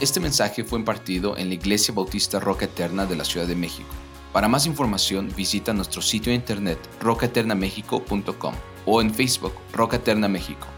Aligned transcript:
Este 0.00 0.20
mensaje 0.20 0.62
fue 0.62 0.78
impartido 0.78 1.36
en 1.36 1.48
la 1.48 1.54
Iglesia 1.54 1.92
Bautista 1.92 2.38
Roca 2.38 2.66
Eterna 2.66 3.04
de 3.04 3.16
la 3.16 3.24
Ciudad 3.24 3.48
de 3.48 3.56
México. 3.56 3.88
Para 4.32 4.46
más 4.46 4.64
información 4.64 5.28
visita 5.36 5.72
nuestro 5.72 6.02
sitio 6.02 6.30
de 6.30 6.36
internet 6.36 6.78
rocaeternamexico.com 7.00 8.54
o 8.86 9.00
en 9.00 9.12
Facebook 9.12 9.54
Roca 9.72 9.96
Eterna 9.96 10.28
México. 10.28 10.68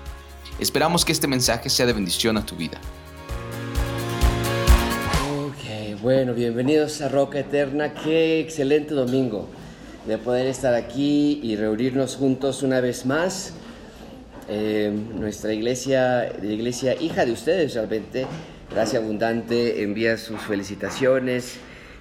Esperamos 0.59 1.05
que 1.05 1.13
este 1.13 1.27
mensaje 1.27 1.69
sea 1.69 1.85
de 1.85 1.93
bendición 1.93 2.39
a 2.39 2.47
tu 2.47 2.57
vida. 2.57 2.81
Ok, 5.45 6.01
bueno, 6.01 6.33
bienvenidos 6.33 7.03
a 7.03 7.11
Roca 7.11 7.41
Eterna. 7.41 7.93
Qué 7.93 8.41
excelente 8.41 8.95
domingo 8.95 9.49
de 10.07 10.17
poder 10.17 10.47
estar 10.47 10.73
aquí 10.73 11.41
y 11.43 11.57
reunirnos 11.57 12.17
juntos 12.17 12.63
una 12.63 12.81
vez 12.81 13.05
más. 13.05 13.53
Eh, 14.49 14.91
nuestra 15.15 15.53
iglesia, 15.53 16.33
la 16.41 16.53
iglesia 16.53 16.95
hija 17.01 17.27
de 17.27 17.33
ustedes 17.33 17.75
realmente, 17.75 18.27
Gracia 18.71 19.01
Abundante, 19.01 19.83
envía 19.83 20.17
sus 20.17 20.41
felicitaciones 20.43 21.59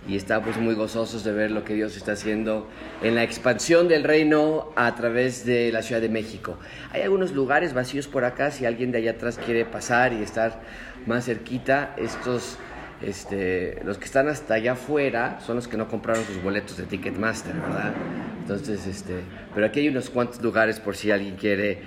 y 0.07 0.15
estamos 0.15 0.57
muy 0.57 0.75
gozosos 0.75 1.23
de 1.23 1.31
ver 1.33 1.49
lo 1.49 1.63
que 1.65 1.73
Dios 1.73 1.97
está 1.97 2.11
haciendo 2.11 2.67
en 3.01 3.15
la 3.15 3.23
expansión 3.23 3.87
del 3.87 4.03
reino 4.03 4.71
a 4.75 4.93
través 4.93 5.47
de 5.47 5.71
la 5.71 5.81
Ciudad 5.81 5.99
de 5.99 6.09
México. 6.09 6.59
Hay 6.91 7.01
algunos 7.01 7.31
lugares 7.31 7.73
vacíos 7.73 8.07
por 8.07 8.23
acá, 8.23 8.51
si 8.51 8.67
alguien 8.67 8.91
de 8.91 8.99
allá 8.99 9.11
atrás 9.11 9.39
quiere 9.43 9.65
pasar 9.65 10.13
y 10.13 10.21
estar 10.21 10.61
más 11.07 11.25
cerquita, 11.25 11.95
estos 11.97 12.59
este, 13.01 13.79
los 13.85 13.97
que 13.97 14.05
están 14.05 14.27
hasta 14.27 14.55
allá 14.55 14.73
afuera 14.73 15.39
son 15.45 15.55
los 15.55 15.67
que 15.67 15.77
no 15.77 15.87
compraron 15.87 16.23
sus 16.25 16.41
boletos 16.41 16.77
de 16.77 16.83
Ticketmaster, 16.83 17.53
¿verdad? 17.55 17.93
Entonces, 18.41 18.85
este, 18.87 19.21
pero 19.53 19.67
aquí 19.67 19.79
hay 19.79 19.89
unos 19.89 20.09
cuantos 20.09 20.41
lugares 20.41 20.79
por 20.79 20.97
si 20.97 21.11
alguien 21.11 21.35
quiere, 21.35 21.79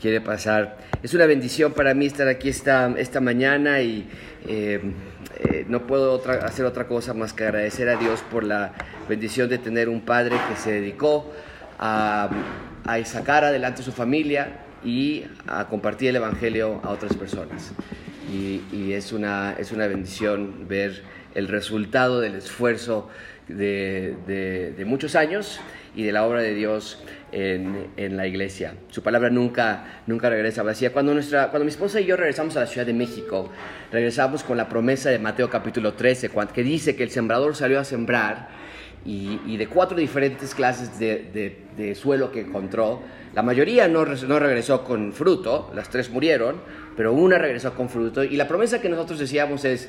quiere 0.00 0.20
pasar. 0.20 0.78
Es 1.02 1.12
una 1.14 1.26
bendición 1.26 1.72
para 1.72 1.94
mí 1.94 2.06
estar 2.06 2.28
aquí 2.28 2.48
esta, 2.48 2.94
esta 2.98 3.20
mañana 3.20 3.80
y 3.80 4.08
eh, 4.46 4.80
eh, 5.40 5.64
no 5.68 5.86
puedo 5.86 6.22
hacer 6.44 6.64
otra 6.64 6.86
cosa 6.86 7.14
más 7.14 7.32
que 7.32 7.44
agradecer 7.44 7.88
a 7.88 7.96
Dios 7.96 8.22
por 8.30 8.44
la 8.44 8.72
bendición 9.08 9.48
de 9.48 9.58
tener 9.58 9.88
un 9.88 10.02
padre 10.02 10.36
que 10.48 10.56
se 10.56 10.72
dedicó 10.72 11.32
a, 11.78 12.30
a 12.84 13.04
sacar 13.04 13.44
adelante 13.44 13.82
su 13.82 13.92
familia 13.92 14.66
y 14.84 15.24
a 15.48 15.66
compartir 15.66 16.10
el 16.10 16.16
Evangelio 16.16 16.80
a 16.84 16.90
otras 16.90 17.14
personas 17.16 17.72
y, 18.30 18.92
es, 18.92 19.12
una, 19.12 19.54
es 19.58 19.72
una 19.72 19.86
bendición 19.86 20.68
ver 20.68 21.02
el 21.34 21.48
resultado 21.48 22.20
del 22.20 22.36
esfuerzo 22.36 23.08
de, 23.48 24.14
de, 24.76 24.84
muchos 24.84 25.16
años 25.16 25.60
y 25.96 26.04
de 26.04 26.12
la 26.12 26.24
obra 26.24 26.40
de 26.40 26.54
Dios 26.54 27.02
en, 27.32 27.88
en, 27.96 28.16
la 28.16 28.26
iglesia. 28.26 28.74
Su 28.88 29.02
palabra 29.02 29.30
nunca, 29.30 30.02
nunca 30.06 30.30
regresa 30.30 30.62
vacía. 30.62 30.92
Cuando, 30.92 31.14
nuestra, 31.14 31.50
cuando 31.50 31.64
mi 31.64 31.70
esposa 31.70 32.00
y 32.00 32.04
yo 32.04 32.16
regresamos 32.16 32.56
a 32.56 32.60
la 32.60 32.66
Ciudad 32.66 32.86
de 32.86 32.92
México, 32.92 33.50
regresamos 33.90 34.44
con 34.44 34.56
la 34.56 34.68
promesa 34.68 35.10
de 35.10 35.18
Mateo 35.18 35.50
capítulo 35.50 35.94
13, 35.94 36.30
que 36.54 36.62
dice 36.62 36.94
que 36.94 37.02
el 37.02 37.10
sembrador 37.10 37.56
salió 37.56 37.80
a 37.80 37.84
sembrar 37.84 38.48
y, 39.04 39.40
y 39.46 39.56
de 39.56 39.66
cuatro 39.66 39.96
diferentes 39.96 40.54
clases 40.54 40.98
de, 40.98 41.56
de, 41.76 41.94
suelo 41.94 42.30
que 42.30 42.40
encontró, 42.40 43.02
la 43.34 43.42
mayoría 43.42 43.88
no, 43.88 44.04
no 44.04 44.38
regresó 44.38 44.84
con 44.84 45.12
fruto, 45.12 45.70
las 45.74 45.88
tres 45.88 46.10
murieron, 46.10 46.56
pero 46.96 47.12
una 47.12 47.38
regresó 47.38 47.74
con 47.74 47.88
fruto. 47.88 48.22
Y 48.22 48.36
la 48.36 48.46
promesa 48.46 48.80
que 48.80 48.88
nosotros 48.88 49.18
decíamos 49.18 49.64
es, 49.64 49.88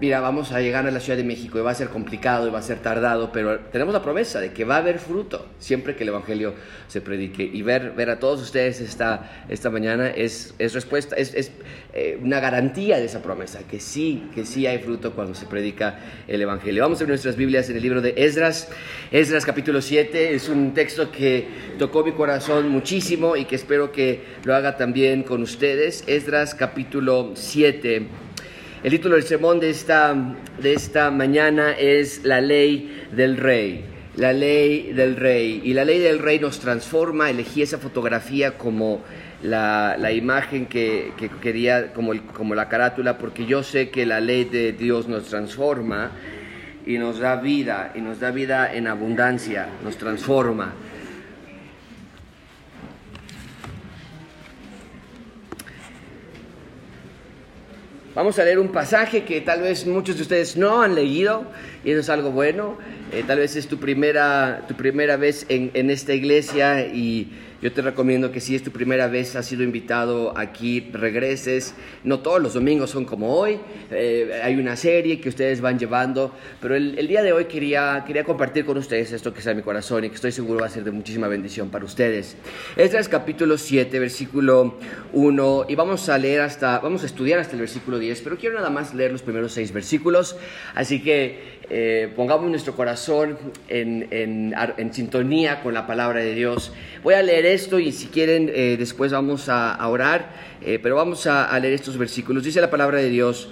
mira, 0.00 0.20
vamos 0.20 0.50
a 0.52 0.60
llegar 0.60 0.86
a 0.86 0.90
la 0.90 0.98
Ciudad 0.98 1.18
de 1.18 1.24
México 1.24 1.58
y 1.58 1.62
va 1.62 1.72
a 1.72 1.74
ser 1.74 1.88
complicado 1.88 2.48
y 2.48 2.50
va 2.50 2.58
a 2.58 2.62
ser 2.62 2.78
tardado, 2.78 3.30
pero 3.32 3.58
tenemos 3.70 3.92
la 3.92 4.00
promesa 4.00 4.40
de 4.40 4.52
que 4.52 4.64
va 4.64 4.76
a 4.76 4.78
haber 4.78 4.98
fruto 4.98 5.46
siempre 5.58 5.94
que 5.94 6.04
el 6.04 6.08
Evangelio 6.08 6.54
se 6.88 7.02
predique. 7.02 7.42
Y 7.42 7.60
ver, 7.60 7.92
ver 7.92 8.08
a 8.08 8.18
todos 8.18 8.40
ustedes 8.40 8.80
esta, 8.80 9.44
esta 9.50 9.68
mañana 9.68 10.08
es, 10.08 10.54
es 10.58 10.72
respuesta, 10.72 11.16
es, 11.16 11.34
es 11.34 11.52
eh, 11.92 12.18
una 12.22 12.40
garantía 12.40 12.98
de 12.98 13.04
esa 13.04 13.22
promesa, 13.22 13.60
que 13.68 13.78
sí, 13.78 14.30
que 14.34 14.46
sí 14.46 14.66
hay 14.66 14.78
fruto 14.78 15.12
cuando 15.12 15.34
se 15.34 15.44
predica 15.44 15.98
el 16.26 16.40
Evangelio. 16.40 16.82
Vamos 16.82 16.98
a 16.98 17.00
ver 17.00 17.10
nuestras 17.10 17.36
Biblias 17.36 17.68
en 17.68 17.76
el 17.76 17.82
libro 17.82 18.00
de 18.00 18.14
Esdras. 18.16 18.70
Esdras 19.10 19.44
capítulo 19.44 19.82
7 19.82 20.34
es 20.34 20.48
un 20.48 20.72
texto 20.72 21.12
que 21.12 21.46
tocó 21.78 22.02
mi 22.04 22.12
corazón 22.12 22.70
muchísimo 22.70 23.36
y 23.36 23.44
que 23.44 23.56
espero 23.56 23.92
que 23.92 24.22
lo 24.44 24.54
haga 24.54 24.78
también 24.78 25.24
con 25.24 25.42
ustedes. 25.42 26.04
Esdras 26.06 26.54
capítulo 26.54 27.32
7. 27.34 28.29
El 28.82 28.92
título 28.92 29.16
del 29.16 29.24
sermón 29.24 29.60
de 29.60 29.68
esta, 29.68 30.16
de 30.58 30.72
esta 30.72 31.10
mañana 31.10 31.72
es 31.72 32.24
La 32.24 32.40
ley 32.40 33.04
del 33.12 33.36
rey. 33.36 33.84
La 34.16 34.32
ley 34.32 34.94
del 34.94 35.16
rey. 35.16 35.60
Y 35.62 35.74
la 35.74 35.84
ley 35.84 35.98
del 35.98 36.18
rey 36.18 36.38
nos 36.38 36.60
transforma. 36.60 37.28
Elegí 37.28 37.60
esa 37.60 37.76
fotografía 37.76 38.56
como 38.56 39.02
la, 39.42 39.96
la 39.98 40.12
imagen 40.12 40.64
que, 40.64 41.12
que 41.18 41.28
quería, 41.28 41.92
como, 41.92 42.12
como 42.32 42.54
la 42.54 42.70
carátula, 42.70 43.18
porque 43.18 43.44
yo 43.44 43.62
sé 43.62 43.90
que 43.90 44.06
la 44.06 44.18
ley 44.18 44.44
de 44.44 44.72
Dios 44.72 45.08
nos 45.08 45.24
transforma 45.24 46.12
y 46.86 46.96
nos 46.96 47.18
da 47.18 47.36
vida, 47.36 47.92
y 47.94 48.00
nos 48.00 48.18
da 48.18 48.30
vida 48.30 48.72
en 48.72 48.86
abundancia, 48.86 49.68
nos 49.84 49.98
transforma. 49.98 50.72
Vamos 58.12 58.40
a 58.40 58.44
leer 58.44 58.58
un 58.58 58.72
pasaje 58.72 59.22
que 59.22 59.40
tal 59.40 59.60
vez 59.62 59.86
muchos 59.86 60.16
de 60.16 60.22
ustedes 60.22 60.56
no 60.56 60.82
han 60.82 60.96
leído 60.96 61.44
y 61.84 61.92
eso 61.92 62.00
es 62.00 62.08
algo 62.08 62.32
bueno. 62.32 62.76
Eh, 63.12 63.22
tal 63.24 63.38
vez 63.38 63.54
es 63.54 63.68
tu 63.68 63.78
primera, 63.78 64.64
tu 64.66 64.74
primera 64.74 65.16
vez 65.16 65.46
en, 65.48 65.70
en 65.74 65.90
esta 65.90 66.12
iglesia 66.12 66.86
y 66.86 67.28
yo 67.62 67.72
te 67.72 67.82
recomiendo 67.82 68.32
que 68.32 68.40
si 68.40 68.54
es 68.54 68.62
tu 68.62 68.70
primera 68.70 69.06
vez, 69.08 69.36
has 69.36 69.44
sido 69.44 69.62
invitado 69.62 70.36
aquí, 70.36 70.88
regreses. 70.92 71.74
No 72.04 72.20
todos 72.20 72.40
los 72.40 72.54
domingos 72.54 72.90
son 72.90 73.04
como 73.04 73.34
hoy. 73.34 73.58
Eh, 73.90 74.40
hay 74.42 74.56
una 74.56 74.76
serie 74.76 75.20
que 75.20 75.28
ustedes 75.28 75.60
van 75.60 75.78
llevando. 75.78 76.32
Pero 76.60 76.74
el, 76.74 77.06
día 77.06 77.22
de 77.22 77.32
hoy 77.32 77.44
quería, 77.44 78.02
quería 78.06 78.24
compartir 78.24 78.64
con 78.64 78.78
ustedes 78.78 79.12
esto 79.12 79.34
que 79.34 79.40
está 79.40 79.50
en 79.50 79.58
mi 79.58 79.62
corazón 79.62 80.04
y 80.04 80.08
que 80.08 80.14
estoy 80.14 80.32
seguro 80.32 80.60
va 80.60 80.66
a 80.66 80.70
ser 80.70 80.84
de 80.84 80.90
muchísima 80.90 81.28
bendición 81.28 81.68
para 81.68 81.84
ustedes. 81.84 82.36
Este 82.76 82.98
es 82.98 83.08
capítulo 83.10 83.58
7, 83.58 83.98
versículo 83.98 84.78
1. 85.12 85.66
Y 85.68 85.74
vamos 85.74 86.08
a 86.08 86.16
leer 86.16 86.40
hasta, 86.40 86.78
vamos 86.78 87.02
a 87.02 87.06
estudiar 87.06 87.40
hasta 87.40 87.54
el 87.54 87.60
versículo 87.60 87.98
10. 87.98 88.22
Pero 88.22 88.38
quiero 88.38 88.54
nada 88.54 88.70
más 88.70 88.94
leer 88.94 89.12
los 89.12 89.20
primeros 89.20 89.52
seis 89.52 89.70
versículos. 89.70 90.36
Así 90.74 91.02
que 91.02 91.59
eh, 91.72 92.12
pongamos 92.16 92.50
nuestro 92.50 92.74
corazón 92.74 93.38
en, 93.68 94.08
en, 94.10 94.92
sintonía 94.92 95.62
con 95.62 95.72
la 95.72 95.86
palabra 95.86 96.18
de 96.18 96.34
Dios. 96.34 96.72
Voy 97.04 97.14
a 97.14 97.22
leer 97.22 97.46
esto 97.46 97.78
y 97.78 97.92
si 97.92 98.08
quieren 98.08 98.50
eh, 98.52 98.74
después 98.76 99.12
vamos 99.12 99.48
a, 99.48 99.86
orar, 99.86 100.32
eh, 100.62 100.80
pero 100.82 100.96
vamos 100.96 101.28
a, 101.28 101.56
leer 101.60 101.74
estos 101.74 101.96
versículos. 101.96 102.42
Dice 102.42 102.60
la 102.60 102.70
palabra 102.70 102.98
de 102.98 103.08
Dios, 103.08 103.50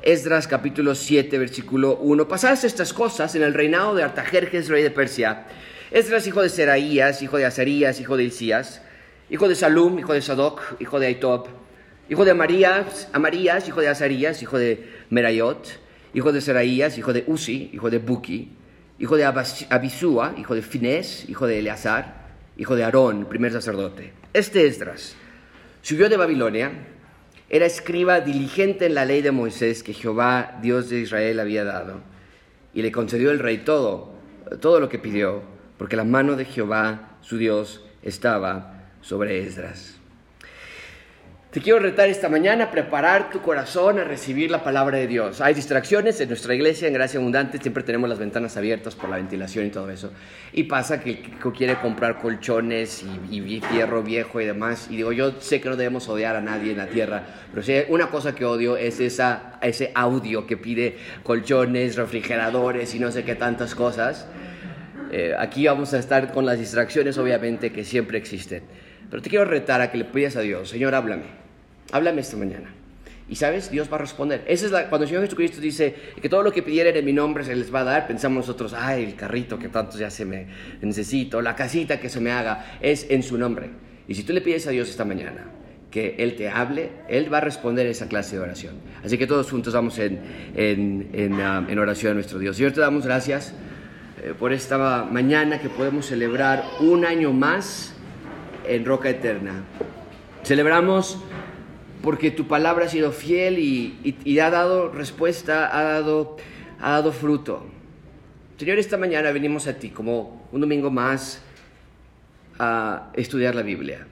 Esdras 0.00 0.48
capítulo 0.48 0.94
7, 0.94 1.36
versículo 1.38 1.98
1. 1.98 2.26
Pasadas 2.26 2.64
estas 2.64 2.94
cosas 2.94 3.34
en 3.34 3.42
el 3.42 3.52
reinado 3.52 3.94
de 3.94 4.02
Artajerjes, 4.02 4.70
rey 4.70 4.82
de 4.82 4.90
Persia, 4.90 5.44
Esdras, 5.90 6.26
hijo 6.26 6.40
de 6.40 6.48
Seraías, 6.48 7.20
hijo 7.20 7.36
de 7.36 7.44
Azarías, 7.44 8.00
hijo 8.00 8.16
de 8.16 8.24
Isías, 8.24 8.80
hijo 9.28 9.46
de 9.46 9.54
Salum, 9.54 9.98
hijo 9.98 10.14
de 10.14 10.22
Sadoc, 10.22 10.62
hijo 10.80 10.98
de 11.00 11.08
Aitob, 11.08 11.48
hijo 12.08 12.24
de 12.24 12.30
Amarías, 12.30 13.68
hijo 13.68 13.82
de 13.82 13.88
Azarías, 13.88 14.40
hijo 14.42 14.56
de 14.56 14.88
Merayot, 15.10 15.80
hijo 16.18 16.32
de 16.32 16.40
Seraías, 16.40 16.98
hijo 16.98 17.12
de 17.12 17.22
Uzi, 17.28 17.70
hijo 17.72 17.90
de 17.90 17.98
Buki, 17.98 18.48
hijo 18.98 19.16
de 19.16 19.24
Abisúa, 19.24 20.34
hijo 20.36 20.56
de 20.56 20.62
Finés, 20.62 21.28
hijo 21.28 21.46
de 21.46 21.60
Eleazar, 21.60 22.26
hijo 22.56 22.74
de 22.74 22.82
Aarón, 22.82 23.26
primer 23.26 23.52
sacerdote. 23.52 24.12
Este 24.32 24.66
Esdras 24.66 25.14
subió 25.80 26.08
de 26.08 26.16
Babilonia, 26.16 26.72
era 27.48 27.66
escriba 27.66 28.20
diligente 28.20 28.86
en 28.86 28.94
la 28.94 29.04
ley 29.04 29.22
de 29.22 29.30
Moisés 29.30 29.84
que 29.84 29.94
Jehová, 29.94 30.58
Dios 30.60 30.90
de 30.90 30.98
Israel, 30.98 31.38
había 31.38 31.62
dado, 31.62 32.00
y 32.74 32.82
le 32.82 32.90
concedió 32.90 33.30
el 33.30 33.38
rey 33.38 33.58
todo, 33.58 34.12
todo 34.60 34.80
lo 34.80 34.88
que 34.88 34.98
pidió, 34.98 35.42
porque 35.78 35.94
la 35.94 36.04
mano 36.04 36.34
de 36.34 36.46
Jehová, 36.46 37.16
su 37.20 37.38
Dios, 37.38 37.84
estaba 38.02 38.88
sobre 39.02 39.46
Esdras. 39.46 39.97
Te 41.50 41.62
quiero 41.62 41.78
retar 41.78 42.10
esta 42.10 42.28
mañana 42.28 42.64
a 42.64 42.70
preparar 42.70 43.30
tu 43.30 43.40
corazón 43.40 43.98
a 43.98 44.04
recibir 44.04 44.50
la 44.50 44.62
palabra 44.62 44.98
de 44.98 45.06
Dios. 45.06 45.40
Hay 45.40 45.54
distracciones 45.54 46.20
en 46.20 46.28
nuestra 46.28 46.54
iglesia, 46.54 46.88
en 46.88 46.92
Gracia 46.92 47.18
Abundante, 47.18 47.56
siempre 47.56 47.82
tenemos 47.82 48.06
las 48.06 48.18
ventanas 48.18 48.58
abiertas 48.58 48.94
por 48.94 49.08
la 49.08 49.16
ventilación 49.16 49.64
y 49.64 49.70
todo 49.70 49.88
eso. 49.88 50.12
Y 50.52 50.64
pasa 50.64 51.00
que 51.00 51.10
el 51.12 51.52
quiere 51.54 51.76
comprar 51.76 52.18
colchones 52.20 53.02
y, 53.30 53.38
y, 53.38 53.60
fierro 53.62 54.02
viejo 54.02 54.42
y 54.42 54.44
demás. 54.44 54.88
Y 54.90 54.96
digo, 54.96 55.10
yo 55.12 55.40
sé 55.40 55.58
que 55.62 55.70
no 55.70 55.76
debemos 55.76 56.06
odiar 56.10 56.36
a 56.36 56.42
nadie 56.42 56.72
en 56.72 56.76
la 56.76 56.88
tierra, 56.88 57.24
pero 57.50 57.62
si 57.62 57.82
una 57.88 58.10
cosa 58.10 58.34
que 58.34 58.44
odio 58.44 58.76
es 58.76 59.00
esa, 59.00 59.58
ese 59.62 59.90
audio 59.94 60.46
que 60.46 60.58
pide 60.58 60.98
colchones, 61.22 61.96
refrigeradores 61.96 62.94
y 62.94 62.98
no 62.98 63.10
sé 63.10 63.24
qué 63.24 63.36
tantas 63.36 63.74
cosas. 63.74 64.26
Eh, 65.10 65.34
aquí 65.38 65.66
vamos 65.66 65.94
a 65.94 65.98
estar 65.98 66.30
con 66.30 66.44
las 66.44 66.58
distracciones, 66.58 67.16
obviamente, 67.16 67.72
que 67.72 67.84
siempre 67.84 68.18
existen. 68.18 68.64
Pero 69.10 69.22
te 69.22 69.30
quiero 69.30 69.44
retar 69.44 69.80
a 69.80 69.90
que 69.90 69.98
le 69.98 70.04
pidas 70.04 70.36
a 70.36 70.40
Dios, 70.40 70.68
Señor, 70.68 70.94
háblame, 70.94 71.24
háblame 71.92 72.20
esta 72.20 72.36
mañana. 72.36 72.74
Y 73.30 73.36
sabes, 73.36 73.70
Dios 73.70 73.92
va 73.92 73.96
a 73.96 74.00
responder. 74.00 74.42
Esa 74.46 74.66
es 74.66 74.72
la, 74.72 74.88
cuando 74.88 75.04
el 75.04 75.08
Señor 75.08 75.24
Jesucristo 75.24 75.60
dice 75.60 75.94
que 76.20 76.30
todo 76.30 76.42
lo 76.42 76.50
que 76.50 76.62
pidieren 76.62 76.96
en 76.96 77.04
mi 77.04 77.12
nombre 77.12 77.44
se 77.44 77.54
les 77.54 77.72
va 77.72 77.80
a 77.80 77.84
dar, 77.84 78.06
pensamos 78.06 78.46
nosotros, 78.46 78.72
ay, 78.72 79.04
el 79.04 79.16
carrito 79.16 79.58
que 79.58 79.68
tanto 79.68 79.98
ya 79.98 80.10
se 80.10 80.24
me 80.24 80.46
necesito, 80.80 81.42
la 81.42 81.54
casita 81.54 82.00
que 82.00 82.08
se 82.08 82.20
me 82.20 82.30
haga, 82.30 82.78
es 82.80 83.06
en 83.10 83.22
su 83.22 83.36
nombre. 83.36 83.68
Y 84.08 84.14
si 84.14 84.22
tú 84.22 84.32
le 84.32 84.40
pides 84.40 84.66
a 84.66 84.70
Dios 84.70 84.88
esta 84.88 85.04
mañana, 85.04 85.44
que 85.90 86.16
Él 86.18 86.36
te 86.36 86.48
hable, 86.48 86.90
Él 87.08 87.32
va 87.32 87.38
a 87.38 87.40
responder 87.42 87.86
esa 87.86 88.08
clase 88.08 88.36
de 88.36 88.42
oración. 88.42 88.76
Así 89.04 89.18
que 89.18 89.26
todos 89.26 89.50
juntos 89.50 89.74
vamos 89.74 89.98
en, 89.98 90.20
en, 90.54 91.34
ah, 91.40 91.66
oración 91.78 92.12
a 92.12 92.14
nuestro 92.14 92.38
Dios. 92.38 92.56
Señor, 92.56 92.72
te 92.72 92.80
damos 92.80 93.04
gracias 93.04 93.52
eh, 94.22 94.32
por 94.38 94.54
esta 94.54 95.04
mañana 95.04 95.60
que 95.60 95.68
podemos 95.68 96.06
celebrar 96.06 96.64
un 96.80 97.04
año 97.04 97.32
más 97.32 97.94
en 98.68 98.84
Roca 98.84 99.10
Eterna. 99.10 99.64
Celebramos 100.44 101.18
porque 102.02 102.30
tu 102.30 102.46
palabra 102.46 102.86
ha 102.86 102.88
sido 102.88 103.12
fiel 103.12 103.58
y, 103.58 104.38
ha 104.38 104.50
dado 104.50 104.90
respuesta, 104.90 105.76
ha 105.76 105.82
dado, 105.82 106.36
ha 106.80 106.92
dado 106.92 107.12
fruto. 107.12 107.66
Señor, 108.56 108.78
esta 108.78 108.96
mañana 108.96 109.30
venimos 109.30 109.66
a 109.66 109.78
ti 109.78 109.90
como 109.90 110.48
un 110.52 110.60
domingo 110.60 110.90
más 110.90 111.42
a 112.58 113.10
estudiar 113.14 113.54
la 113.54 113.62
Biblia. 113.62 114.06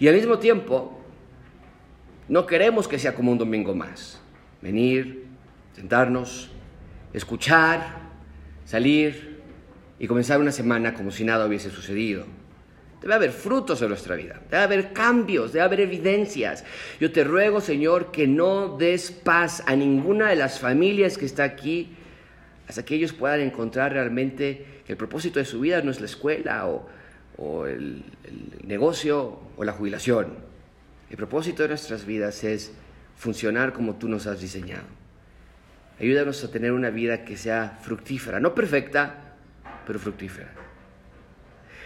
Y 0.00 0.08
al 0.08 0.14
mismo 0.14 0.38
tiempo, 0.38 1.00
no 2.28 2.46
queremos 2.46 2.88
que 2.88 2.98
sea 2.98 3.14
como 3.14 3.32
un 3.32 3.38
domingo 3.38 3.74
más. 3.74 4.20
Venir, 4.60 5.26
sentarnos, 5.74 6.50
escuchar, 7.12 8.00
salir 8.64 9.40
y 9.98 10.06
comenzar 10.06 10.40
una 10.40 10.52
semana 10.52 10.94
como 10.94 11.10
si 11.10 11.24
nada 11.24 11.46
hubiese 11.46 11.70
sucedido. 11.70 12.24
Debe 13.02 13.14
haber 13.14 13.32
frutos 13.32 13.82
en 13.82 13.88
nuestra 13.88 14.14
vida, 14.14 14.40
debe 14.48 14.62
haber 14.62 14.92
cambios, 14.92 15.52
debe 15.52 15.64
haber 15.64 15.80
evidencias. 15.80 16.64
Yo 17.00 17.10
te 17.10 17.24
ruego, 17.24 17.60
Señor, 17.60 18.12
que 18.12 18.28
no 18.28 18.76
des 18.78 19.10
paz 19.10 19.64
a 19.66 19.74
ninguna 19.74 20.28
de 20.28 20.36
las 20.36 20.60
familias 20.60 21.18
que 21.18 21.26
está 21.26 21.42
aquí 21.42 21.96
hasta 22.68 22.84
que 22.84 22.94
ellos 22.94 23.12
puedan 23.12 23.40
encontrar 23.40 23.92
realmente 23.92 24.64
que 24.86 24.92
el 24.92 24.96
propósito 24.96 25.40
de 25.40 25.44
su 25.44 25.60
vida 25.60 25.82
no 25.82 25.90
es 25.90 26.00
la 26.00 26.06
escuela 26.06 26.68
o, 26.68 26.88
o 27.38 27.66
el, 27.66 28.04
negocio 28.64 29.40
o 29.56 29.64
la 29.64 29.72
jubilación. 29.72 30.34
El 31.10 31.16
propósito 31.16 31.64
de 31.64 31.70
nuestras 31.70 32.06
vidas 32.06 32.44
es 32.44 32.72
funcionar 33.16 33.72
como 33.72 33.96
tú 33.96 34.08
nos 34.08 34.28
has 34.28 34.40
diseñado. 34.40 34.86
Ayúdanos 35.98 36.42
a 36.44 36.50
tener 36.50 36.72
una 36.72 36.90
vida 36.90 37.24
que 37.24 37.36
sea 37.36 37.78
fructífera, 37.82 38.40
no 38.40 38.54
perfecta, 38.54 39.34
pero 39.86 39.98
fructífera. 39.98 40.61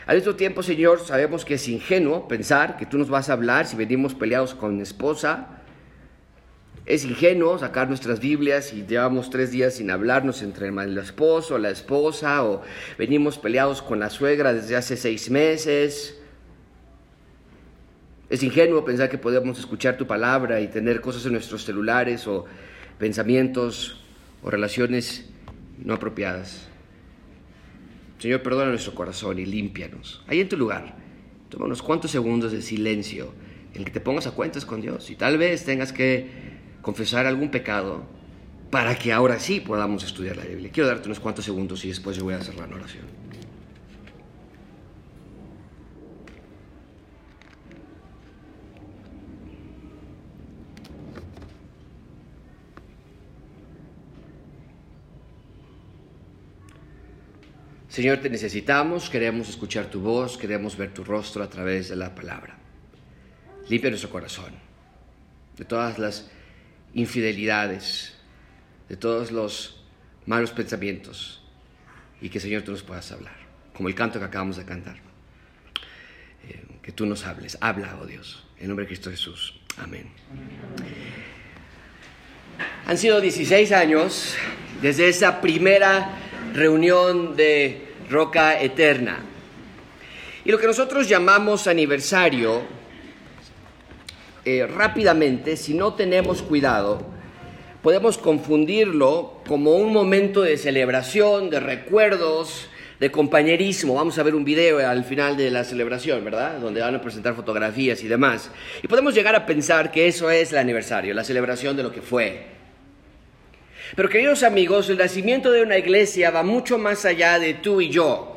Al 0.07 0.17
mismo 0.17 0.37
tiempo, 0.37 0.63
Señor, 0.63 1.01
sabemos 1.01 1.45
que 1.45 1.55
es 1.55 1.69
ingenuo 1.69 2.29
pensar 2.29 2.77
que 2.77 2.87
tú 2.87 2.97
nos 2.97 3.09
vas 3.09 3.29
a 3.29 3.33
hablar 3.33 3.67
si 3.67 3.77
venimos 3.77 4.15
peleados 4.15 4.55
con 4.55 4.81
esposa, 4.81 5.57
es 6.87 7.05
ingenuo 7.05 7.59
sacar 7.59 7.89
nuestras 7.89 8.21
Biblias 8.21 8.73
y 8.73 8.87
llevamos 8.87 9.29
tres 9.29 9.51
días 9.51 9.75
sin 9.75 9.91
hablarnos 9.91 10.41
entre 10.43 10.69
el 10.69 10.99
esposo, 10.99 11.59
la 11.59 11.71
esposa, 11.71 12.45
o 12.45 12.63
venimos 12.97 13.39
peleados 13.39 13.83
con 13.83 13.99
la 13.99 14.09
suegra 14.09 14.55
desde 14.55 14.77
hace 14.77 14.97
seis 14.97 15.29
meses. 15.29 16.17
Es 18.31 18.43
ingenuo 18.45 18.85
pensar 18.85 19.11
que 19.11 19.19
podemos 19.19 19.59
escuchar 19.59 19.97
tu 19.97 20.07
palabra 20.07 20.61
y 20.61 20.69
tener 20.69 21.01
cosas 21.01 21.27
en 21.27 21.33
nuestros 21.33 21.65
celulares 21.65 22.29
o 22.29 22.45
pensamientos 23.01 24.05
o 24.45 24.51
relaciones 24.51 25.29
no 25.85 25.95
apropiadas. 25.95 26.69
Señor, 28.19 28.43
perdona 28.43 28.71
nuestro 28.71 28.95
corazón 28.95 29.39
y 29.39 29.47
límpianos. 29.47 30.23
Ahí 30.27 30.41
en 30.41 30.49
tu 30.49 30.57
lugar, 30.57 30.97
toma 31.49 31.67
unos 31.67 31.83
cuantos 31.83 32.11
segundos 32.11 32.53
de 32.53 32.63
silencio 32.63 33.33
en 33.75 33.85
que 33.85 33.91
te 33.91 34.01
pongas 34.01 34.27
a 34.27 34.31
cuentas 34.31 34.65
con 34.65 34.81
Dios 34.81 35.11
y 35.11 35.17
tal 35.17 35.37
vez 35.37 35.65
tengas 35.65 35.93
que 35.93 36.29
confesar 36.81 37.27
algún 37.27 37.51
pecado 37.51 38.05
para 38.71 38.99
que 38.99 39.13
ahora 39.13 39.39
sí 39.39 39.61
podamos 39.61 40.03
estudiar 40.05 40.37
la 40.37 40.45
Biblia. 40.45 40.71
Quiero 40.73 40.89
darte 40.89 41.09
unos 41.09 41.21
cuantos 41.21 41.45
segundos 41.45 41.85
y 41.85 41.89
después 41.89 42.17
yo 42.17 42.25
voy 42.25 42.35
a 42.35 42.39
hacer 42.39 42.55
la 42.57 42.65
oración. 42.65 43.05
Señor, 57.97 58.19
te 58.19 58.29
necesitamos, 58.29 59.09
queremos 59.09 59.49
escuchar 59.49 59.87
tu 59.87 60.01
voz, 60.01 60.37
queremos 60.37 60.77
ver 60.77 60.93
tu 60.93 61.03
rostro 61.03 61.43
a 61.43 61.49
través 61.49 61.89
de 61.89 61.97
la 61.97 62.15
palabra. 62.15 62.59
Limpia 63.71 63.89
nuestro 63.89 64.11
corazón 64.11 64.53
de 65.57 65.65
todas 65.65 65.99
las 65.99 66.29
infidelidades, 66.93 68.13
de 68.91 68.99
todos 68.99 69.33
los 69.33 69.83
malos 70.27 70.51
pensamientos 70.51 71.43
y 72.21 72.29
que 72.29 72.39
Señor 72.39 72.65
tú 72.65 72.73
nos 72.73 72.83
puedas 72.83 73.11
hablar, 73.13 73.37
como 73.73 73.89
el 73.89 73.95
canto 73.95 74.19
que 74.19 74.27
acabamos 74.27 74.59
de 74.59 74.67
cantar. 74.67 74.97
Eh, 76.51 76.67
que 76.83 76.93
tú 76.93 77.07
nos 77.07 77.25
hables, 77.25 77.57
habla, 77.63 77.99
oh 77.99 78.05
Dios, 78.05 78.45
en 78.61 78.69
nombre 78.69 78.85
de 78.85 78.89
Cristo 78.89 79.11
Jesús. 79.11 79.59
Amén. 79.79 80.11
Han 82.85 82.99
sido 82.99 83.23
16 83.23 83.73
años 83.73 84.37
desde 84.83 85.09
esa 85.09 85.41
primera 85.41 86.11
reunión 86.53 87.37
de 87.37 87.86
Roca 88.09 88.61
Eterna. 88.61 89.19
Y 90.45 90.51
lo 90.51 90.59
que 90.59 90.67
nosotros 90.67 91.09
llamamos 91.09 91.67
aniversario 91.67 92.63
eh, 94.45 94.67
rápidamente, 94.67 95.57
si 95.57 95.75
no 95.75 95.95
tenemos 95.95 96.41
cuidado, 96.43 97.05
podemos 97.83 98.17
confundirlo 98.17 99.41
como 99.49 99.75
un 99.75 99.93
momento 99.93 100.43
de 100.43 100.57
celebración, 100.57 101.51
de 101.51 101.59
recuerdos, 101.59 102.69
de 103.01 103.11
compañerismo. 103.11 103.95
Vamos 103.95 104.19
a 104.19 104.23
ver 104.23 104.35
un 104.35 104.45
video 104.45 104.79
al 104.79 105.05
final 105.05 105.37
de 105.37 105.51
la 105.51 105.65
celebración, 105.65 106.25
¿verdad? 106.25 106.61
Donde 106.61 106.81
van 106.81 106.95
a 106.95 107.01
presentar 107.01 107.35
fotografías 107.35 108.03
y 108.05 108.09
demás. 108.09 108.51
Y 108.83 108.89
podemos 108.89 109.15
llegar 109.15 109.35
a 109.35 109.47
pensar 109.47 109.91
que 109.91 110.07
eso 110.07 110.31
es 110.31 110.53
el 110.53 110.59
aniversario, 110.59 111.13
la 111.13 111.25
celebración 111.25 111.77
de 111.77 111.83
lo 111.83 111.93
que 111.93 112.03
fue. 112.03 112.56
Pero 113.95 114.09
queridos 114.09 114.43
amigos, 114.43 114.89
el 114.91 114.99
nacimiento 114.99 115.53
de 115.53 115.63
una 115.63 115.79
iglesia 115.79 116.31
va 116.31 116.43
mucho 116.43 116.79
más 116.79 117.05
allá 117.05 117.39
de 117.39 117.55
tú 117.55 117.81
y 117.81 117.91
yo. 117.91 118.33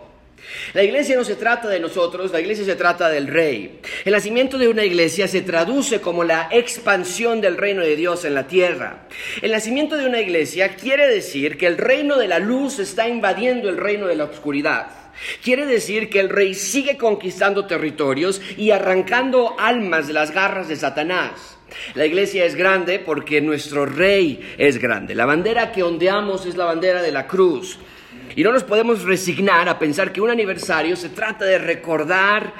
La 0.74 0.84
iglesia 0.84 1.16
no 1.16 1.24
se 1.24 1.36
trata 1.36 1.68
de 1.68 1.80
nosotros, 1.80 2.32
la 2.32 2.40
iglesia 2.40 2.66
se 2.66 2.76
trata 2.76 3.10
del 3.10 3.28
rey. 3.28 3.80
El 4.06 4.14
nacimiento 4.14 4.58
de 4.58 4.68
una 4.68 4.84
iglesia 4.84 5.28
se 5.28 5.42
traduce 5.42 6.02
como 6.02 6.24
la 6.24 6.48
expansión 6.52 7.42
del 7.42 7.58
reino 7.58 7.82
de 7.82 7.96
Dios 7.96 8.26
en 8.26 8.36
la 8.36 8.48
tierra. 8.48 9.08
El 9.42 9.52
nacimiento 9.52 9.98
de 9.98 10.06
una 10.06 10.22
iglesia 10.22 10.76
quiere 10.76 11.08
decir 11.08 11.58
que 11.58 11.68
el 11.68 11.78
reino 11.78 12.18
de 12.18 12.28
la 12.28 12.40
luz 12.40 12.80
está 12.80 13.08
invadiendo 13.08 13.70
el 13.70 13.78
reino 13.78 14.08
de 14.08 14.16
la 14.16 14.26
oscuridad. 14.26 14.88
Quiere 15.44 15.66
decir 15.66 16.10
que 16.10 16.20
el 16.20 16.30
rey 16.30 16.54
sigue 16.54 16.98
conquistando 16.98 17.66
territorios 17.66 18.42
y 18.58 18.72
arrancando 18.72 19.56
almas 19.60 20.08
de 20.08 20.14
las 20.14 20.32
garras 20.32 20.68
de 20.70 20.78
Satanás. 20.78 21.59
La 21.94 22.06
iglesia 22.06 22.46
es 22.46 22.56
grande 22.56 23.00
porque 23.00 23.42
nuestro 23.42 23.86
rey 23.86 24.40
es 24.58 24.78
grande. 24.78 25.16
La 25.16 25.26
bandera 25.26 25.72
que 25.72 25.84
ondeamos 25.84 26.46
es 26.46 26.56
la 26.56 26.66
bandera 26.66 27.02
de 27.02 27.12
la 27.12 27.28
cruz. 27.28 27.80
Y 28.36 28.44
no 28.44 28.52
nos 28.52 28.64
podemos 28.64 29.04
resignar 29.04 29.68
a 29.70 29.80
pensar 29.80 30.12
que 30.12 30.22
un 30.22 30.30
aniversario 30.30 30.96
se 30.96 31.10
trata 31.10 31.46
de 31.46 31.58
recordar 31.58 32.54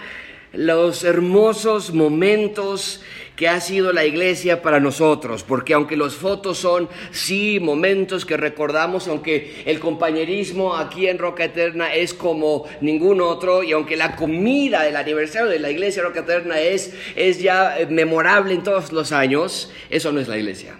los 0.54 1.04
hermosos 1.04 1.94
momentos 1.94 3.04
que 3.40 3.48
ha 3.48 3.62
sido 3.62 3.94
la 3.94 4.04
iglesia 4.04 4.62
para 4.62 4.82
nosotros, 4.82 5.46
porque 5.46 5.74
aunque 5.74 5.96
las 5.96 6.16
fotos 6.16 6.58
son, 6.58 6.90
sí, 7.12 7.62
momentos 7.62 8.26
que 8.26 8.36
recordamos, 8.36 9.08
aunque 9.08 9.64
el 9.66 9.80
compañerismo 9.80 10.76
aquí 10.76 11.08
en 11.08 11.18
Roca 11.18 11.46
Eterna 11.46 11.94
es 11.94 12.14
como 12.14 12.68
ningún 12.82 13.22
otro, 13.22 13.64
y 13.64 13.72
aunque 13.72 13.96
la 13.96 14.18
comida 14.18 14.84
del 14.84 14.98
aniversario 14.98 15.48
de 15.48 15.58
la 15.58 15.72
iglesia 15.72 16.04
Roca 16.04 16.20
Eterna 16.20 16.60
es, 16.60 16.94
es 17.16 17.42
ya 17.42 17.78
memorable 17.90 18.54
en 18.54 18.62
todos 18.62 18.92
los 18.92 19.14
años, 19.14 19.72
eso 19.90 20.12
no 20.12 20.20
es 20.20 20.28
la 20.28 20.38
iglesia. 20.38 20.76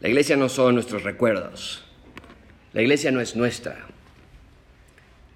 La 0.00 0.08
iglesia 0.08 0.38
no 0.38 0.48
son 0.48 0.72
nuestros 0.72 1.02
recuerdos. 1.02 1.84
La 2.72 2.80
iglesia 2.80 3.10
no 3.10 3.20
es 3.20 3.36
nuestra. 3.36 3.76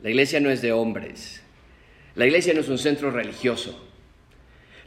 La 0.03 0.09
iglesia 0.09 0.41
no 0.41 0.49
es 0.49 0.63
de 0.63 0.73
hombres. 0.73 1.43
La 2.15 2.25
iglesia 2.25 2.55
no 2.55 2.61
es 2.61 2.71
un 2.71 2.79
centro 2.79 3.11
religioso. 3.11 3.90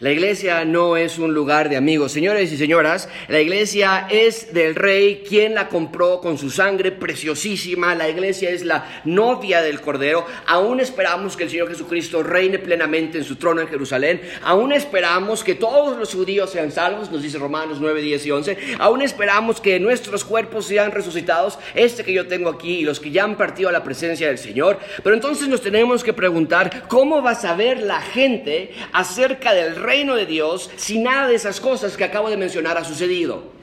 La 0.03 0.12
iglesia 0.12 0.65
no 0.65 0.98
es 0.98 1.17
un 1.17 1.33
lugar 1.33 1.69
de 1.69 1.77
amigos. 1.77 2.12
Señores 2.12 2.51
y 2.51 2.57
señoras, 2.57 3.07
la 3.29 3.39
iglesia 3.39 4.05
es 4.10 4.53
del 4.53 4.75
rey 4.75 5.24
quien 5.25 5.55
la 5.55 5.69
compró 5.69 6.19
con 6.19 6.38
su 6.38 6.50
sangre 6.50 6.91
preciosísima. 6.91 7.95
La 7.95 8.10
iglesia 8.10 8.50
es 8.50 8.65
la 8.65 9.01
novia 9.05 9.62
del 9.62 9.79
Cordero. 9.79 10.25
Aún 10.45 10.81
esperamos 10.81 11.38
que 11.38 11.45
el 11.45 11.50
Señor 11.50 11.69
Jesucristo 11.69 12.22
reine 12.22 12.60
plenamente 12.60 13.17
en 13.17 13.24
su 13.24 13.38
trono 13.38 13.62
en 13.62 13.69
Jerusalén. 13.69 14.19
Aún 14.43 14.74
esperamos 14.74 15.41
que 15.41 15.55
todos 15.55 15.98
los 15.98 16.13
judíos 16.13 16.50
sean 16.50 16.74
salvos, 16.74 17.10
nos 17.10 17.24
dice 17.24 17.38
Romanos 17.38 17.77
9, 17.79 18.01
10 18.01 18.25
y 18.25 18.31
11. 18.31 18.57
Aún 18.79 19.03
esperamos 19.03 19.62
que 19.62 19.79
nuestros 19.79 20.25
cuerpos 20.25 20.65
sean 20.65 20.91
resucitados, 20.91 21.57
este 21.75 22.03
que 22.03 22.12
yo 22.12 22.27
tengo 22.27 22.50
aquí 22.50 22.79
y 22.79 22.83
los 22.83 23.00
que 23.00 23.10
ya 23.10 23.24
han 23.24 23.38
partido 23.38 23.69
a 23.69 23.72
la 23.72 23.86
presencia 23.86 24.27
del 24.27 24.38
Señor. 24.38 24.79
Pero 25.01 25.15
entonces 25.15 25.48
nos 25.48 25.62
tenemos 25.62 26.03
que 26.03 26.12
preguntar, 26.12 26.89
¿cómo 26.89 27.24
va 27.24 27.31
a 27.31 27.36
saber 27.36 27.81
la 27.81 28.01
gente 28.01 28.74
acerca 28.91 29.53
del 29.53 29.77
rey? 29.77 29.92
Reino 29.93 30.15
de 30.15 30.25
Dios 30.25 30.71
si 30.75 30.97
nada 30.97 31.27
de 31.27 31.35
esas 31.35 31.59
cosas 31.59 31.95
que 31.95 32.03
acabo 32.03 32.27
de 32.29 32.38
mencionar 32.38 32.77
ha 32.77 32.83
sucedido? 32.83 33.53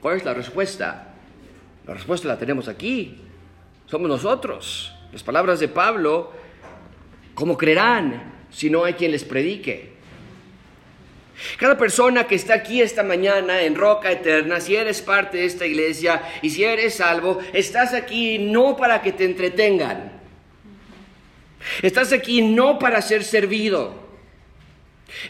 ¿Cuál 0.00 0.18
es 0.18 0.24
la 0.24 0.32
respuesta? 0.32 1.14
La 1.84 1.94
respuesta 1.94 2.28
la 2.28 2.38
tenemos 2.38 2.68
aquí. 2.68 3.20
Somos 3.86 4.08
nosotros. 4.08 4.94
Las 5.12 5.24
palabras 5.24 5.58
de 5.58 5.66
Pablo, 5.66 6.30
¿cómo 7.34 7.56
creerán 7.58 8.32
si 8.50 8.70
no 8.70 8.84
hay 8.84 8.94
quien 8.94 9.10
les 9.10 9.24
predique? 9.24 9.98
Cada 11.56 11.76
persona 11.76 12.24
que 12.24 12.36
está 12.36 12.54
aquí 12.54 12.80
esta 12.80 13.02
mañana 13.02 13.62
en 13.62 13.74
Roca 13.74 14.12
Eterna, 14.12 14.60
si 14.60 14.76
eres 14.76 15.02
parte 15.02 15.38
de 15.38 15.46
esta 15.46 15.66
iglesia 15.66 16.22
y 16.42 16.50
si 16.50 16.62
eres 16.62 16.94
salvo, 16.94 17.40
estás 17.52 17.92
aquí 17.92 18.38
no 18.38 18.76
para 18.76 19.02
que 19.02 19.12
te 19.12 19.24
entretengan. 19.24 20.12
Estás 21.82 22.12
aquí 22.12 22.40
no 22.42 22.78
para 22.78 23.02
ser 23.02 23.24
servido. 23.24 24.07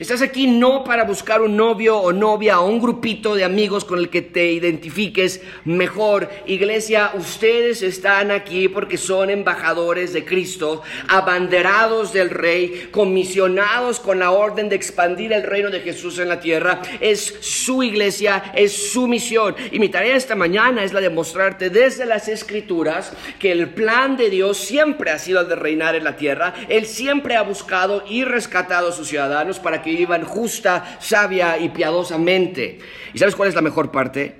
Estás 0.00 0.22
aquí 0.22 0.48
no 0.48 0.82
para 0.82 1.04
buscar 1.04 1.40
un 1.40 1.56
novio 1.56 1.98
o 1.98 2.12
novia 2.12 2.58
o 2.58 2.66
un 2.66 2.80
grupito 2.80 3.36
de 3.36 3.44
amigos 3.44 3.84
con 3.84 4.00
el 4.00 4.08
que 4.08 4.22
te 4.22 4.50
identifiques 4.50 5.40
mejor. 5.64 6.28
Iglesia, 6.46 7.12
ustedes 7.14 7.82
están 7.82 8.32
aquí 8.32 8.66
porque 8.66 8.96
son 8.96 9.30
embajadores 9.30 10.12
de 10.12 10.24
Cristo, 10.24 10.82
abanderados 11.06 12.12
del 12.12 12.30
Rey, 12.30 12.88
comisionados 12.90 14.00
con 14.00 14.18
la 14.18 14.32
orden 14.32 14.68
de 14.68 14.74
expandir 14.74 15.32
el 15.32 15.44
reino 15.44 15.70
de 15.70 15.80
Jesús 15.80 16.18
en 16.18 16.28
la 16.28 16.40
tierra. 16.40 16.82
Es 16.98 17.36
su 17.40 17.84
iglesia, 17.84 18.52
es 18.56 18.90
su 18.90 19.06
misión. 19.06 19.54
Y 19.70 19.78
mi 19.78 19.88
tarea 19.88 20.16
esta 20.16 20.34
mañana 20.34 20.82
es 20.82 20.92
la 20.92 21.00
de 21.00 21.10
mostrarte 21.10 21.70
desde 21.70 22.04
las 22.04 22.26
escrituras 22.26 23.12
que 23.38 23.52
el 23.52 23.70
plan 23.70 24.16
de 24.16 24.28
Dios 24.28 24.58
siempre 24.58 25.12
ha 25.12 25.20
sido 25.20 25.40
el 25.40 25.48
de 25.48 25.54
reinar 25.54 25.94
en 25.94 26.02
la 26.02 26.16
tierra. 26.16 26.52
Él 26.68 26.84
siempre 26.84 27.36
ha 27.36 27.42
buscado 27.42 28.02
y 28.08 28.24
rescatado 28.24 28.88
a 28.88 28.92
sus 28.92 29.06
ciudadanos 29.06 29.60
para 29.68 29.82
que 29.82 29.90
vivan 29.90 30.24
justa, 30.24 30.96
sabia 30.98 31.58
y 31.58 31.68
piadosamente. 31.68 32.78
¿Y 33.12 33.18
sabes 33.18 33.36
cuál 33.36 33.50
es 33.50 33.54
la 33.54 33.60
mejor 33.60 33.90
parte? 33.90 34.34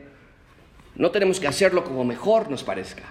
No 0.94 1.11
tenemos 1.11 1.38
que 1.38 1.47
hacerlo 1.47 1.85
como 1.85 2.02
mejor 2.02 2.50
nos 2.50 2.64
parezca. 2.64 3.02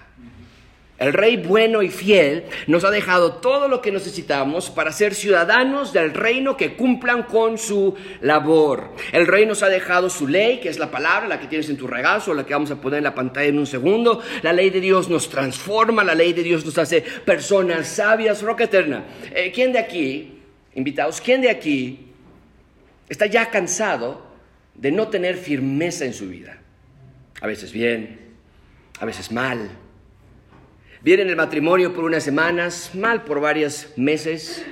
El 0.98 1.12
Rey 1.12 1.36
bueno 1.36 1.80
y 1.80 1.90
fiel 1.90 2.46
nos 2.66 2.82
ha 2.82 2.90
dejado 2.90 3.34
todo 3.34 3.68
lo 3.68 3.80
que 3.80 3.92
necesitamos 3.92 4.68
para 4.68 4.90
ser 4.90 5.14
ciudadanos 5.14 5.92
del 5.92 6.12
reino 6.12 6.56
que 6.56 6.74
cumplan 6.74 7.22
con 7.22 7.56
su 7.56 7.94
labor. 8.20 8.90
El 9.12 9.28
Rey 9.28 9.46
nos 9.46 9.62
ha 9.62 9.68
dejado 9.68 10.10
su 10.10 10.26
ley, 10.26 10.58
que 10.58 10.70
es 10.70 10.80
la 10.80 10.90
palabra, 10.90 11.28
la 11.28 11.38
que 11.38 11.46
tienes 11.46 11.70
en 11.70 11.76
tu 11.76 11.86
regazo, 11.86 12.34
la 12.34 12.44
que 12.44 12.52
vamos 12.52 12.72
a 12.72 12.80
poner 12.80 12.98
en 12.98 13.04
la 13.04 13.14
pantalla 13.14 13.46
en 13.46 13.60
un 13.60 13.66
segundo. 13.68 14.20
La 14.42 14.52
ley 14.52 14.70
de 14.70 14.80
Dios 14.80 15.08
nos 15.08 15.30
transforma, 15.30 16.02
la 16.02 16.16
ley 16.16 16.32
de 16.32 16.42
Dios 16.42 16.64
nos 16.64 16.78
hace 16.78 17.00
personas 17.00 17.86
sabias, 17.86 18.42
roca 18.42 18.64
eterna. 18.64 19.04
Eh, 19.32 19.52
¿Quién 19.54 19.72
de 19.72 19.78
aquí 19.78 20.34
invitados, 20.78 21.20
¿quién 21.20 21.40
de 21.40 21.50
aquí 21.50 22.07
está 23.08 23.26
ya 23.26 23.50
cansado 23.50 24.26
de 24.74 24.92
no 24.92 25.08
tener 25.08 25.36
firmeza 25.36 26.04
en 26.04 26.14
su 26.14 26.28
vida? 26.28 26.58
A 27.40 27.46
veces 27.46 27.72
bien, 27.72 28.18
a 29.00 29.04
veces 29.04 29.30
mal. 29.30 29.70
Bien 31.02 31.20
en 31.20 31.28
el 31.28 31.36
matrimonio 31.36 31.94
por 31.94 32.04
unas 32.04 32.24
semanas, 32.24 32.90
mal 32.94 33.22
por 33.24 33.40
varios 33.40 33.88
meses, 33.96 34.64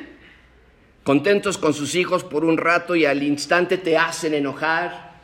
contentos 1.04 1.56
con 1.56 1.72
sus 1.72 1.94
hijos 1.94 2.24
por 2.24 2.44
un 2.44 2.58
rato 2.58 2.96
y 2.96 3.04
al 3.04 3.22
instante 3.22 3.78
te 3.78 3.96
hacen 3.96 4.34
enojar, 4.34 5.20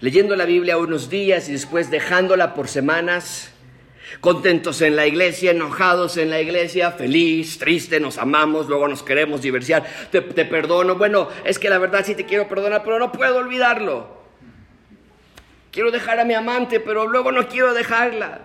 leyendo 0.00 0.36
la 0.36 0.44
Biblia 0.44 0.78
unos 0.78 1.10
días 1.10 1.48
y 1.48 1.52
después 1.52 1.90
dejándola 1.90 2.54
por 2.54 2.68
semanas 2.68 3.52
contentos 4.20 4.82
en 4.82 4.96
la 4.96 5.06
iglesia, 5.06 5.52
enojados 5.52 6.16
en 6.16 6.30
la 6.30 6.40
iglesia, 6.40 6.92
feliz, 6.92 7.58
triste, 7.58 8.00
nos 8.00 8.18
amamos, 8.18 8.68
luego 8.68 8.88
nos 8.88 9.02
queremos 9.02 9.42
diversiar, 9.42 9.84
te, 10.10 10.20
te, 10.20 10.44
perdono, 10.44 10.96
bueno, 10.96 11.28
es 11.44 11.58
que 11.58 11.70
la 11.70 11.78
verdad 11.78 12.04
sí 12.04 12.14
te 12.14 12.26
quiero 12.26 12.48
perdonar, 12.48 12.82
pero 12.84 12.98
no 12.98 13.12
puedo 13.12 13.38
olvidarlo. 13.38 14.16
Quiero 15.70 15.90
dejar 15.90 16.18
a 16.20 16.24
mi 16.24 16.34
amante, 16.34 16.80
pero 16.80 17.06
luego 17.06 17.32
no 17.32 17.46
quiero 17.48 17.74
dejarla. 17.74 18.40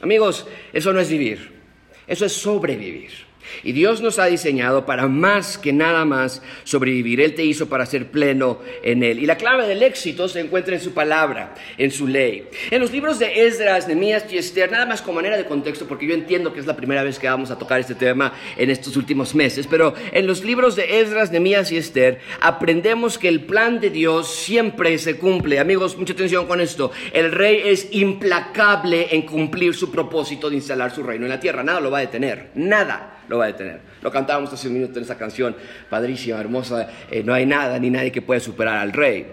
Amigos, 0.00 0.46
eso 0.72 0.92
no 0.92 1.00
es 1.00 1.08
vivir, 1.08 1.60
eso 2.06 2.24
es 2.24 2.32
sobrevivir. 2.32 3.27
Y 3.62 3.72
Dios 3.72 4.00
nos 4.00 4.18
ha 4.18 4.26
diseñado 4.26 4.86
para 4.86 5.08
más 5.08 5.58
que 5.58 5.72
nada 5.72 6.04
más 6.04 6.42
sobrevivir. 6.64 7.20
Él 7.20 7.34
te 7.34 7.44
hizo 7.44 7.68
para 7.68 7.86
ser 7.86 8.10
pleno 8.10 8.60
en 8.82 9.02
Él. 9.02 9.18
Y 9.18 9.26
la 9.26 9.36
clave 9.36 9.66
del 9.66 9.82
éxito 9.82 10.28
se 10.28 10.40
encuentra 10.40 10.74
en 10.74 10.80
su 10.80 10.92
palabra, 10.92 11.54
en 11.76 11.90
su 11.90 12.06
ley. 12.06 12.48
En 12.70 12.80
los 12.80 12.92
libros 12.92 13.18
de 13.18 13.46
Esdras, 13.46 13.86
Nehemías 13.86 14.32
y 14.32 14.38
Esther, 14.38 14.70
nada 14.70 14.86
más 14.86 15.02
como 15.02 15.16
manera 15.16 15.36
de 15.36 15.44
contexto, 15.44 15.86
porque 15.86 16.06
yo 16.06 16.14
entiendo 16.14 16.52
que 16.52 16.60
es 16.60 16.66
la 16.66 16.76
primera 16.76 17.02
vez 17.02 17.18
que 17.18 17.28
vamos 17.28 17.50
a 17.50 17.58
tocar 17.58 17.80
este 17.80 17.94
tema 17.94 18.32
en 18.56 18.70
estos 18.70 18.96
últimos 18.96 19.34
meses, 19.34 19.66
pero 19.66 19.94
en 20.12 20.26
los 20.26 20.44
libros 20.44 20.76
de 20.76 21.00
Esdras, 21.00 21.30
Nehemías 21.30 21.72
y 21.72 21.76
Esther 21.76 22.20
aprendemos 22.40 23.18
que 23.18 23.28
el 23.28 23.44
plan 23.44 23.80
de 23.80 23.90
Dios 23.90 24.34
siempre 24.34 24.96
se 24.98 25.18
cumple. 25.18 25.58
Amigos, 25.58 25.96
mucha 25.96 26.12
atención 26.12 26.46
con 26.46 26.60
esto. 26.60 26.92
El 27.12 27.32
rey 27.32 27.62
es 27.64 27.88
implacable 27.92 29.08
en 29.10 29.22
cumplir 29.22 29.74
su 29.74 29.90
propósito 29.90 30.48
de 30.48 30.56
instalar 30.56 30.94
su 30.94 31.02
reino 31.02 31.26
en 31.26 31.30
la 31.30 31.40
tierra. 31.40 31.62
Nada 31.62 31.80
lo 31.80 31.90
va 31.90 31.98
a 31.98 32.02
detener. 32.02 32.50
Nada 32.54 33.17
lo 33.28 33.38
va 33.38 33.44
a 33.44 33.46
detener. 33.48 33.80
Lo 34.02 34.10
cantábamos 34.10 34.52
hace 34.52 34.68
un 34.68 34.74
minuto 34.74 34.98
en 34.98 35.04
esa 35.04 35.16
canción, 35.16 35.54
padrísima, 35.88 36.40
hermosa. 36.40 36.88
Eh, 37.10 37.22
no 37.22 37.34
hay 37.34 37.46
nada 37.46 37.78
ni 37.78 37.90
nadie 37.90 38.10
que 38.10 38.22
pueda 38.22 38.40
superar 38.40 38.78
al 38.78 38.92
rey. 38.92 39.26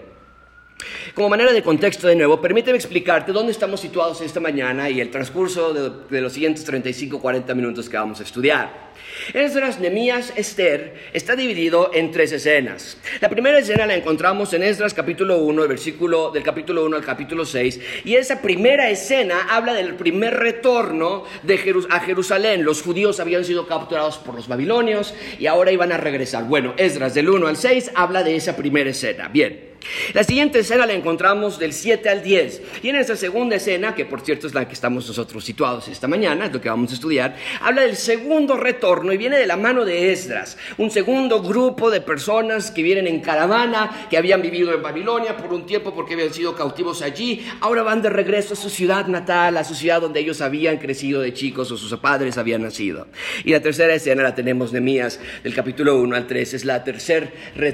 Como 1.14 1.28
manera 1.28 1.52
de 1.52 1.62
contexto 1.62 2.06
de 2.06 2.16
nuevo, 2.16 2.40
permíteme 2.40 2.76
explicarte 2.76 3.32
dónde 3.32 3.52
estamos 3.52 3.80
situados 3.80 4.20
esta 4.20 4.40
mañana 4.40 4.90
y 4.90 5.00
el 5.00 5.10
transcurso 5.10 5.72
de, 5.72 6.20
los 6.20 6.32
siguientes 6.32 6.70
35-40 6.70 7.54
minutos 7.54 7.88
que 7.88 7.96
vamos 7.96 8.20
a 8.20 8.22
estudiar. 8.22 8.86
Esdras, 9.34 9.80
Nemías, 9.80 10.32
Esther 10.36 10.94
está 11.12 11.36
dividido 11.36 11.90
en 11.92 12.10
tres 12.10 12.32
escenas. 12.32 12.96
La 13.20 13.28
primera 13.28 13.58
escena 13.58 13.86
la 13.86 13.94
encontramos 13.94 14.52
en 14.54 14.62
Esdras 14.62 14.94
capítulo 14.94 15.38
1, 15.38 15.62
el 15.62 15.68
versículo 15.68 16.30
del 16.30 16.42
capítulo 16.42 16.84
1 16.84 16.96
al 16.96 17.04
capítulo 17.04 17.44
6, 17.44 17.80
y 18.04 18.14
esa 18.14 18.40
primera 18.40 18.88
escena 18.88 19.48
habla 19.50 19.74
del 19.74 19.94
primer 19.94 20.34
retorno 20.34 21.24
de 21.42 21.56
a 21.90 22.00
Jerusalén. 22.00 22.64
Los 22.64 22.82
judíos 22.82 23.18
habían 23.18 23.44
sido 23.44 23.66
capturados 23.66 24.18
por 24.18 24.34
los 24.34 24.46
babilonios 24.46 25.14
y 25.38 25.46
ahora 25.46 25.72
iban 25.72 25.90
a 25.90 25.96
regresar. 25.96 26.44
Bueno, 26.44 26.74
Esdras 26.76 27.14
del 27.14 27.28
1 27.28 27.46
al 27.46 27.56
6 27.56 27.92
habla 27.94 28.22
de 28.22 28.36
esa 28.36 28.56
primera 28.56 28.90
escena. 28.90 29.28
Bien. 29.28 29.65
La 30.14 30.24
siguiente 30.24 30.60
escena 30.60 30.86
la 30.86 30.92
encontramos 30.92 31.58
del 31.58 31.72
7 31.72 32.08
al 32.08 32.22
10. 32.22 32.62
Y 32.82 32.88
en 32.88 32.96
esa 32.96 33.16
segunda 33.16 33.56
escena, 33.56 33.94
que 33.94 34.04
por 34.04 34.20
cierto 34.20 34.46
es 34.46 34.54
la 34.54 34.66
que 34.66 34.74
estamos 34.74 35.06
nosotros 35.06 35.44
situados 35.44 35.88
esta 35.88 36.08
mañana, 36.08 36.46
es 36.46 36.52
lo 36.52 36.60
que 36.60 36.68
vamos 36.68 36.90
a 36.90 36.94
estudiar, 36.94 37.36
habla 37.60 37.82
del 37.82 37.96
segundo 37.96 38.56
retorno 38.56 39.12
y 39.12 39.16
viene 39.16 39.36
de 39.36 39.46
la 39.46 39.56
mano 39.56 39.84
de 39.84 40.12
Esdras, 40.12 40.56
un 40.78 40.90
segundo 40.90 41.42
grupo 41.42 41.90
de 41.90 42.00
personas 42.00 42.70
que 42.70 42.82
vienen 42.82 43.06
en 43.06 43.20
caravana, 43.20 44.06
que 44.10 44.16
habían 44.16 44.42
vivido 44.42 44.72
en 44.72 44.82
Babilonia 44.82 45.36
por 45.36 45.52
un 45.52 45.66
tiempo 45.66 45.94
porque 45.94 46.14
habían 46.14 46.32
sido 46.32 46.54
cautivos 46.54 47.02
allí, 47.02 47.46
ahora 47.60 47.82
van 47.82 48.02
de 48.02 48.10
regreso 48.10 48.54
a 48.54 48.56
su 48.56 48.70
ciudad 48.70 49.06
natal, 49.06 49.56
a 49.56 49.64
su 49.64 49.74
ciudad 49.74 50.00
donde 50.00 50.20
ellos 50.20 50.40
habían 50.40 50.78
crecido 50.78 51.20
de 51.20 51.32
chicos 51.32 51.70
o 51.70 51.76
sus 51.76 51.96
padres 51.98 52.38
habían 52.38 52.62
nacido. 52.62 53.06
Y 53.44 53.52
la 53.52 53.60
tercera 53.60 53.94
escena 53.94 54.22
la 54.22 54.34
tenemos 54.34 54.72
de 54.72 54.80
Mías, 54.80 55.20
del 55.42 55.54
capítulo 55.54 56.00
1 56.00 56.16
al 56.16 56.26
3, 56.26 56.54
es 56.54 56.64
la 56.64 56.84
tercera 56.84 57.30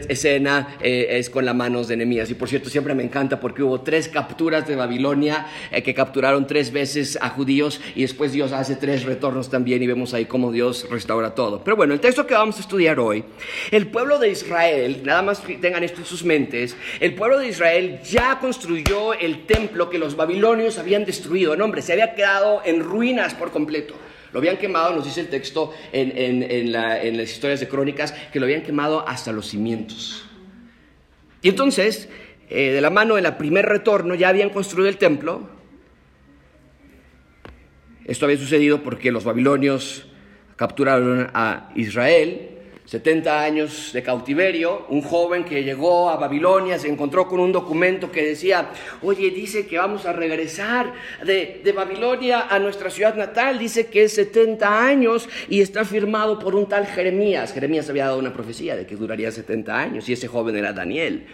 escena, 0.08 0.76
eh, 0.80 1.06
es 1.10 1.30
con 1.30 1.44
las 1.44 1.54
manos 1.54 1.88
de 1.88 1.96
y 2.10 2.34
por 2.34 2.48
cierto, 2.48 2.68
siempre 2.68 2.94
me 2.94 3.04
encanta 3.04 3.38
porque 3.38 3.62
hubo 3.62 3.80
tres 3.80 4.08
capturas 4.08 4.66
de 4.66 4.74
Babilonia 4.74 5.46
eh, 5.70 5.82
que 5.82 5.94
capturaron 5.94 6.46
tres 6.46 6.72
veces 6.72 7.16
a 7.20 7.28
judíos 7.28 7.80
y 7.94 8.02
después 8.02 8.32
Dios 8.32 8.52
hace 8.52 8.74
tres 8.76 9.04
retornos 9.04 9.48
también 9.48 9.82
y 9.82 9.86
vemos 9.86 10.12
ahí 10.14 10.24
cómo 10.24 10.50
Dios 10.50 10.86
restaura 10.90 11.34
todo. 11.34 11.62
Pero 11.62 11.76
bueno, 11.76 11.94
el 11.94 12.00
texto 12.00 12.26
que 12.26 12.34
vamos 12.34 12.56
a 12.56 12.60
estudiar 12.60 12.98
hoy, 12.98 13.24
el 13.70 13.86
pueblo 13.86 14.18
de 14.18 14.30
Israel, 14.30 15.02
nada 15.04 15.22
más 15.22 15.42
tengan 15.60 15.84
esto 15.84 16.00
en 16.00 16.06
sus 16.06 16.24
mentes, 16.24 16.76
el 16.98 17.14
pueblo 17.14 17.38
de 17.38 17.48
Israel 17.48 18.00
ya 18.04 18.38
construyó 18.40 19.14
el 19.14 19.46
templo 19.46 19.88
que 19.88 19.98
los 19.98 20.16
babilonios 20.16 20.78
habían 20.78 21.04
destruido. 21.04 21.56
No, 21.56 21.64
hombre, 21.64 21.82
se 21.82 21.92
había 21.92 22.14
quedado 22.14 22.62
en 22.64 22.82
ruinas 22.82 23.34
por 23.34 23.52
completo. 23.52 23.94
Lo 24.32 24.38
habían 24.38 24.56
quemado, 24.56 24.94
nos 24.94 25.04
dice 25.04 25.20
el 25.20 25.28
texto 25.28 25.72
en, 25.92 26.42
en 26.42 26.72
las 26.72 27.30
historias 27.30 27.60
de 27.60 27.68
crónicas, 27.68 28.12
que 28.32 28.40
lo 28.40 28.46
habían 28.46 28.62
quemado 28.62 29.06
hasta 29.06 29.30
los 29.30 29.46
cimientos. 29.48 30.24
Y 31.42 31.48
entonces, 31.48 32.08
eh, 32.48 32.70
de 32.70 32.80
la 32.80 32.90
mano 32.90 33.16
del 33.16 33.34
primer 33.34 33.66
retorno, 33.66 34.14
ya 34.14 34.28
habían 34.28 34.50
construido 34.50 34.88
el 34.88 34.96
templo. 34.96 35.50
Esto 38.04 38.24
había 38.24 38.38
sucedido 38.38 38.82
porque 38.82 39.12
los 39.12 39.24
babilonios 39.24 40.08
capturaron 40.56 41.30
a 41.34 41.70
Israel 41.74 42.51
70 42.84 43.42
años 43.42 43.90
de 43.92 44.02
cautiverio, 44.02 44.86
un 44.88 45.02
joven 45.02 45.44
que 45.44 45.62
llegó 45.62 46.10
a 46.10 46.16
Babilonia 46.16 46.78
se 46.78 46.88
encontró 46.88 47.28
con 47.28 47.40
un 47.40 47.52
documento 47.52 48.10
que 48.10 48.24
decía, 48.24 48.70
oye, 49.02 49.30
dice 49.30 49.66
que 49.66 49.78
vamos 49.78 50.04
a 50.04 50.12
regresar 50.12 50.92
de, 51.24 51.72
Babilonia 51.74 52.48
a 52.48 52.58
nuestra 52.58 52.90
ciudad 52.90 53.14
natal, 53.14 53.58
dice 53.58 53.86
que 53.86 54.04
es 54.04 54.14
70 54.14 54.86
años 54.86 55.28
y 55.48 55.60
está 55.60 55.84
firmado 55.84 56.38
por 56.38 56.54
un 56.54 56.68
tal 56.68 56.86
Jeremías. 56.86 57.52
Jeremías 57.52 57.88
había 57.88 58.06
dado 58.06 58.18
una 58.18 58.32
profecía 58.32 58.76
de 58.76 58.84
que 58.84 58.96
duraría 58.96 59.30
70 59.30 59.78
años 59.78 60.08
y 60.08 60.12
ese 60.12 60.28
joven 60.28 60.56
era 60.56 60.72
Daniel. 60.72 61.26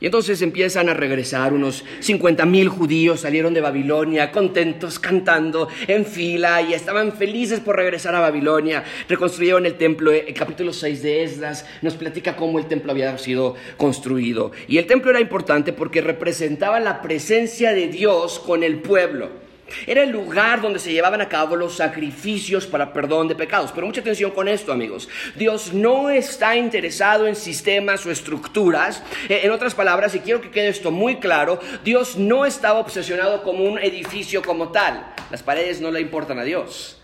Y 0.00 0.06
entonces 0.06 0.40
empiezan 0.42 0.88
a 0.88 0.94
regresar 0.94 1.52
unos 1.52 1.84
50 1.98 2.46
mil 2.46 2.68
judíos, 2.68 3.20
salieron 3.20 3.52
de 3.52 3.60
Babilonia 3.60 4.30
contentos, 4.30 5.00
cantando 5.00 5.68
en 5.88 6.06
fila 6.06 6.62
y 6.62 6.72
estaban 6.72 7.12
felices 7.12 7.58
por 7.58 7.74
regresar 7.74 8.14
a 8.14 8.20
Babilonia. 8.20 8.84
Reconstruyeron 9.08 9.66
el 9.66 9.74
templo, 9.74 10.12
el 10.12 10.32
capítulo 10.34 10.72
6 10.72 11.02
de 11.02 11.24
Esdras 11.24 11.66
nos 11.82 11.94
platica 11.94 12.36
cómo 12.36 12.60
el 12.60 12.66
templo 12.66 12.92
había 12.92 13.18
sido 13.18 13.56
construido. 13.76 14.52
Y 14.68 14.78
el 14.78 14.86
templo 14.86 15.10
era 15.10 15.20
importante 15.20 15.72
porque 15.72 16.00
representaba 16.00 16.78
la 16.78 17.02
presencia 17.02 17.72
de 17.72 17.88
Dios 17.88 18.38
con 18.38 18.62
el 18.62 18.78
pueblo. 18.78 19.47
Era 19.86 20.02
el 20.02 20.10
lugar 20.10 20.60
donde 20.60 20.78
se 20.78 20.92
llevaban 20.92 21.20
a 21.20 21.28
cabo 21.28 21.56
los 21.56 21.76
sacrificios 21.76 22.66
para 22.66 22.92
perdón 22.92 23.28
de 23.28 23.34
pecados. 23.34 23.72
Pero 23.72 23.86
mucha 23.86 24.00
atención 24.00 24.30
con 24.30 24.48
esto, 24.48 24.72
amigos. 24.72 25.08
Dios 25.36 25.72
no 25.72 26.10
está 26.10 26.56
interesado 26.56 27.26
en 27.26 27.36
sistemas 27.36 28.04
o 28.06 28.10
estructuras. 28.10 29.02
Eh, 29.28 29.40
en 29.44 29.50
otras 29.50 29.74
palabras, 29.74 30.14
y 30.14 30.20
quiero 30.20 30.40
que 30.40 30.50
quede 30.50 30.68
esto 30.68 30.90
muy 30.90 31.16
claro, 31.16 31.60
Dios 31.84 32.16
no 32.16 32.44
estaba 32.44 32.78
obsesionado 32.78 33.42
como 33.42 33.64
un 33.64 33.78
edificio 33.78 34.42
como 34.42 34.68
tal. 34.68 35.14
Las 35.30 35.42
paredes 35.42 35.80
no 35.80 35.90
le 35.90 36.00
importan 36.00 36.38
a 36.38 36.44
Dios. 36.44 36.97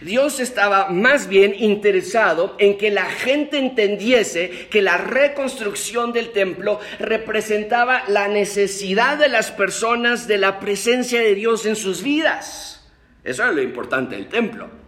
Dios 0.00 0.40
estaba 0.40 0.88
más 0.88 1.28
bien 1.28 1.54
interesado 1.56 2.56
en 2.58 2.78
que 2.78 2.90
la 2.90 3.06
gente 3.06 3.58
entendiese 3.58 4.68
que 4.70 4.82
la 4.82 4.96
reconstrucción 4.96 6.12
del 6.12 6.30
templo 6.30 6.80
representaba 6.98 8.04
la 8.08 8.28
necesidad 8.28 9.18
de 9.18 9.28
las 9.28 9.50
personas 9.50 10.26
de 10.26 10.38
la 10.38 10.60
presencia 10.60 11.20
de 11.20 11.34
Dios 11.34 11.66
en 11.66 11.76
sus 11.76 12.02
vidas. 12.02 12.90
Eso 13.24 13.42
era 13.42 13.52
lo 13.52 13.62
importante 13.62 14.16
del 14.16 14.28
templo. 14.28 14.79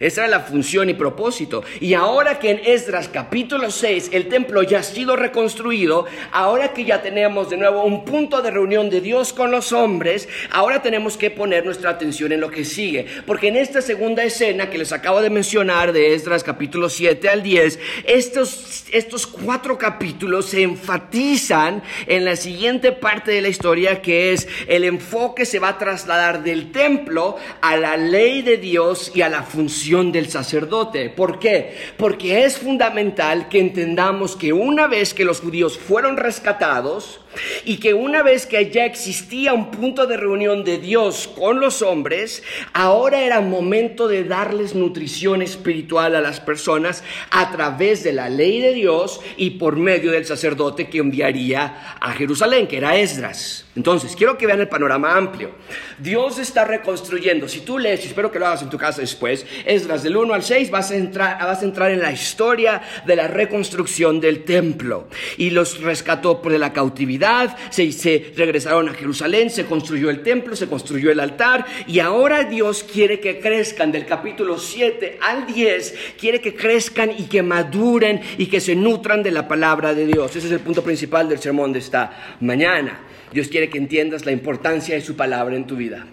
Esa 0.00 0.22
era 0.22 0.30
la 0.30 0.40
función 0.40 0.88
y 0.88 0.94
propósito. 0.94 1.64
Y 1.80 1.94
ahora 1.94 2.38
que 2.38 2.50
en 2.50 2.60
Esdras 2.64 3.08
capítulo 3.08 3.70
6 3.70 4.10
el 4.12 4.28
templo 4.28 4.62
ya 4.62 4.78
ha 4.78 4.82
sido 4.82 5.16
reconstruido, 5.16 6.06
ahora 6.30 6.72
que 6.72 6.84
ya 6.84 7.02
tenemos 7.02 7.50
de 7.50 7.56
nuevo 7.56 7.82
un 7.82 8.04
punto 8.04 8.40
de 8.40 8.50
reunión 8.50 8.90
de 8.90 9.00
Dios 9.00 9.32
con 9.32 9.50
los 9.50 9.72
hombres, 9.72 10.28
ahora 10.50 10.82
tenemos 10.82 11.16
que 11.16 11.30
poner 11.30 11.64
nuestra 11.64 11.90
atención 11.90 12.30
en 12.30 12.40
lo 12.40 12.50
que 12.50 12.64
sigue. 12.64 13.06
Porque 13.26 13.48
en 13.48 13.56
esta 13.56 13.82
segunda 13.82 14.22
escena 14.22 14.70
que 14.70 14.78
les 14.78 14.92
acabo 14.92 15.20
de 15.20 15.30
mencionar 15.30 15.92
de 15.92 16.14
Esdras 16.14 16.44
capítulo 16.44 16.88
7 16.88 17.28
al 17.28 17.42
10, 17.42 17.78
estos, 18.04 18.84
estos 18.92 19.26
cuatro 19.26 19.78
capítulos 19.78 20.46
se 20.46 20.62
enfatizan 20.62 21.82
en 22.06 22.24
la 22.24 22.36
siguiente 22.36 22.92
parte 22.92 23.32
de 23.32 23.42
la 23.42 23.48
historia 23.48 24.00
que 24.00 24.32
es 24.32 24.46
el 24.68 24.84
enfoque 24.84 25.44
se 25.44 25.58
va 25.58 25.70
a 25.70 25.78
trasladar 25.78 26.44
del 26.44 26.70
templo 26.70 27.36
a 27.60 27.76
la 27.76 27.96
ley 27.96 28.42
de 28.42 28.58
Dios 28.58 29.10
y 29.14 29.22
a 29.22 29.28
la 29.28 29.42
función 29.42 29.87
del 29.88 30.28
sacerdote. 30.28 31.08
¿Por 31.08 31.38
qué? 31.38 31.74
Porque 31.96 32.44
es 32.44 32.58
fundamental 32.58 33.48
que 33.48 33.58
entendamos 33.58 34.36
que 34.36 34.52
una 34.52 34.86
vez 34.86 35.14
que 35.14 35.24
los 35.24 35.40
judíos 35.40 35.78
fueron 35.78 36.18
rescatados, 36.18 37.20
y 37.64 37.78
que 37.78 37.94
una 37.94 38.22
vez 38.22 38.46
que 38.46 38.70
ya 38.70 38.84
existía 38.84 39.52
un 39.52 39.70
punto 39.70 40.06
de 40.06 40.16
reunión 40.16 40.64
de 40.64 40.78
Dios 40.78 41.28
con 41.38 41.60
los 41.60 41.82
hombres, 41.82 42.42
ahora 42.72 43.20
era 43.20 43.40
momento 43.40 44.08
de 44.08 44.24
darles 44.24 44.74
nutrición 44.74 45.42
espiritual 45.42 46.14
a 46.14 46.20
las 46.20 46.40
personas 46.40 47.02
a 47.30 47.50
través 47.50 48.02
de 48.02 48.12
la 48.12 48.28
ley 48.28 48.60
de 48.60 48.72
Dios 48.72 49.20
y 49.36 49.50
por 49.50 49.76
medio 49.76 50.12
del 50.12 50.24
sacerdote 50.24 50.88
que 50.88 50.98
enviaría 50.98 51.96
a 52.00 52.12
Jerusalén, 52.12 52.66
que 52.66 52.78
era 52.78 52.96
Esdras. 52.96 53.66
Entonces, 53.76 54.16
quiero 54.16 54.36
que 54.36 54.46
vean 54.46 54.60
el 54.60 54.68
panorama 54.68 55.16
amplio. 55.16 55.52
Dios 55.98 56.38
está 56.38 56.64
reconstruyendo. 56.64 57.46
Si 57.48 57.60
tú 57.60 57.78
lees, 57.78 58.04
y 58.04 58.08
espero 58.08 58.32
que 58.32 58.40
lo 58.40 58.46
hagas 58.46 58.62
en 58.62 58.70
tu 58.70 58.78
casa 58.78 59.00
después, 59.00 59.46
Esdras 59.64 60.02
del 60.02 60.16
1 60.16 60.34
al 60.34 60.42
6, 60.42 60.70
vas 60.70 60.90
a 60.90 60.96
entrar, 60.96 61.38
vas 61.38 61.62
a 61.62 61.64
entrar 61.64 61.92
en 61.92 62.00
la 62.00 62.10
historia 62.10 62.82
de 63.06 63.14
la 63.14 63.28
reconstrucción 63.28 64.20
del 64.20 64.44
templo. 64.44 65.06
Y 65.36 65.50
los 65.50 65.80
rescató 65.80 66.42
por 66.42 66.52
la 66.58 66.72
cautividad 66.72 67.27
se, 67.70 68.32
regresaron 68.36 68.88
a 68.88 68.94
Jerusalén, 68.94 69.50
se 69.50 69.66
construyó 69.66 70.10
el 70.10 70.22
templo, 70.22 70.56
se 70.56 70.68
construyó 70.68 71.10
el 71.10 71.20
altar 71.20 71.64
y 71.86 72.00
ahora 72.00 72.44
Dios 72.44 72.84
quiere 72.84 73.20
que 73.20 73.40
crezcan 73.40 73.92
del 73.92 74.06
capítulo 74.06 74.58
7 74.58 75.18
al 75.20 75.46
10, 75.46 76.14
quiere 76.18 76.40
que 76.40 76.54
crezcan 76.54 77.10
y 77.16 77.24
que 77.24 77.42
maduren 77.42 78.20
y 78.38 78.46
que 78.46 78.60
se 78.60 78.74
nutran 78.74 79.22
de 79.22 79.30
la 79.30 79.46
palabra 79.46 79.94
de 79.94 80.06
Dios. 80.06 80.34
Ese 80.36 80.46
es 80.46 80.52
el 80.52 80.60
punto 80.60 80.82
principal 80.82 81.28
del 81.28 81.38
sermón 81.38 81.72
de 81.72 81.80
esta 81.80 82.36
mañana. 82.40 83.00
Dios 83.32 83.48
quiere 83.48 83.68
que 83.68 83.78
entiendas 83.78 84.24
la 84.24 84.32
importancia 84.32 84.94
de 84.94 85.00
su 85.02 85.16
palabra 85.16 85.56
en 85.56 85.66
tu 85.66 85.76
vida. 85.76 86.06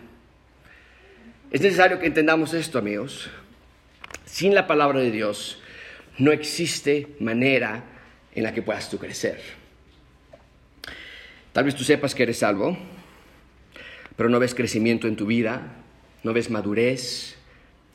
Es 1.51 1.61
necesario 1.61 1.99
que 1.99 2.07
entendamos 2.07 2.53
esto, 2.53 2.77
amigos. 2.77 3.29
Sin 4.25 4.53
la 4.53 4.67
palabra 4.67 4.99
de 4.99 5.11
Dios 5.11 5.61
no 6.17 6.31
existe 6.31 7.07
manera 7.19 7.83
en 8.33 8.43
la 8.43 8.53
que 8.53 8.61
puedas 8.61 8.89
tú 8.89 8.97
crecer. 8.97 9.64
Tal 11.55 11.63
vez 11.63 11.73
tú 11.73 11.85
sepas 11.85 12.13
que 12.13 12.23
eres 12.23 12.39
salvo, 12.39 12.77
pero 14.17 14.27
no 14.27 14.39
ves 14.39 14.53
crecimiento 14.53 15.07
en 15.07 15.15
tu 15.15 15.25
vida, 15.25 15.61
no 16.21 16.33
ves 16.33 16.49
madurez, 16.49 17.37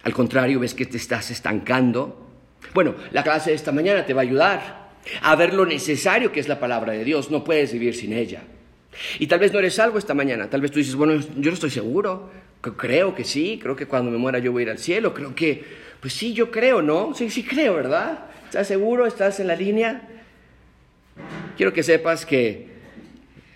al 0.02 0.14
contrario, 0.14 0.60
ves 0.60 0.72
que 0.72 0.86
te 0.86 0.96
estás 0.96 1.30
estancando. 1.30 2.26
Bueno, 2.72 2.94
la 3.10 3.22
clase 3.22 3.50
de 3.50 3.56
esta 3.56 3.70
mañana 3.70 4.06
te 4.06 4.14
va 4.14 4.22
a 4.22 4.24
ayudar 4.24 4.88
a 5.20 5.36
ver 5.36 5.52
lo 5.52 5.66
necesario 5.66 6.32
que 6.32 6.40
es 6.40 6.48
la 6.48 6.58
palabra 6.58 6.94
de 6.94 7.04
Dios, 7.04 7.30
no 7.30 7.44
puedes 7.44 7.70
vivir 7.74 7.94
sin 7.94 8.14
ella. 8.14 8.44
Y 9.18 9.26
tal 9.26 9.40
vez 9.40 9.52
no 9.52 9.58
eres 9.58 9.74
salvo 9.74 9.98
esta 9.98 10.14
mañana, 10.14 10.48
tal 10.48 10.62
vez 10.62 10.70
tú 10.70 10.78
dices, 10.78 10.94
bueno, 10.94 11.22
yo 11.36 11.50
no 11.50 11.52
estoy 11.52 11.68
seguro, 11.68 12.30
creo 12.62 13.14
que 13.14 13.24
sí, 13.24 13.60
creo 13.62 13.76
que 13.76 13.84
cuando 13.84 14.10
me 14.10 14.16
muera 14.16 14.38
yo 14.38 14.52
voy 14.52 14.62
a 14.62 14.64
ir 14.64 14.70
al 14.70 14.78
cielo, 14.78 15.12
creo 15.12 15.34
que, 15.34 15.62
pues 16.00 16.14
sí, 16.14 16.32
yo 16.32 16.50
creo, 16.50 16.80
¿no? 16.80 17.12
Sí, 17.14 17.28
sí 17.28 17.42
creo, 17.42 17.74
¿verdad? 17.74 18.24
¿Estás 18.46 18.68
seguro? 18.68 19.04
¿Estás 19.04 19.38
en 19.38 19.48
la 19.48 19.54
línea? 19.54 20.08
Quiero 21.58 21.74
que 21.74 21.82
sepas 21.82 22.24
que 22.24 22.69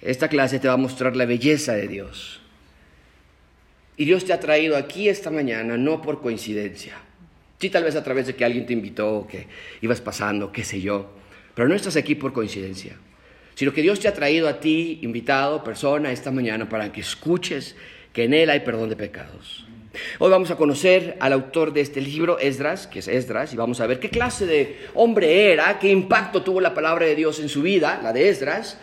esta 0.05 0.29
clase 0.29 0.59
te 0.59 0.69
va 0.69 0.75
a 0.75 0.79
mostrar 0.79 1.17
la 1.17 1.25
belleza 1.25 1.73
de 1.73 1.88
Dios. 1.88 2.40
Y 3.97 4.05
Dios 4.05 4.25
te 4.25 4.33
ha 4.33 4.40
traído 4.40 4.77
aquí 4.77 5.09
esta 5.09 5.31
mañana 5.31 5.77
no 5.77 6.03
por 6.03 6.21
coincidencia. 6.21 6.99
Sí, 7.59 7.71
tal 7.71 7.85
vez 7.85 7.97
a 7.97 8.05
través 8.05 8.27
de 8.27 8.35
que 8.35 8.45
alguien 8.45 8.67
te 8.67 8.73
invitó, 8.73 9.27
que 9.29 9.47
ibas 9.81 10.01
pasando, 10.01 10.53
qué 10.53 10.64
sé 10.64 10.81
yo. 10.81 11.11
Pero 11.55 11.69
no 11.69 11.75
estás 11.75 11.97
aquí 11.97 12.14
por 12.14 12.33
coincidencia. 12.33 12.97
Sino 13.55 13.73
que 13.73 13.83
Dios 13.83 14.01
te 14.01 14.09
ha 14.09 14.12
traído 14.12 14.49
a 14.49 14.61
ti, 14.61 14.99
invitado, 15.03 15.64
persona, 15.64 16.12
esta 16.12 16.31
mañana 16.31 16.69
para 16.69 16.93
que 16.93 17.01
escuches 17.01 17.77
que 18.12 18.25
en 18.25 18.35
Él 18.35 18.51
hay 18.51 18.61
perdón 18.61 18.90
de 18.90 18.97
pecados. 18.97 19.67
Hoy 20.19 20.31
vamos 20.31 20.51
a 20.51 20.57
conocer 20.57 21.17
al 21.21 21.33
autor 21.33 21.73
de 21.73 21.81
este 21.81 22.01
libro, 22.01 22.38
Esdras, 22.40 22.88
que 22.88 22.99
es 22.99 23.07
Esdras, 23.07 23.53
y 23.55 23.57
vamos 23.57 23.81
a 23.81 23.87
ver 23.87 24.01
qué 24.01 24.11
clase 24.11 24.45
de 24.45 24.77
hombre 24.95 25.53
era, 25.53 25.79
qué 25.79 25.88
impacto 25.88 26.43
tuvo 26.43 26.61
la 26.61 26.75
palabra 26.75 27.07
de 27.07 27.14
Dios 27.14 27.38
en 27.38 27.49
su 27.49 27.62
vida, 27.62 28.01
la 28.03 28.12
de 28.12 28.29
Esdras, 28.29 28.79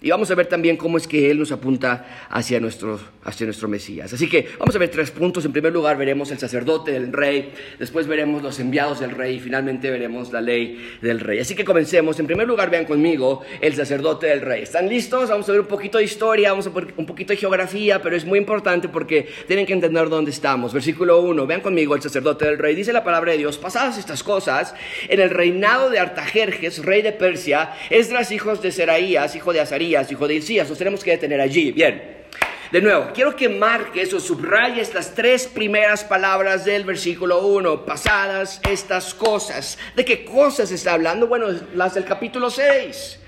y 0.00 0.10
vamos 0.10 0.30
a 0.30 0.34
ver 0.34 0.46
también 0.46 0.76
cómo 0.76 0.98
es 0.98 1.06
que 1.06 1.30
Él 1.30 1.38
nos 1.38 1.50
apunta 1.50 2.26
hacia 2.28 2.60
nuestro, 2.60 3.00
hacia 3.22 3.46
nuestro 3.46 3.68
Mesías. 3.68 4.12
Así 4.12 4.28
que 4.28 4.48
vamos 4.58 4.76
a 4.76 4.78
ver 4.78 4.90
tres 4.90 5.10
puntos. 5.10 5.44
En 5.46 5.52
primer 5.52 5.72
lugar 5.72 5.96
veremos 5.96 6.30
el 6.30 6.38
sacerdote 6.38 6.92
del 6.92 7.12
rey, 7.12 7.52
después 7.78 8.06
veremos 8.06 8.42
los 8.42 8.60
enviados 8.60 9.00
del 9.00 9.12
rey 9.12 9.36
y 9.36 9.40
finalmente 9.40 9.90
veremos 9.90 10.30
la 10.30 10.42
ley 10.42 10.98
del 11.00 11.20
rey. 11.20 11.38
Así 11.38 11.54
que 11.54 11.64
comencemos. 11.64 12.20
En 12.20 12.26
primer 12.26 12.46
lugar 12.46 12.70
vean 12.70 12.84
conmigo 12.84 13.42
el 13.60 13.74
sacerdote 13.74 14.26
del 14.26 14.42
rey. 14.42 14.62
¿Están 14.62 14.88
listos? 14.88 15.30
Vamos 15.30 15.48
a 15.48 15.52
ver 15.52 15.62
un 15.62 15.66
poquito 15.66 15.98
de 15.98 16.04
historia, 16.04 16.50
vamos 16.50 16.66
a 16.66 16.70
ver 16.70 16.92
un 16.96 17.06
poquito 17.06 17.32
de 17.32 17.38
geografía, 17.38 18.02
pero 18.02 18.14
es 18.14 18.24
muy 18.24 18.38
importante 18.38 18.88
porque 18.88 19.28
tienen 19.46 19.64
que 19.64 19.72
entender 19.72 20.08
dónde 20.08 20.30
estamos. 20.30 20.74
Versículo 20.74 21.20
1, 21.22 21.46
vean 21.46 21.60
conmigo 21.60 21.94
el 21.94 22.02
sacerdote 22.02 22.44
del 22.44 22.58
rey. 22.58 22.74
Dice 22.74 22.92
la 22.92 23.04
palabra 23.04 23.32
de 23.32 23.38
Dios, 23.38 23.58
pasadas 23.58 23.96
estas 23.96 24.22
cosas, 24.22 24.74
en 25.08 25.20
el 25.20 25.30
reinado 25.30 25.88
de 25.88 25.98
Artajerjes, 25.98 26.84
rey 26.84 27.00
de 27.00 27.12
Persia, 27.12 27.72
Esdras, 27.90 28.30
hijos 28.32 28.60
de 28.60 28.70
Seraías, 28.70 29.34
hijo 29.34 29.52
de 29.52 29.60
Azarías, 29.74 30.12
hijo 30.12 30.28
de 30.28 30.34
Isías, 30.34 30.68
nos 30.68 30.78
tenemos 30.78 31.02
que 31.02 31.10
detener 31.10 31.40
allí. 31.40 31.72
Bien. 31.72 32.14
De 32.70 32.80
nuevo, 32.80 33.10
quiero 33.12 33.34
que 33.34 33.48
marques 33.48 34.14
o 34.14 34.20
subrayes 34.20 34.94
las 34.94 35.14
tres 35.14 35.48
primeras 35.48 36.04
palabras 36.04 36.64
del 36.64 36.84
versículo 36.84 37.44
1, 37.46 37.84
pasadas 37.84 38.60
estas 38.68 39.14
cosas. 39.14 39.76
¿De 39.96 40.04
qué 40.04 40.24
cosas 40.24 40.70
está 40.70 40.92
hablando? 40.92 41.26
Bueno, 41.26 41.48
las 41.74 41.94
del 41.94 42.04
capítulo 42.04 42.50
6. 42.50 43.18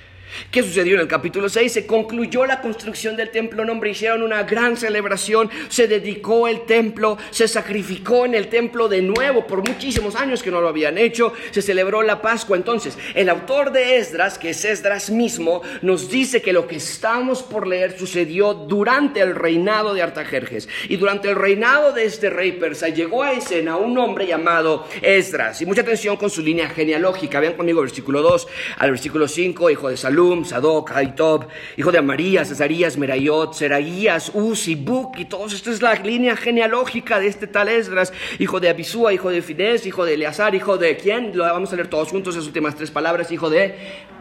¿Qué 0.51 0.63
sucedió 0.63 0.95
en 0.95 1.03
el 1.03 1.09
capítulo 1.09 1.49
6? 1.49 1.73
Se 1.73 1.87
concluyó 1.87 2.47
la 2.47 2.61
construcción 2.61 3.17
del 3.17 3.31
templo, 3.31 3.63
hombre, 3.71 3.91
hicieron 3.91 4.23
una 4.23 4.43
gran 4.43 4.77
celebración, 4.77 5.51
se 5.69 5.89
dedicó 5.89 6.49
el 6.49 6.67
templo, 6.67 7.19
se 7.31 7.49
sacrificó 7.49 8.27
en 8.27 8.35
el 8.35 8.49
templo 8.49 8.89
de 8.89 9.03
nuevo 9.03 9.47
por 9.47 9.67
muchísimos 9.67 10.15
años 10.15 10.43
que 10.43 10.51
no 10.51 10.61
lo 10.61 10.69
habían 10.69 10.99
hecho, 10.99 11.33
se 11.51 11.63
celebró 11.63 12.03
la 12.03 12.23
Pascua. 12.23 12.57
Entonces, 12.57 12.97
el 13.15 13.29
autor 13.29 13.73
de 13.73 13.97
Esdras, 13.97 14.39
que 14.39 14.51
es 14.51 14.65
Esdras 14.65 15.11
mismo, 15.11 15.63
nos 15.83 16.11
dice 16.11 16.43
que 16.43 16.53
lo 16.53 16.67
que 16.67 16.77
estamos 16.77 17.43
por 17.43 17.67
leer 17.67 17.99
sucedió 17.99 18.55
durante 18.55 19.21
el 19.21 19.35
reinado 19.35 19.95
de 19.95 20.03
Artajerjes. 20.03 20.69
Y 20.89 20.97
durante 20.97 21.29
el 21.29 21.37
reinado 21.37 21.93
de 21.93 22.05
este 22.05 22.31
rey 22.31 22.53
persa 22.53 22.89
llegó 22.89 23.23
a 23.23 23.33
escena 23.33 23.77
un 23.77 23.97
hombre 23.99 24.27
llamado 24.27 24.87
Esdras. 25.03 25.61
Y 25.63 25.67
mucha 25.67 25.83
atención 25.83 26.17
con 26.17 26.31
su 26.31 26.43
línea 26.43 26.69
genealógica. 26.69 27.41
Vean 27.41 27.55
conmigo 27.55 27.81
versículo 27.81 28.23
2 28.23 28.49
al 28.79 28.91
versículo 28.91 29.29
5, 29.29 29.71
hijo 29.71 29.89
de 29.89 29.97
Salud 30.17 30.47
Sadoc, 30.47 30.93
Aitob, 30.93 31.47
hijo 31.77 31.93
de 31.93 31.99
Amarías, 31.99 32.49
Cesarías, 32.49 32.97
Merayot, 32.97 33.53
Seraías, 33.53 34.31
Uzi, 34.33 34.75
Buk, 34.75 35.19
y 35.19 35.27
todos. 35.27 35.53
Esta 35.53 35.71
es 35.71 35.83
la 35.83 35.93
línea 35.97 36.35
genealógica 36.37 37.21
de 37.21 37.27
este 37.27 37.47
tal 37.47 37.69
Esdras, 37.69 38.15
hijo 38.39 38.59
de 38.59 38.71
Abisúa, 38.71 39.13
hijo 39.13 39.29
de 39.29 39.43
Fines, 39.43 39.85
hijo 39.85 40.07
de 40.07 40.15
Eleazar, 40.15 40.55
hijo 40.55 40.79
de 40.79 40.97
quién? 40.97 41.37
Lo 41.37 41.45
vamos 41.45 41.71
a 41.71 41.77
leer 41.77 41.89
todos 41.89 42.09
juntos, 42.09 42.35
las 42.35 42.47
últimas 42.47 42.75
tres 42.77 42.91
palabras, 42.91 43.31
hijo 43.31 43.51
de 43.51 43.75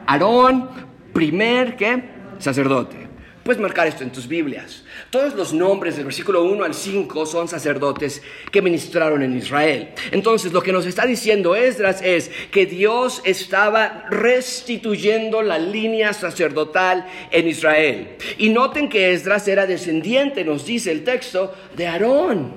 Aarón, 0.06 0.70
primer, 1.14 1.78
¿qué? 1.78 2.04
Sacerdote. 2.40 3.08
Puedes 3.46 3.62
marcar 3.62 3.88
esto 3.88 4.04
en 4.04 4.12
tus 4.12 4.28
Biblias. 4.28 4.84
Todos 5.10 5.34
los 5.36 5.54
nombres 5.54 5.96
del 5.96 6.06
versículo 6.06 6.44
1 6.44 6.64
al 6.64 6.74
5 6.74 7.26
son 7.26 7.48
sacerdotes 7.48 8.22
que 8.52 8.62
ministraron 8.62 9.22
en 9.22 9.38
Israel. 9.38 9.90
Entonces, 10.12 10.52
lo 10.52 10.62
que 10.62 10.74
nos 10.74 10.86
está 10.86 11.06
diciendo 11.06 11.56
Esdras 11.56 12.02
es 12.04 12.30
que 12.52 12.66
Dios 12.66 13.22
estaba 13.24 14.06
restituyendo 14.10 15.42
la 15.42 15.58
línea 15.58 16.12
sacerdotal 16.14 17.08
en 17.32 17.48
Israel. 17.48 18.18
Y 18.38 18.50
noten 18.50 18.90
que 18.90 19.14
Esdras 19.14 19.48
era 19.48 19.66
descendiente, 19.66 20.44
nos 20.44 20.66
dice 20.66 20.92
el 20.92 21.04
texto, 21.04 21.54
de 21.76 21.88
Aarón, 21.88 22.54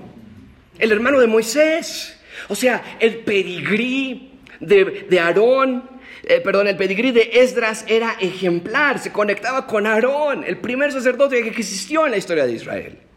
el 0.79 0.91
hermano 0.91 1.21
de 1.21 1.27
Moisés. 1.27 2.19
O 2.49 2.55
sea, 2.55 2.97
el 2.99 3.19
pedigrí 3.19 4.33
de, 4.61 5.07
de 5.09 5.21
Aarón 5.21 5.98
eh, 6.29 6.41
perdón, 6.41 6.69
el 6.69 6.77
pedigrí 6.77 7.11
de 7.11 7.31
Esdras 7.33 7.85
era 7.89 8.17
ejemplar, 8.21 8.99
se 8.99 9.11
conectaba 9.13 9.67
con 9.67 9.87
Aarón, 9.87 10.45
el 10.45 10.59
primer 10.59 10.93
sacerdote 10.93 11.43
que 11.43 11.49
existió 11.49 12.05
en 12.05 12.11
la 12.11 12.19
historia 12.19 12.47
de 12.47 12.53
Israel. 12.53 13.08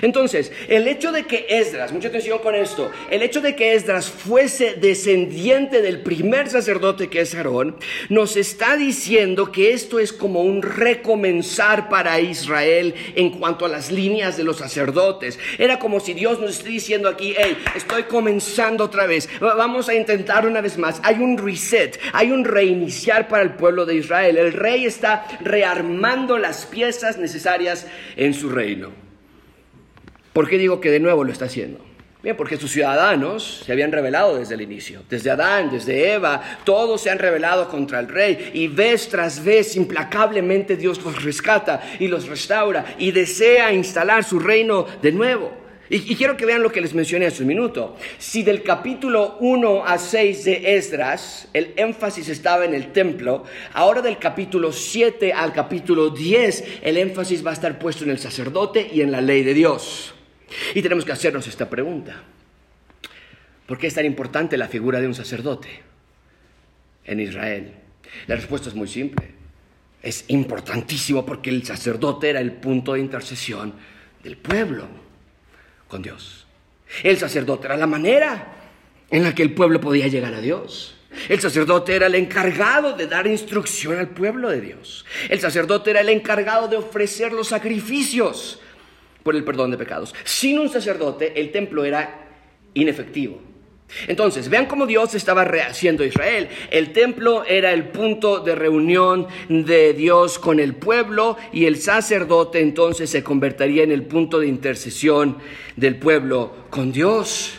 Entonces, 0.00 0.52
el 0.68 0.88
hecho 0.88 1.12
de 1.12 1.24
que 1.24 1.46
Esdras, 1.48 1.92
mucha 1.92 2.08
atención 2.08 2.38
con 2.38 2.54
esto, 2.54 2.90
el 3.10 3.22
hecho 3.22 3.40
de 3.40 3.54
que 3.54 3.74
Esdras 3.74 4.10
fuese 4.10 4.74
descendiente 4.74 5.82
del 5.82 6.00
primer 6.00 6.48
sacerdote 6.48 7.08
que 7.08 7.20
es 7.20 7.34
Aarón, 7.34 7.76
nos 8.08 8.36
está 8.36 8.76
diciendo 8.76 9.52
que 9.52 9.72
esto 9.72 9.98
es 9.98 10.12
como 10.12 10.42
un 10.42 10.62
recomenzar 10.62 11.88
para 11.88 12.20
Israel 12.20 12.94
en 13.14 13.30
cuanto 13.30 13.64
a 13.64 13.68
las 13.68 13.90
líneas 13.90 14.36
de 14.36 14.44
los 14.44 14.58
sacerdotes. 14.58 15.38
Era 15.58 15.78
como 15.78 16.00
si 16.00 16.14
Dios 16.14 16.40
nos 16.40 16.58
esté 16.58 16.70
diciendo 16.70 17.08
aquí, 17.08 17.34
hey, 17.36 17.56
estoy 17.74 18.04
comenzando 18.04 18.84
otra 18.84 19.06
vez, 19.06 19.28
vamos 19.40 19.88
a 19.88 19.94
intentar 19.94 20.46
una 20.46 20.60
vez 20.60 20.78
más. 20.78 21.00
Hay 21.02 21.16
un 21.16 21.38
reset, 21.38 21.98
hay 22.12 22.30
un 22.30 22.44
reiniciar 22.44 23.28
para 23.28 23.42
el 23.42 23.54
pueblo 23.54 23.86
de 23.86 23.96
Israel. 23.96 24.36
El 24.38 24.52
rey 24.52 24.84
está 24.84 25.26
rearmando 25.40 26.38
las 26.38 26.66
piezas 26.66 27.18
necesarias 27.18 27.86
en 28.16 28.34
su 28.34 28.48
reino. 28.48 29.01
¿Por 30.32 30.48
qué 30.48 30.58
digo 30.58 30.80
que 30.80 30.90
de 30.90 31.00
nuevo 31.00 31.24
lo 31.24 31.32
está 31.32 31.44
haciendo? 31.44 31.78
Bien, 32.22 32.36
porque 32.36 32.56
sus 32.56 32.70
ciudadanos 32.70 33.64
se 33.66 33.72
habían 33.72 33.90
rebelado 33.90 34.38
desde 34.38 34.54
el 34.54 34.60
inicio. 34.60 35.02
Desde 35.10 35.32
Adán, 35.32 35.70
desde 35.72 36.12
Eva, 36.12 36.40
todos 36.62 37.00
se 37.00 37.10
han 37.10 37.18
rebelado 37.18 37.68
contra 37.68 37.98
el 37.98 38.08
rey. 38.08 38.52
Y 38.54 38.68
vez 38.68 39.08
tras 39.08 39.42
vez, 39.42 39.74
implacablemente 39.74 40.76
Dios 40.76 41.02
los 41.02 41.24
rescata 41.24 41.82
y 41.98 42.06
los 42.06 42.28
restaura 42.28 42.94
y 42.96 43.10
desea 43.10 43.72
instalar 43.72 44.22
su 44.22 44.38
reino 44.38 44.86
de 45.02 45.10
nuevo. 45.10 45.50
Y, 45.90 46.14
quiero 46.14 46.36
que 46.36 46.46
vean 46.46 46.62
lo 46.62 46.70
que 46.70 46.80
les 46.80 46.94
mencioné 46.94 47.26
hace 47.26 47.42
un 47.42 47.48
minuto. 47.48 47.96
Si 48.18 48.44
del 48.44 48.62
capítulo 48.62 49.36
1 49.40 49.84
a 49.84 49.98
6 49.98 50.44
de 50.44 50.76
Esdras 50.76 51.48
el 51.52 51.74
énfasis 51.76 52.28
estaba 52.28 52.64
en 52.64 52.72
el 52.72 52.92
templo, 52.92 53.44
ahora 53.74 54.00
del 54.00 54.18
capítulo 54.18 54.72
7 54.72 55.32
al 55.32 55.52
capítulo 55.52 56.08
10 56.08 56.64
el 56.82 56.96
énfasis 56.96 57.44
va 57.44 57.50
a 57.50 57.54
estar 57.54 57.78
puesto 57.78 58.04
en 58.04 58.10
el 58.10 58.20
sacerdote 58.20 58.88
y 58.90 59.02
en 59.02 59.10
la 59.10 59.20
ley 59.20 59.42
de 59.42 59.52
Dios. 59.52 60.14
Y 60.74 60.82
tenemos 60.82 61.04
que 61.04 61.12
hacernos 61.12 61.46
esta 61.46 61.68
pregunta. 61.68 62.22
¿Por 63.66 63.78
qué 63.78 63.86
es 63.86 63.94
tan 63.94 64.04
importante 64.04 64.56
la 64.56 64.68
figura 64.68 65.00
de 65.00 65.06
un 65.06 65.14
sacerdote 65.14 65.68
en 67.04 67.20
Israel? 67.20 67.72
La 68.26 68.36
respuesta 68.36 68.68
es 68.68 68.74
muy 68.74 68.88
simple. 68.88 69.30
Es 70.02 70.24
importantísimo 70.28 71.24
porque 71.24 71.50
el 71.50 71.64
sacerdote 71.64 72.30
era 72.30 72.40
el 72.40 72.52
punto 72.52 72.94
de 72.94 73.00
intercesión 73.00 73.74
del 74.22 74.36
pueblo 74.36 74.88
con 75.88 76.02
Dios. 76.02 76.46
El 77.02 77.16
sacerdote 77.18 77.66
era 77.66 77.76
la 77.76 77.86
manera 77.86 78.52
en 79.10 79.22
la 79.22 79.34
que 79.34 79.42
el 79.42 79.54
pueblo 79.54 79.80
podía 79.80 80.08
llegar 80.08 80.34
a 80.34 80.40
Dios. 80.40 80.96
El 81.28 81.40
sacerdote 81.40 81.94
era 81.94 82.06
el 82.06 82.14
encargado 82.14 82.96
de 82.96 83.06
dar 83.06 83.26
instrucción 83.26 83.98
al 83.98 84.08
pueblo 84.08 84.48
de 84.48 84.60
Dios. 84.60 85.04
El 85.28 85.40
sacerdote 85.40 85.90
era 85.90 86.00
el 86.00 86.08
encargado 86.08 86.68
de 86.68 86.76
ofrecer 86.76 87.32
los 87.32 87.48
sacrificios 87.48 88.60
por 89.22 89.36
el 89.36 89.44
perdón 89.44 89.70
de 89.70 89.78
pecados. 89.78 90.14
Sin 90.24 90.58
un 90.58 90.68
sacerdote 90.68 91.40
el 91.40 91.50
templo 91.50 91.84
era 91.84 92.28
inefectivo. 92.74 93.52
Entonces, 94.06 94.48
vean 94.48 94.66
cómo 94.66 94.86
Dios 94.86 95.14
estaba 95.14 95.44
rehaciendo 95.44 96.04
Israel. 96.04 96.48
El 96.70 96.92
templo 96.92 97.44
era 97.44 97.72
el 97.72 97.88
punto 97.88 98.40
de 98.40 98.54
reunión 98.54 99.26
de 99.48 99.92
Dios 99.92 100.38
con 100.38 100.60
el 100.60 100.74
pueblo 100.74 101.36
y 101.52 101.66
el 101.66 101.76
sacerdote 101.76 102.60
entonces 102.60 103.10
se 103.10 103.22
convertiría 103.22 103.82
en 103.82 103.92
el 103.92 104.04
punto 104.04 104.40
de 104.40 104.46
intercesión 104.46 105.38
del 105.76 105.96
pueblo 105.96 106.52
con 106.70 106.90
Dios. 106.92 107.58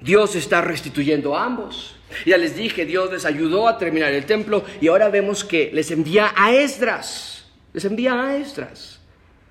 Dios 0.00 0.34
está 0.34 0.60
restituyendo 0.60 1.36
a 1.36 1.44
ambos. 1.44 1.96
Ya 2.26 2.36
les 2.36 2.56
dije, 2.56 2.84
Dios 2.84 3.12
les 3.12 3.24
ayudó 3.24 3.68
a 3.68 3.78
terminar 3.78 4.12
el 4.12 4.24
templo 4.24 4.64
y 4.80 4.88
ahora 4.88 5.08
vemos 5.08 5.44
que 5.44 5.70
les 5.72 5.90
envía 5.90 6.32
a 6.34 6.52
Esdras. 6.52 7.46
Les 7.72 7.84
envía 7.84 8.20
a 8.20 8.36
Esdras. 8.36 8.97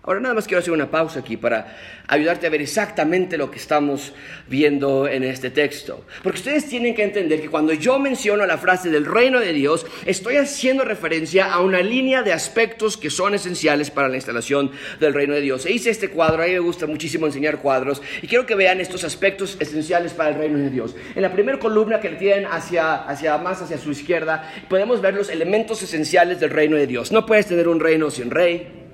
Ahora 0.07 0.21
nada 0.21 0.35
más 0.35 0.47
quiero 0.47 0.59
hacer 0.59 0.71
una 0.71 0.89
pausa 0.89 1.19
aquí 1.19 1.35
para 1.35 1.77
ayudarte 2.07 2.47
a 2.47 2.49
ver 2.49 2.61
exactamente 2.61 3.37
lo 3.37 3.51
que 3.51 3.57
estamos 3.57 4.13
viendo 4.47 5.05
en 5.05 5.21
este 5.25 5.49
texto. 5.49 6.05
Porque 6.23 6.37
ustedes 6.37 6.65
tienen 6.69 6.95
que 6.95 7.03
entender 7.03 7.41
que 7.41 7.49
cuando 7.49 7.73
yo 7.73 7.99
menciono 7.99 8.45
la 8.45 8.57
frase 8.57 8.89
del 8.89 9.05
reino 9.05 9.41
de 9.41 9.51
Dios, 9.51 9.85
estoy 10.05 10.37
haciendo 10.37 10.85
referencia 10.85 11.51
a 11.51 11.59
una 11.59 11.81
línea 11.81 12.23
de 12.23 12.31
aspectos 12.31 12.95
que 12.95 13.09
son 13.09 13.35
esenciales 13.35 13.91
para 13.91 14.07
la 14.07 14.15
instalación 14.15 14.71
del 15.01 15.13
reino 15.13 15.33
de 15.33 15.41
Dios. 15.41 15.65
E 15.65 15.73
hice 15.73 15.89
este 15.89 16.09
cuadro, 16.09 16.41
a 16.41 16.45
mí 16.45 16.53
me 16.53 16.59
gusta 16.59 16.87
muchísimo 16.87 17.25
enseñar 17.25 17.57
cuadros, 17.57 18.01
y 18.21 18.27
quiero 18.27 18.45
que 18.45 18.55
vean 18.55 18.79
estos 18.79 19.03
aspectos 19.03 19.57
esenciales 19.59 20.13
para 20.13 20.29
el 20.29 20.35
reino 20.35 20.57
de 20.57 20.69
Dios. 20.69 20.95
En 21.15 21.21
la 21.21 21.33
primera 21.33 21.59
columna 21.59 21.99
que 21.99 22.11
le 22.11 22.15
tienen 22.15 22.45
hacia, 22.45 22.95
hacia 22.95 23.37
más 23.39 23.61
hacia 23.61 23.77
su 23.77 23.91
izquierda, 23.91 24.53
podemos 24.69 25.01
ver 25.01 25.15
los 25.15 25.29
elementos 25.29 25.83
esenciales 25.83 26.39
del 26.39 26.51
reino 26.51 26.77
de 26.77 26.87
Dios. 26.87 27.11
No 27.11 27.25
puedes 27.25 27.47
tener 27.47 27.67
un 27.67 27.81
reino 27.81 28.09
sin 28.09 28.31
rey. 28.31 28.86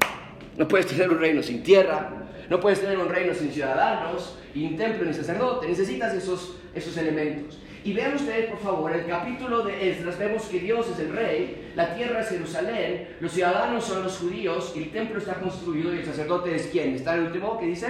No 0.57 0.67
puedes 0.67 0.87
tener 0.87 1.09
un 1.09 1.19
reino 1.19 1.41
sin 1.41 1.63
tierra, 1.63 2.09
no 2.49 2.59
puedes 2.59 2.81
tener 2.81 2.97
un 2.97 3.09
reino 3.09 3.33
sin 3.33 3.51
ciudadanos, 3.51 4.37
y 4.53 4.65
un 4.65 4.77
templo 4.77 5.05
ni 5.05 5.13
sacerdote. 5.13 5.67
Necesitas 5.67 6.13
esos, 6.13 6.57
esos 6.73 6.95
elementos. 6.97 7.59
Y 7.83 7.93
vean 7.93 8.15
ustedes, 8.15 8.49
por 8.49 8.59
favor, 8.59 8.95
el 8.95 9.05
capítulo 9.05 9.63
de 9.63 9.89
Esdras. 9.89 10.17
Vemos 10.17 10.43
que 10.43 10.59
Dios 10.59 10.89
es 10.89 10.99
el 10.99 11.11
rey, 11.11 11.71
la 11.75 11.93
tierra 11.95 12.21
es 12.21 12.29
Jerusalén, 12.29 13.09
los 13.19 13.33
ciudadanos 13.33 13.83
son 13.83 14.03
los 14.03 14.17
judíos, 14.17 14.73
el 14.77 14.89
templo 14.91 15.17
está 15.17 15.33
construido 15.35 15.93
y 15.93 15.97
el 15.97 16.05
sacerdote 16.05 16.55
es 16.55 16.67
quién. 16.67 16.95
¿Está 16.95 17.15
el 17.15 17.23
último 17.23 17.59
que 17.59 17.65
dice? 17.65 17.87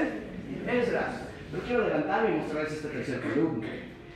Esdras. 0.67 1.21
Pero 1.51 1.63
quiero 1.63 1.83
adelantarme 1.83 2.35
y 2.35 2.39
mostrarles 2.39 2.73
esta 2.73 2.89
tercera 2.89 3.21
columna. 3.21 3.67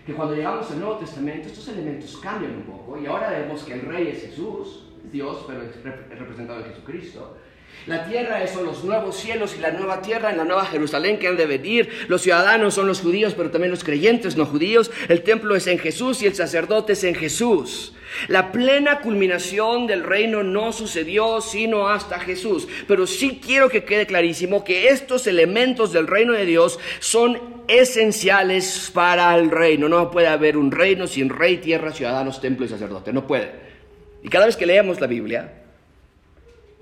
Que 0.05 0.13
cuando 0.13 0.33
llegamos 0.33 0.71
al 0.71 0.79
Nuevo 0.79 0.97
Testamento, 0.97 1.47
estos 1.47 1.67
elementos 1.67 2.17
cambian 2.17 2.55
un 2.55 2.63
poco. 2.63 2.97
Y 2.99 3.05
ahora 3.05 3.29
vemos 3.29 3.63
que 3.63 3.73
el 3.73 3.81
rey 3.81 4.07
es 4.07 4.21
Jesús, 4.21 4.85
Dios, 5.11 5.45
pero 5.45 5.61
es 5.61 6.19
representado 6.19 6.61
en 6.61 6.71
Jesucristo. 6.71 7.37
La 7.87 8.05
tierra 8.05 8.45
son 8.47 8.65
los 8.65 8.83
nuevos 8.83 9.15
cielos 9.15 9.55
y 9.57 9.61
la 9.61 9.71
nueva 9.71 10.01
tierra 10.01 10.29
en 10.29 10.37
la 10.37 10.43
nueva 10.43 10.65
Jerusalén 10.65 11.19
que 11.19 11.27
han 11.27 11.37
de 11.37 11.45
venir. 11.45 11.89
Los 12.09 12.21
ciudadanos 12.21 12.73
son 12.73 12.85
los 12.85 12.99
judíos, 12.99 13.33
pero 13.33 13.49
también 13.49 13.71
los 13.71 13.85
creyentes 13.85 14.35
no 14.35 14.45
judíos. 14.45 14.91
El 15.07 15.23
templo 15.23 15.55
es 15.55 15.67
en 15.67 15.79
Jesús 15.79 16.21
y 16.21 16.25
el 16.25 16.35
sacerdote 16.35 16.93
es 16.93 17.05
en 17.05 17.15
Jesús. 17.15 17.93
La 18.27 18.51
plena 18.51 18.99
culminación 18.99 19.87
del 19.87 20.03
reino 20.03 20.43
no 20.43 20.73
sucedió 20.73 21.39
sino 21.39 21.87
hasta 21.87 22.19
Jesús. 22.19 22.67
Pero 22.89 23.07
sí 23.07 23.39
quiero 23.41 23.69
que 23.69 23.85
quede 23.85 24.05
clarísimo 24.05 24.65
que 24.65 24.89
estos 24.89 25.25
elementos 25.25 25.93
del 25.93 26.07
reino 26.07 26.33
de 26.33 26.45
Dios 26.45 26.79
son 26.99 27.39
esenciales 27.69 28.91
para 28.93 29.33
el 29.35 29.49
reino. 29.49 29.87
No 29.87 30.11
puede 30.11 30.27
haber 30.27 30.57
un 30.57 30.71
reino 30.71 31.07
sin 31.07 31.29
rey, 31.29 31.57
tierra, 31.57 31.93
ciudadanos, 31.93 32.41
templo 32.41 32.65
y 32.65 32.69
sacerdote. 32.69 33.13
No 33.13 33.25
puede. 33.25 33.49
Y 34.23 34.27
cada 34.27 34.45
vez 34.45 34.57
que 34.57 34.65
leemos 34.65 34.99
la 34.99 35.07
Biblia, 35.07 35.66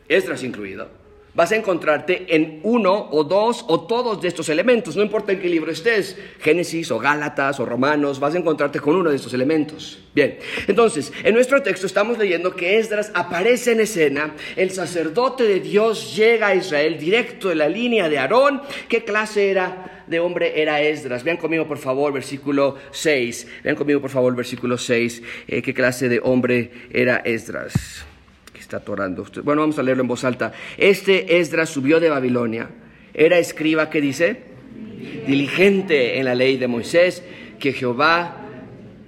Esdras 0.08 0.44
incluido, 0.44 0.88
vas 1.36 1.52
a 1.52 1.56
encontrarte 1.58 2.26
en 2.34 2.62
uno 2.64 3.10
o 3.12 3.24
dos 3.24 3.66
o 3.68 3.82
todos 3.82 4.22
de 4.22 4.30
estos 4.30 4.50
elementos, 4.50 4.96
no 4.96 5.04
importa 5.04 5.34
en 5.34 5.40
qué 5.40 5.50
libro 5.50 5.72
estés, 5.72 6.18
Génesis 6.40 6.90
o 6.92 6.98
Gálatas 6.98 7.60
o 7.60 7.66
Romanos, 7.66 8.20
vas 8.20 8.34
a 8.34 8.38
encontrarte 8.38 8.80
con 8.80 8.96
uno 8.96 9.10
de 9.10 9.18
estos 9.18 9.34
elementos. 9.34 10.00
Bien, 10.14 10.38
entonces, 10.68 11.12
en 11.24 11.34
nuestro 11.34 11.62
texto 11.62 11.86
estamos 11.86 12.18
leyendo 12.18 12.56
que 12.56 12.80
Esdras 12.80 13.12
aparece 13.14 13.74
en 13.74 13.82
escena, 13.82 14.34
el 14.56 14.72
sacerdote 14.72 15.44
de 15.44 15.60
Dios 15.60 16.16
llega 16.16 16.48
a 16.48 16.56
Israel 16.56 16.98
directo 16.98 17.50
de 17.50 17.56
la 17.56 17.68
línea 17.68 18.08
de 18.08 18.18
Aarón, 18.18 18.62
¿qué 18.88 19.04
clase 19.04 19.52
era? 19.52 19.92
de 20.06 20.20
hombre 20.20 20.62
era 20.62 20.82
Esdras. 20.82 21.24
Vean 21.24 21.38
conmigo, 21.38 21.68
por 21.68 21.80
favor, 21.80 22.14
versículo 22.14 22.76
6. 22.92 23.48
Vean 23.64 23.76
conmigo, 23.76 24.00
por 24.00 24.12
favor, 24.12 24.36
versículo 24.36 24.78
6. 24.78 25.24
Eh, 25.48 25.64
¿Qué 25.64 25.74
clase 25.74 26.10
de 26.10 26.20
hombre 26.24 26.72
era 26.92 27.18
Esdras? 27.26 28.06
Está 28.66 28.78
atorando. 28.78 29.26
Bueno, 29.44 29.62
vamos 29.62 29.80
a 29.80 29.84
leerlo 29.84 30.02
en 30.02 30.08
voz 30.08 30.24
alta. 30.24 30.52
Este 30.78 31.40
Esdras 31.40 31.70
subió 31.70 32.00
de 32.00 32.10
Babilonia. 32.10 32.70
Era 33.14 33.38
escriba 33.38 33.90
que 33.90 34.02
dice, 34.02 34.42
diligente 35.28 36.20
en 36.20 36.26
la 36.26 36.36
ley 36.36 36.58
de 36.58 36.68
Moisés 36.68 37.24
que 37.60 37.74
Jehová, 37.74 38.38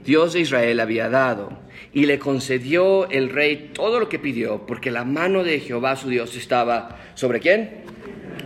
Dios 0.06 0.34
de 0.34 0.42
Israel, 0.42 0.80
había 0.80 1.10
dado. 1.10 1.60
Y 1.92 2.06
le 2.06 2.20
concedió 2.20 3.10
el 3.10 3.30
rey 3.30 3.72
todo 3.74 4.00
lo 4.00 4.08
que 4.08 4.20
pidió, 4.20 4.66
porque 4.68 4.92
la 4.92 5.04
mano 5.04 5.44
de 5.44 5.60
Jehová 5.60 5.96
su 5.96 6.10
Dios 6.10 6.36
estaba 6.36 7.00
sobre 7.16 7.40
quién? 7.40 7.82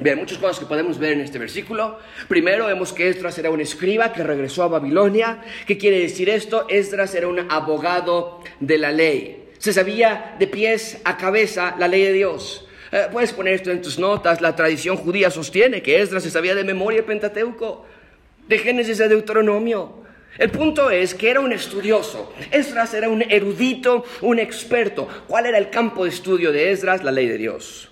Bien, 0.01 0.17
muchas 0.17 0.37
cosas 0.37 0.59
que 0.59 0.65
podemos 0.65 0.97
ver 0.97 1.13
en 1.13 1.21
este 1.21 1.37
versículo. 1.37 1.99
Primero 2.27 2.67
vemos 2.67 2.93
que 2.93 3.09
Esdras 3.09 3.37
era 3.37 3.51
un 3.51 3.59
escriba 3.59 4.13
que 4.13 4.23
regresó 4.23 4.63
a 4.63 4.67
Babilonia. 4.69 5.41
¿Qué 5.67 5.77
quiere 5.77 5.99
decir 5.99 6.29
esto? 6.29 6.65
Esdras 6.69 7.13
era 7.13 7.27
un 7.27 7.51
abogado 7.51 8.39
de 8.61 8.77
la 8.77 8.91
ley 8.91 9.40
se 9.61 9.73
sabía 9.73 10.35
de 10.39 10.47
pies 10.47 10.97
a 11.03 11.17
cabeza 11.17 11.75
la 11.77 11.87
ley 11.87 12.01
de 12.01 12.13
Dios. 12.13 12.65
Eh, 12.91 13.05
puedes 13.11 13.31
poner 13.31 13.53
esto 13.53 13.69
en 13.69 13.79
tus 13.79 13.99
notas. 13.99 14.41
La 14.41 14.55
tradición 14.55 14.97
judía 14.97 15.29
sostiene 15.29 15.83
que 15.83 16.01
Esdras 16.01 16.23
se 16.23 16.31
sabía 16.31 16.55
de 16.55 16.63
memoria 16.63 16.99
el 16.99 17.05
Pentateuco, 17.05 17.85
de 18.47 18.57
Génesis 18.57 18.99
a 19.01 19.07
Deuteronomio. 19.07 20.01
El 20.39 20.49
punto 20.49 20.89
es 20.89 21.13
que 21.13 21.29
era 21.29 21.41
un 21.41 21.53
estudioso. 21.53 22.33
Esdras 22.49 22.95
era 22.95 23.07
un 23.07 23.21
erudito, 23.21 24.03
un 24.21 24.39
experto. 24.39 25.07
¿Cuál 25.27 25.45
era 25.45 25.59
el 25.59 25.69
campo 25.69 26.05
de 26.05 26.09
estudio 26.09 26.51
de 26.51 26.71
Esdras? 26.71 27.03
La 27.03 27.11
ley 27.11 27.27
de 27.27 27.37
Dios. 27.37 27.91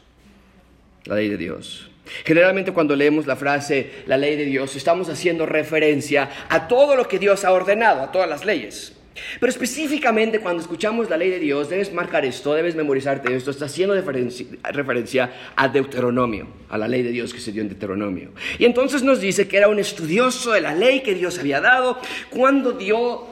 La 1.05 1.15
ley 1.15 1.29
de 1.29 1.38
Dios. 1.38 1.91
Generalmente 2.25 2.71
cuando 2.71 2.95
leemos 2.95 3.27
la 3.27 3.36
frase 3.36 3.91
la 4.08 4.17
ley 4.17 4.36
de 4.36 4.45
Dios 4.45 4.75
estamos 4.75 5.08
haciendo 5.10 5.45
referencia 5.45 6.32
a 6.49 6.67
todo 6.67 6.95
lo 6.95 7.08
que 7.08 7.19
Dios 7.19 7.45
ha 7.45 7.51
ordenado, 7.51 8.01
a 8.01 8.12
todas 8.12 8.27
las 8.27 8.43
leyes. 8.43 8.98
Pero 9.39 9.50
específicamente 9.50 10.39
cuando 10.39 10.62
escuchamos 10.62 11.10
la 11.10 11.17
ley 11.17 11.30
de 11.30 11.39
Dios, 11.39 11.69
debes 11.69 11.91
marcar 11.93 12.26
esto, 12.26 12.54
debes 12.54 12.76
memorizarte 12.76 13.36
esto, 13.36 13.52
está 13.52 13.65
haciendo 13.65 13.95
referencia 13.95 15.34
a 15.56 15.67
Deuteronomio, 15.67 16.48
a 16.69 16.78
la 16.78 16.88
ley 16.88 17.02
de 17.02 17.12
Dios 17.12 17.34
que 17.34 17.39
se 17.39 17.52
dio 17.52 17.62
en 17.62 17.69
Deuteronomio. 17.69 18.32
Y 18.58 18.65
entonces 18.65 19.04
nos 19.04 19.19
dice 19.19 19.48
que 19.48 19.58
era 19.58 19.67
un 19.67 19.80
estudioso 19.80 20.52
de 20.52 20.62
la 20.62 20.74
ley 20.74 21.02
que 21.02 21.15
Dios 21.15 21.39
había 21.39 21.62
dado 21.62 22.00
cuando 22.30 22.74
dio 22.74 23.28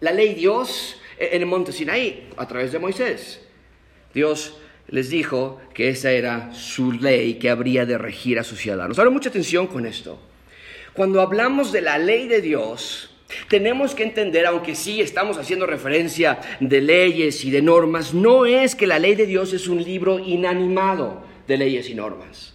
la 0.00 0.12
ley 0.12 0.34
Dios 0.34 1.00
en 1.18 1.42
el 1.42 1.46
monte 1.46 1.72
Sinaí 1.72 2.28
a 2.36 2.46
través 2.46 2.72
de 2.72 2.78
Moisés. 2.78 3.40
Dios 4.12 4.58
les 4.88 5.08
dijo 5.08 5.60
que 5.72 5.88
esa 5.88 6.10
era 6.10 6.52
su 6.52 6.92
ley 6.92 7.34
que 7.34 7.48
habría 7.48 7.86
de 7.86 7.96
regir 7.96 8.38
a 8.38 8.44
sus 8.44 8.58
ciudadanos. 8.58 8.98
Ahora 8.98 9.10
mucha 9.10 9.30
atención 9.30 9.66
con 9.66 9.86
esto. 9.86 10.18
Cuando 10.92 11.22
hablamos 11.22 11.72
de 11.72 11.80
la 11.80 11.98
ley 11.98 12.28
de 12.28 12.42
Dios, 12.42 13.11
tenemos 13.48 13.94
que 13.94 14.02
entender, 14.02 14.46
aunque 14.46 14.74
sí 14.74 15.00
estamos 15.00 15.38
haciendo 15.38 15.66
referencia 15.66 16.40
de 16.60 16.80
leyes 16.80 17.44
y 17.44 17.50
de 17.50 17.62
normas, 17.62 18.14
no 18.14 18.46
es 18.46 18.74
que 18.74 18.86
la 18.86 18.98
ley 18.98 19.14
de 19.14 19.26
Dios 19.26 19.52
es 19.52 19.68
un 19.68 19.82
libro 19.82 20.18
inanimado 20.18 21.24
de 21.46 21.56
leyes 21.56 21.88
y 21.90 21.94
normas. 21.94 22.54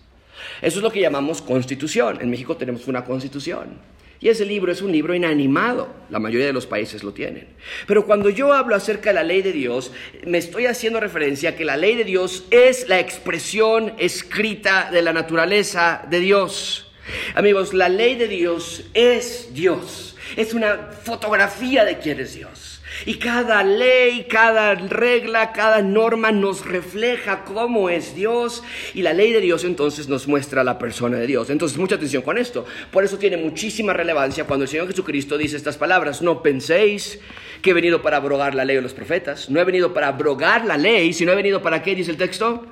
Eso 0.61 0.79
es 0.79 0.83
lo 0.83 0.91
que 0.91 1.01
llamamos 1.01 1.41
constitución. 1.41 2.19
En 2.21 2.29
México 2.29 2.57
tenemos 2.57 2.87
una 2.87 3.03
constitución. 3.03 3.77
Y 4.19 4.29
ese 4.29 4.45
libro 4.45 4.71
es 4.71 4.81
un 4.81 4.91
libro 4.91 5.13
inanimado. 5.13 5.93
La 6.09 6.17
mayoría 6.17 6.47
de 6.47 6.53
los 6.53 6.65
países 6.65 7.03
lo 7.03 7.13
tienen. 7.13 7.47
Pero 7.85 8.05
cuando 8.05 8.31
yo 8.31 8.51
hablo 8.51 8.75
acerca 8.75 9.11
de 9.11 9.15
la 9.15 9.23
ley 9.23 9.43
de 9.43 9.51
Dios, 9.51 9.91
me 10.25 10.39
estoy 10.39 10.65
haciendo 10.65 10.99
referencia 10.99 11.51
a 11.51 11.55
que 11.55 11.65
la 11.65 11.77
ley 11.77 11.95
de 11.95 12.03
Dios 12.03 12.45
es 12.49 12.89
la 12.89 12.99
expresión 12.99 13.93
escrita 13.99 14.89
de 14.91 15.03
la 15.03 15.13
naturaleza 15.13 16.03
de 16.09 16.19
Dios. 16.19 16.91
Amigos, 17.35 17.75
la 17.75 17.89
ley 17.89 18.15
de 18.15 18.27
Dios 18.27 18.85
es 18.95 19.53
Dios 19.53 20.16
es 20.35 20.53
una 20.53 20.89
fotografía 21.03 21.85
de 21.85 21.99
quién 21.99 22.19
es 22.19 22.35
Dios. 22.35 22.81
Y 23.05 23.15
cada 23.15 23.63
ley, 23.63 24.25
cada 24.29 24.73
regla, 24.75 25.51
cada 25.51 25.81
norma 25.81 26.31
nos 26.31 26.65
refleja 26.65 27.43
cómo 27.43 27.89
es 27.89 28.15
Dios. 28.15 28.63
Y 28.93 29.01
la 29.01 29.13
ley 29.13 29.31
de 29.31 29.41
Dios 29.41 29.63
entonces 29.63 30.07
nos 30.07 30.27
muestra 30.27 30.63
la 30.63 30.79
persona 30.79 31.17
de 31.17 31.27
Dios. 31.27 31.49
Entonces, 31.49 31.77
mucha 31.77 31.95
atención 31.95 32.23
con 32.23 32.37
esto. 32.37 32.65
Por 32.91 33.03
eso 33.03 33.17
tiene 33.17 33.37
muchísima 33.37 33.93
relevancia 33.93 34.45
cuando 34.45 34.63
el 34.63 34.69
Señor 34.69 34.87
Jesucristo 34.87 35.37
dice 35.37 35.57
estas 35.57 35.77
palabras. 35.77 36.21
No 36.21 36.41
penséis 36.41 37.19
que 37.61 37.71
he 37.71 37.73
venido 37.73 38.01
para 38.01 38.17
abrogar 38.17 38.55
la 38.55 38.65
ley 38.65 38.77
de 38.77 38.81
los 38.81 38.93
profetas. 38.93 39.49
No 39.49 39.59
he 39.59 39.63
venido 39.63 39.93
para 39.93 40.07
abrogar 40.07 40.65
la 40.65 40.77
ley, 40.77 41.13
sino 41.13 41.31
he 41.31 41.35
venido 41.35 41.61
para 41.61 41.83
qué, 41.83 41.93
dice 41.93 42.11
el 42.11 42.17
texto. 42.17 42.65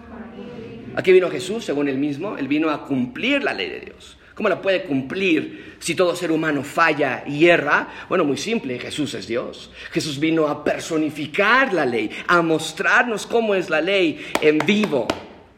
Aquí 0.96 1.12
vino 1.12 1.30
Jesús, 1.30 1.66
según 1.66 1.88
él 1.88 1.98
mismo. 1.98 2.38
Él 2.38 2.48
vino 2.48 2.70
a 2.70 2.86
cumplir 2.86 3.44
la 3.44 3.54
ley 3.54 3.70
de 3.70 3.80
Dios. 3.82 4.18
¿Cómo 4.36 4.50
la 4.50 4.62
puede 4.62 4.84
cumplir 4.84 5.78
si 5.80 5.96
todo 5.96 6.14
ser 6.14 6.30
humano 6.30 6.62
falla 6.62 7.24
y 7.26 7.46
erra? 7.46 7.88
Bueno, 8.10 8.26
muy 8.26 8.36
simple, 8.36 8.78
Jesús 8.78 9.14
es 9.14 9.28
Dios. 9.28 9.72
Jesús 9.92 10.20
vino 10.20 10.48
a 10.48 10.62
personificar 10.62 11.74
la 11.74 11.86
ley, 11.86 12.12
a 12.28 12.42
mostrarnos 12.42 13.26
cómo 13.26 13.56
es 13.56 13.70
la 13.70 13.80
ley 13.80 14.26
en 14.42 14.58
vivo. 14.58 15.08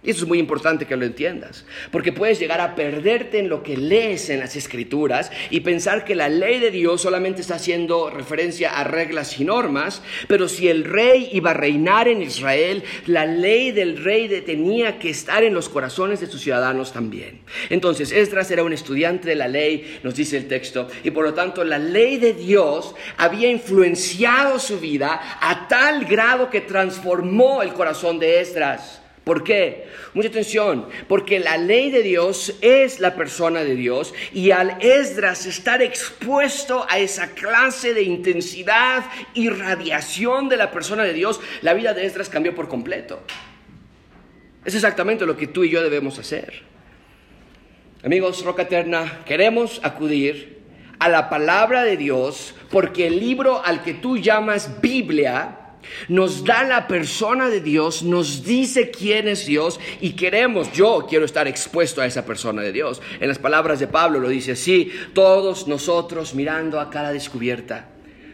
Y 0.08 0.12
eso 0.12 0.24
es 0.24 0.28
muy 0.30 0.40
importante 0.40 0.86
que 0.86 0.96
lo 0.96 1.06
entiendas, 1.06 1.66
porque 1.92 2.14
puedes 2.14 2.40
llegar 2.40 2.62
a 2.62 2.76
perderte 2.76 3.40
en 3.40 3.50
lo 3.50 3.62
que 3.62 3.76
lees 3.76 4.30
en 4.30 4.40
las 4.40 4.56
escrituras 4.56 5.34
y 5.50 5.60
pensar 5.60 6.06
que 6.06 6.16
la 6.16 6.30
ley 6.30 6.60
de 6.62 6.72
Dios 6.72 7.02
solamente 7.02 7.42
está 7.42 7.56
haciendo 7.56 8.10
referencia 8.10 8.80
a 8.80 8.86
reglas 8.86 9.38
y 9.38 9.44
normas, 9.44 10.02
pero 10.30 10.48
si 10.48 10.70
el 10.70 10.86
rey 10.86 11.28
iba 11.34 11.52
a 11.52 11.56
reinar 11.56 12.08
en 12.08 12.22
Israel, 12.22 12.86
la 13.06 13.26
ley 13.26 13.72
del 13.72 14.02
rey 14.02 14.30
tenía 14.46 14.98
que 14.98 15.10
estar 15.10 15.44
en 15.44 15.54
los 15.54 15.68
corazones 15.68 16.22
de 16.22 16.28
sus 16.28 16.40
ciudadanos 16.40 16.94
también. 16.94 17.42
Entonces, 17.70 18.14
Esdras 18.14 18.50
era 18.50 18.64
un 18.64 18.72
estudiante 18.72 19.28
de 19.28 19.36
la 19.36 19.50
ley, 19.50 20.00
nos 20.04 20.16
dice 20.16 20.38
el 20.38 20.48
texto, 20.48 20.88
y 21.04 21.12
por 21.12 21.26
lo 21.26 21.34
tanto 21.34 21.66
la 21.66 21.80
ley 21.80 22.16
de 22.16 22.32
Dios 22.32 22.96
había 23.18 23.50
influenciado 23.50 24.58
su 24.58 24.80
vida 24.80 25.20
a 25.42 25.68
tal 25.68 26.06
grado 26.06 26.50
que 26.50 26.62
transformó 26.62 27.62
el 27.62 27.74
corazón 27.74 28.20
de 28.20 28.40
Esdras. 28.40 29.02
¿Por 29.28 29.44
qué? 29.44 29.88
Mucha 30.14 30.30
atención, 30.30 30.88
porque 31.10 31.38
la 31.40 31.58
ley 31.58 31.92
de 31.92 32.02
Dios 32.02 32.56
es 32.62 33.02
la 33.02 33.14
persona 33.18 33.66
de 33.66 33.76
Dios 33.76 34.14
y 34.32 34.52
al 34.52 34.78
Esdras 34.82 35.46
estar 35.46 35.82
expuesto 35.82 36.86
a 36.88 36.98
esa 36.98 37.32
clase 37.32 37.94
de 37.94 38.04
intensidad 38.04 39.04
y 39.34 39.50
radiación 39.50 40.48
de 40.48 40.56
la 40.56 40.72
persona 40.72 41.04
de 41.04 41.12
Dios, 41.12 41.42
la 41.62 41.74
vida 41.74 41.94
de 41.94 42.06
Esdras 42.06 42.30
cambió 42.30 42.56
por 42.56 42.70
completo. 42.70 43.20
Es 44.64 44.76
exactamente 44.76 45.26
lo 45.26 45.36
que 45.36 45.48
tú 45.48 45.66
y 45.66 45.72
yo 45.72 45.84
debemos 45.84 46.18
hacer. 46.20 46.64
Amigos, 48.06 48.46
Roca 48.46 48.62
Eterna, 48.62 49.24
queremos 49.26 49.82
acudir 49.84 50.60
a 51.00 51.10
la 51.10 51.30
palabra 51.30 51.84
de 51.84 51.98
Dios 51.98 52.56
porque 52.72 53.08
el 53.08 53.20
libro 53.20 53.62
al 53.62 53.84
que 53.84 53.94
tú 53.94 54.18
llamas 54.18 54.80
Biblia, 54.80 55.67
nos 56.08 56.44
da 56.44 56.64
la 56.64 56.88
persona 56.88 57.50
de 57.50 57.62
Dios, 57.62 58.04
nos 58.04 58.44
dice 58.44 58.92
quién 58.92 59.28
es 59.28 59.46
Dios 59.46 59.80
y 60.02 60.12
queremos, 60.12 60.72
yo 60.74 61.06
quiero 61.10 61.26
estar 61.26 61.48
expuesto 61.48 62.02
a 62.02 62.06
esa 62.06 62.26
persona 62.26 62.62
de 62.62 62.72
Dios. 62.72 63.02
En 63.20 63.28
las 63.28 63.40
palabras 63.40 63.80
de 63.80 63.88
Pablo 63.88 64.20
lo 64.20 64.30
dice 64.30 64.54
así, 64.54 64.92
todos 65.14 65.68
nosotros 65.68 66.36
mirando 66.36 66.80
a 66.80 66.90
cara 66.90 67.12
descubierta, 67.12 67.90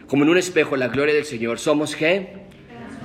como 0.06 0.24
en 0.24 0.30
un 0.30 0.38
espejo 0.38 0.76
la 0.76 0.88
gloria 0.88 1.14
del 1.14 1.24
Señor, 1.24 1.58
somos 1.58 1.96
qué? 1.96 2.44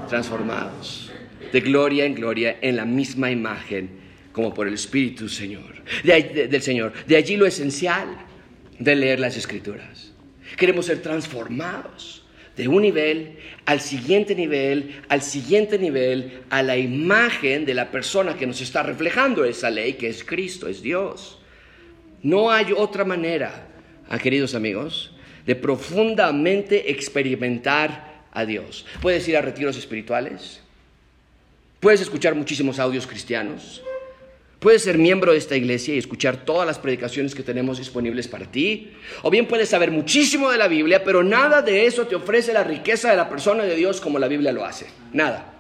Transformados 0.07 1.09
de 1.51 1.61
gloria 1.61 2.05
en 2.05 2.15
gloria 2.15 2.57
en 2.61 2.75
la 2.75 2.85
misma 2.85 3.31
imagen 3.31 3.89
como 4.31 4.53
por 4.53 4.67
el 4.67 4.75
Espíritu 4.75 5.27
Señor, 5.27 5.83
del 6.03 6.61
Señor. 6.61 6.93
De 7.07 7.17
allí 7.17 7.35
lo 7.35 7.45
esencial 7.45 8.07
de 8.77 8.95
leer 8.95 9.19
las 9.19 9.35
Escrituras. 9.35 10.13
Queremos 10.57 10.85
ser 10.85 11.01
transformados 11.01 12.18
de 12.59 12.67
un 12.67 12.81
nivel 12.81 13.37
al 13.65 13.79
siguiente 13.79 14.35
nivel, 14.35 15.01
al 15.07 15.21
siguiente 15.21 15.79
nivel, 15.79 16.41
a 16.49 16.61
la 16.61 16.75
imagen 16.75 17.63
de 17.63 17.73
la 17.73 17.89
persona 17.89 18.35
que 18.35 18.45
nos 18.45 18.59
está 18.59 18.83
reflejando 18.83 19.45
esa 19.45 19.69
ley, 19.69 19.93
que 19.93 20.09
es 20.09 20.25
Cristo, 20.25 20.67
es 20.67 20.81
Dios. 20.81 21.39
No 22.21 22.51
hay 22.51 22.73
otra 22.75 23.05
manera, 23.05 23.65
ah, 24.09 24.19
queridos 24.19 24.55
amigos, 24.55 25.15
de 25.45 25.55
profundamente 25.55 26.91
experimentar 26.91 28.25
a 28.33 28.45
Dios. 28.45 28.85
Puedes 29.01 29.25
ir 29.29 29.37
a 29.37 29.41
retiros 29.41 29.77
espirituales, 29.77 30.59
puedes 31.79 32.01
escuchar 32.01 32.35
muchísimos 32.35 32.77
audios 32.77 33.07
cristianos, 33.07 33.81
Puedes 34.59 34.83
ser 34.83 34.97
miembro 34.97 35.31
de 35.31 35.37
esta 35.37 35.55
iglesia 35.55 35.95
y 35.95 35.97
escuchar 35.97 36.43
todas 36.43 36.67
las 36.67 36.79
predicaciones 36.79 37.33
que 37.33 37.43
tenemos 37.43 37.77
disponibles 37.77 38.27
para 38.27 38.45
ti. 38.45 38.91
O 39.21 39.29
bien 39.29 39.47
puedes 39.47 39.69
saber 39.69 39.89
muchísimo 39.89 40.51
de 40.51 40.57
la 40.57 40.67
Biblia, 40.67 41.03
pero 41.03 41.23
nada 41.23 41.61
de 41.61 41.85
eso 41.85 42.07
te 42.07 42.15
ofrece 42.15 42.51
la 42.51 42.65
riqueza 42.65 43.09
de 43.09 43.15
la 43.15 43.29
persona 43.29 43.63
de 43.63 43.75
Dios 43.75 44.01
como 44.01 44.19
la 44.19 44.27
Biblia 44.27 44.51
lo 44.51 44.65
hace. 44.65 44.87
Nada. 45.13 45.53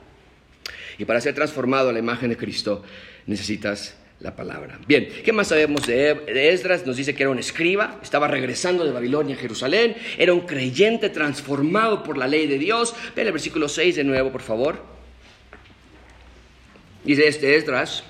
Y 0.97 1.05
para 1.05 1.21
ser 1.21 1.33
transformado 1.33 1.89
a 1.89 1.93
la 1.93 1.99
imagen 1.99 2.29
de 2.29 2.35
Cristo 2.35 2.83
necesitas 3.25 3.95
la 4.19 4.35
palabra. 4.35 4.77
Bien, 4.85 5.07
¿qué 5.23 5.31
más 5.31 5.47
sabemos 5.47 5.87
de 5.87 6.51
Esdras? 6.51 6.85
Nos 6.85 6.97
dice 6.97 7.15
que 7.15 7.23
era 7.23 7.29
un 7.29 7.39
escriba, 7.39 7.99
estaba 8.03 8.27
regresando 8.27 8.83
de 8.83 8.91
Babilonia 8.91 9.37
a 9.37 9.39
Jerusalén, 9.39 9.95
era 10.17 10.33
un 10.33 10.41
creyente 10.41 11.09
transformado 11.09 12.03
por 12.03 12.17
la 12.17 12.27
ley 12.27 12.47
de 12.47 12.57
Dios. 12.57 12.93
Ven 13.15 13.27
el 13.27 13.31
versículo 13.31 13.69
6 13.69 13.95
de 13.95 14.03
nuevo, 14.03 14.29
por 14.29 14.41
favor. 14.41 14.83
Dice 17.05 17.29
este 17.29 17.55
Esdras, 17.55 18.03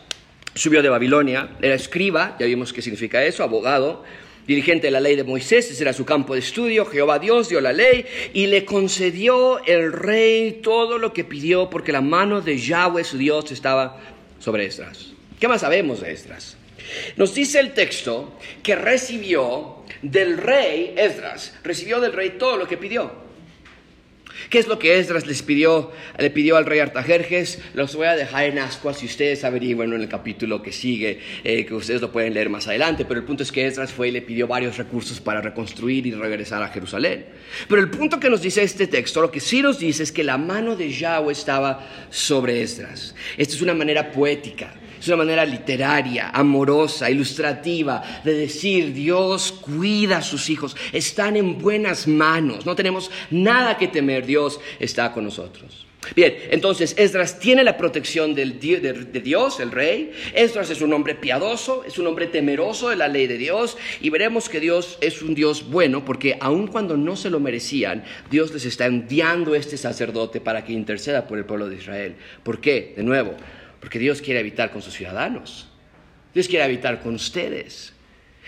subió 0.55 0.81
de 0.81 0.89
Babilonia, 0.89 1.49
era 1.61 1.75
escriba, 1.75 2.35
ya 2.39 2.45
vimos 2.45 2.73
qué 2.73 2.81
significa 2.81 3.23
eso, 3.23 3.43
abogado, 3.43 4.03
dirigente 4.47 4.87
de 4.87 4.91
la 4.91 4.99
ley 4.99 5.15
de 5.15 5.23
Moisés, 5.23 5.69
ese 5.69 5.83
era 5.83 5.93
su 5.93 6.05
campo 6.05 6.33
de 6.33 6.39
estudio, 6.39 6.85
Jehová 6.85 7.19
Dios 7.19 7.49
dio 7.49 7.61
la 7.61 7.71
ley 7.71 8.05
y 8.33 8.47
le 8.47 8.65
concedió 8.65 9.63
el 9.65 9.93
rey 9.93 10.61
todo 10.63 10.97
lo 10.97 11.13
que 11.13 11.23
pidió 11.23 11.69
porque 11.69 11.91
la 11.91 12.01
mano 12.01 12.41
de 12.41 12.57
Yahweh 12.57 13.03
su 13.03 13.17
Dios 13.17 13.51
estaba 13.51 13.99
sobre 14.39 14.65
Esdras. 14.65 15.13
¿Qué 15.39 15.47
más 15.47 15.61
sabemos 15.61 16.01
de 16.01 16.11
Esdras? 16.11 16.57
Nos 17.15 17.35
dice 17.35 17.59
el 17.59 17.73
texto 17.73 18.39
que 18.63 18.75
recibió 18.75 19.83
del 20.01 20.37
rey 20.37 20.95
Esdras, 20.97 21.55
recibió 21.63 21.99
del 21.99 22.13
rey 22.13 22.31
todo 22.39 22.57
lo 22.57 22.67
que 22.67 22.77
pidió. 22.77 23.28
¿Qué 24.49 24.59
es 24.59 24.67
lo 24.67 24.79
que 24.79 24.97
Esdras 24.97 25.27
les 25.27 25.41
pidió, 25.41 25.91
le 26.17 26.29
pidió 26.29 26.57
al 26.57 26.65
rey 26.65 26.79
Artajerjes? 26.79 27.59
Los 27.73 27.95
voy 27.95 28.07
a 28.07 28.15
dejar 28.15 28.45
en 28.45 28.59
ascuas 28.59 28.99
si 28.99 29.05
ustedes 29.05 29.43
averiguan 29.43 29.93
en 29.93 30.01
el 30.01 30.07
capítulo 30.07 30.61
que 30.61 30.71
sigue, 30.71 31.19
eh, 31.43 31.65
que 31.65 31.73
ustedes 31.73 32.01
lo 32.01 32.11
pueden 32.11 32.33
leer 32.33 32.49
más 32.49 32.67
adelante, 32.67 33.05
pero 33.05 33.19
el 33.19 33.25
punto 33.25 33.43
es 33.43 33.51
que 33.51 33.65
Esdras 33.65 33.91
fue 33.91 34.09
y 34.09 34.11
le 34.11 34.21
pidió 34.21 34.47
varios 34.47 34.77
recursos 34.77 35.19
para 35.19 35.41
reconstruir 35.41 36.07
y 36.07 36.11
regresar 36.11 36.63
a 36.63 36.69
Jerusalén. 36.69 37.25
Pero 37.67 37.81
el 37.81 37.89
punto 37.89 38.19
que 38.19 38.29
nos 38.29 38.41
dice 38.41 38.63
este 38.63 38.87
texto, 38.87 39.21
lo 39.21 39.31
que 39.31 39.39
sí 39.39 39.61
nos 39.61 39.79
dice 39.79 40.03
es 40.03 40.11
que 40.11 40.23
la 40.23 40.37
mano 40.37 40.75
de 40.75 40.91
Yahweh 40.91 41.33
estaba 41.33 41.87
sobre 42.09 42.61
Esdras. 42.61 43.15
Esta 43.37 43.55
es 43.55 43.61
una 43.61 43.73
manera 43.73 44.11
poética 44.11 44.73
Es 44.99 45.07
una 45.07 45.17
manera 45.17 45.45
literaria, 45.45 46.29
amorosa, 46.29 47.09
ilustrativa 47.09 48.03
de 48.23 48.33
decir 48.33 48.93
Dios 48.93 49.51
cuida 49.51 50.17
a 50.17 50.21
sus 50.21 50.49
hijos, 50.49 50.75
están 50.91 51.37
en 51.37 51.57
buenas 51.57 52.07
manos, 52.07 52.65
no 52.65 52.75
tenemos 52.75 53.09
nada 53.29 53.77
que 53.77 53.87
temer, 53.87 54.25
Dios 54.25 54.59
está 54.79 55.11
con 55.11 55.23
nosotros. 55.23 55.85
Bien, 56.15 56.35
entonces 56.49 56.95
Esdras 56.97 57.39
tiene 57.39 57.63
la 57.63 57.77
protección 57.77 58.33
de, 58.33 58.45
Dios, 59.23 59.59
el 59.59 59.71
rey. 59.71 60.11
Esdras 60.33 60.69
es 60.69 60.81
un 60.81 60.93
hombre 60.93 61.13
piadoso, 61.13 61.83
es 61.83 61.99
un 61.99 62.07
hombre 62.07 62.27
temeroso 62.27 62.89
de 62.89 62.95
la 62.95 63.07
ley 63.07 63.27
de 63.27 63.37
Dios. 63.37 63.77
Y 64.01 64.09
veremos 64.09 64.49
que 64.49 64.59
Dios 64.59 64.97
es 65.01 65.21
un 65.21 65.35
Dios 65.35 65.69
bueno 65.69 66.05
porque 66.05 66.37
aun 66.39 66.67
cuando 66.67 66.97
no 66.97 67.15
se 67.15 67.29
lo 67.29 67.39
merecían, 67.39 68.03
Dios 68.31 68.53
les 68.53 68.65
está 68.65 68.85
enviando 68.85 69.55
este 69.55 69.77
sacerdote 69.77 70.41
para 70.41 70.63
que 70.63 70.73
interceda 70.73 71.27
por 71.27 71.37
el 71.37 71.45
pueblo 71.45 71.69
de 71.69 71.75
Israel. 71.75 72.15
¿Por 72.43 72.59
qué? 72.59 72.93
De 72.95 73.03
nuevo, 73.03 73.35
porque 73.79 73.99
Dios 73.99 74.21
quiere 74.21 74.39
habitar 74.39 74.71
con 74.71 74.81
sus 74.81 74.93
ciudadanos. 74.93 75.67
Dios 76.33 76.47
quiere 76.47 76.63
habitar 76.63 77.01
con 77.01 77.15
ustedes. 77.15 77.93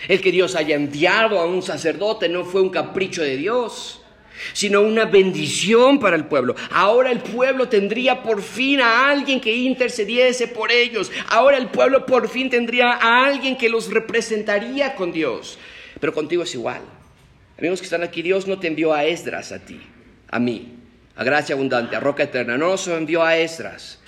El 0.08 0.20
que 0.20 0.32
Dios 0.32 0.54
haya 0.56 0.74
enviado 0.74 1.38
a 1.38 1.46
un 1.46 1.62
sacerdote 1.62 2.28
no 2.28 2.44
fue 2.44 2.62
un 2.62 2.70
capricho 2.70 3.22
de 3.22 3.36
Dios 3.36 4.02
sino 4.52 4.82
una 4.82 5.04
bendición 5.04 5.98
para 5.98 6.16
el 6.16 6.26
pueblo. 6.26 6.54
Ahora 6.70 7.10
el 7.10 7.20
pueblo 7.20 7.68
tendría 7.68 8.22
por 8.22 8.42
fin 8.42 8.80
a 8.80 9.10
alguien 9.10 9.40
que 9.40 9.54
intercediese 9.54 10.48
por 10.48 10.72
ellos. 10.72 11.10
Ahora 11.28 11.58
el 11.58 11.68
pueblo 11.68 12.06
por 12.06 12.28
fin 12.28 12.50
tendría 12.50 12.92
a 12.92 13.26
alguien 13.26 13.56
que 13.56 13.68
los 13.68 13.90
representaría 13.90 14.94
con 14.94 15.12
Dios. 15.12 15.58
Pero 16.00 16.12
contigo 16.12 16.42
es 16.42 16.54
igual. 16.54 16.82
Amigos 17.58 17.80
que 17.80 17.84
están 17.84 18.02
aquí, 18.02 18.22
Dios 18.22 18.46
no 18.46 18.58
te 18.58 18.66
envió 18.66 18.92
a 18.92 19.04
Esdras 19.04 19.52
a 19.52 19.60
ti, 19.60 19.80
a 20.28 20.40
mí, 20.40 20.74
a 21.14 21.22
gracia 21.22 21.54
abundante, 21.54 21.94
a 21.94 22.00
roca 22.00 22.24
eterna. 22.24 22.58
No 22.58 22.70
nos 22.70 22.88
envió 22.88 23.22
a 23.22 23.36
Esdras, 23.36 24.00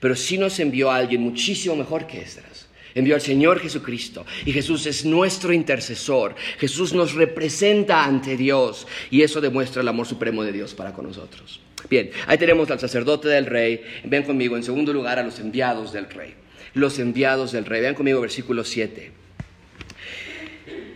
pero 0.00 0.16
sí 0.16 0.38
nos 0.38 0.58
envió 0.58 0.90
a 0.90 0.96
alguien 0.96 1.20
muchísimo 1.20 1.76
mejor 1.76 2.06
que 2.06 2.22
Esdras 2.22 2.60
envió 2.94 3.14
al 3.14 3.20
Señor 3.20 3.60
Jesucristo 3.60 4.26
y 4.44 4.52
Jesús 4.52 4.86
es 4.86 5.04
nuestro 5.04 5.52
intercesor. 5.52 6.34
Jesús 6.58 6.92
nos 6.92 7.14
representa 7.14 8.04
ante 8.04 8.36
Dios 8.36 8.86
y 9.10 9.22
eso 9.22 9.40
demuestra 9.40 9.82
el 9.82 9.88
amor 9.88 10.06
supremo 10.06 10.42
de 10.42 10.52
Dios 10.52 10.74
para 10.74 10.92
con 10.92 11.06
nosotros. 11.06 11.60
Bien, 11.88 12.10
ahí 12.26 12.38
tenemos 12.38 12.70
al 12.70 12.80
sacerdote 12.80 13.28
del 13.28 13.46
rey. 13.46 13.82
Ven 14.04 14.22
conmigo 14.22 14.56
en 14.56 14.62
segundo 14.62 14.92
lugar 14.92 15.18
a 15.18 15.22
los 15.22 15.38
enviados 15.38 15.92
del 15.92 16.08
rey. 16.10 16.34
Los 16.74 16.98
enviados 16.98 17.52
del 17.52 17.64
rey. 17.64 17.80
Vean 17.80 17.94
conmigo 17.94 18.20
versículo 18.20 18.64
7. 18.64 19.12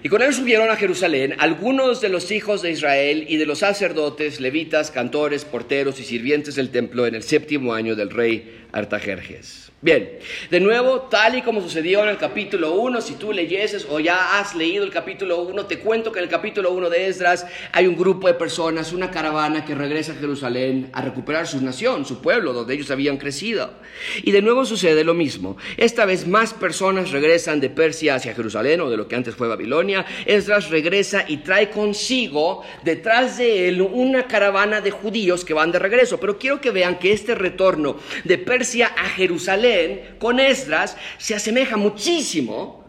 Y 0.03 0.09
con 0.11 0.21
él 0.21 0.35
subieron 0.35 0.71
a 0.71 0.77
Jerusalén 0.77 1.35
algunos 1.39 2.03
de 2.03 2.11
los 2.11 2.31
hijos 2.31 2.61
de 2.61 2.71
Israel 2.71 3.25
y 3.27 3.39
de 3.39 3.47
los 3.47 3.61
sacerdotes, 3.61 4.39
levitas, 4.39 4.91
cantores, 4.91 5.47
porteros 5.47 5.99
y 5.99 6.05
sirvientes 6.05 6.57
del 6.57 6.69
templo 6.69 7.07
en 7.07 7.15
el 7.15 7.23
séptimo 7.23 7.73
año 7.73 7.97
del 7.97 8.11
rey 8.11 8.64
Artajerjes. 8.75 9.71
Bien, 9.81 10.19
de 10.51 10.61
nuevo, 10.61 11.03
tal 11.03 11.37
y 11.37 11.43
como 11.43 11.61
sucedió 11.61 12.03
en 12.03 12.09
el 12.09 12.17
capítulo 12.17 12.73
1, 12.73 13.03
si 13.03 13.17
tú 13.17 13.33
leyeses 13.33 13.87
o 13.89 14.01
ya 14.01 14.41
has 14.41 14.55
leído 14.55 14.83
el 14.83 14.91
capítulo 14.91 15.43
1, 15.43 15.67
te 15.67 15.79
cuento 15.79 16.11
que 16.11 16.19
en 16.19 16.25
el 16.25 16.31
capítulo 16.31 16.73
1 16.73 16.89
de 16.89 17.07
Esdras 17.07 17.47
hay 17.71 17.87
un 17.87 17.95
grupo 17.95 18.27
de 18.27 18.33
personas, 18.33 18.95
una 18.95 19.11
caravana 19.11 19.65
que 19.65 19.75
regresa 19.75 20.13
a 20.13 20.15
Jerusalén 20.17 20.89
a 20.95 21.03
recuperar 21.03 21.47
su 21.47 21.61
nación, 21.63 22.07
su 22.07 22.23
pueblo, 22.23 22.55
donde 22.55 22.73
ellos 22.73 22.91
habían 22.91 23.19
crecido. 23.19 23.75
Y 24.23 24.33
de 24.33 24.41
nuevo 24.41 24.65
sucede 24.65 25.05
lo 25.05 25.13
mismo. 25.13 25.59
Esta 25.77 26.07
vez 26.07 26.27
más 26.27 26.55
personas 26.55 27.11
regresan 27.11 27.61
de 27.61 27.69
Persia 27.69 28.15
hacia 28.15 28.35
Jerusalén 28.35 28.81
o 28.81 28.89
de 28.89 28.97
lo 28.97 29.07
que 29.07 29.17
antes 29.17 29.37
fue 29.37 29.49
Babilonia. 29.49 30.07
Esdras 30.25 30.71
regresa 30.71 31.27
y 31.29 31.39
trae 31.39 31.69
consigo 31.69 32.65
detrás 32.85 33.37
de 33.37 33.69
él 33.69 33.83
una 33.83 34.27
caravana 34.27 34.81
de 34.81 34.91
judíos 34.91 35.45
que 35.45 35.53
van 35.53 35.71
de 35.71 35.79
regreso. 35.79 36.19
Pero 36.19 36.39
quiero 36.39 36.59
que 36.59 36.71
vean 36.71 36.99
que 36.99 37.13
este 37.13 37.35
retorno 37.35 37.99
de 38.25 38.39
Persia 38.39 38.64
a 38.97 39.09
Jerusalén 39.11 40.17
con 40.19 40.41
Esdras 40.41 40.97
se 41.19 41.35
asemeja 41.35 41.77
muchísimo 41.77 42.85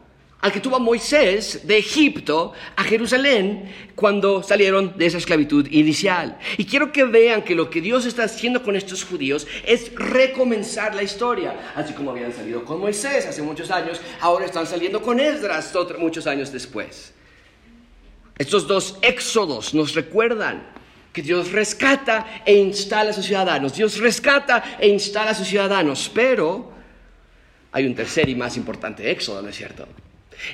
al 0.46 0.52
que 0.52 0.60
tuvo 0.60 0.80
Moisés 0.80 1.62
de 1.66 1.78
Egipto 1.80 2.54
a 2.76 2.84
Jerusalén 2.84 3.74
cuando 3.96 4.44
salieron 4.44 4.96
de 4.96 5.08
esa 5.08 5.18
esclavitud 5.18 5.68
inicial. 5.72 6.38
Y 6.58 6.66
quiero 6.66 6.92
que 6.92 7.04
vean 7.04 7.42
que 7.42 7.56
lo 7.56 7.70
que 7.70 7.82
Dios 7.82 8.06
está 8.06 8.26
haciendo 8.26 8.62
con 8.62 8.76
estos 8.76 9.04
judíos 9.04 9.48
es 9.66 9.92
recomenzar 9.96 10.94
la 10.94 11.02
historia. 11.02 11.74
Así 11.76 11.94
como 11.94 12.12
habían 12.12 12.32
salido 12.32 12.64
con 12.64 12.80
Moisés 12.80 13.26
hace 13.26 13.42
muchos 13.42 13.72
años, 13.72 14.00
ahora 14.22 14.46
están 14.46 14.68
saliendo 14.68 15.02
con 15.02 15.20
Esdras 15.20 15.74
muchos 15.98 16.28
años 16.28 16.52
después. 16.52 17.12
Estos 18.38 18.68
dos 18.68 19.00
éxodos 19.02 19.74
nos 19.74 19.96
recuerdan 19.96 20.75
que 21.16 21.22
Dios 21.22 21.54
rescata 21.54 22.44
e 22.46 22.54
instala 22.58 23.12
a 23.12 23.14
sus 23.14 23.26
ciudadanos. 23.26 23.74
Dios 23.74 23.98
rescata 24.00 24.76
e 24.78 24.90
instala 24.90 25.32
a 25.32 25.34
sus 25.34 25.48
ciudadanos, 25.48 26.12
pero 26.14 26.74
hay 27.72 27.86
un 27.86 27.96
tercer 27.96 28.28
y 28.28 28.36
más 28.36 28.58
importante 28.58 29.10
éxodo, 29.10 29.42
¿no 29.42 29.48
es 29.48 29.56
cierto? 29.56 29.88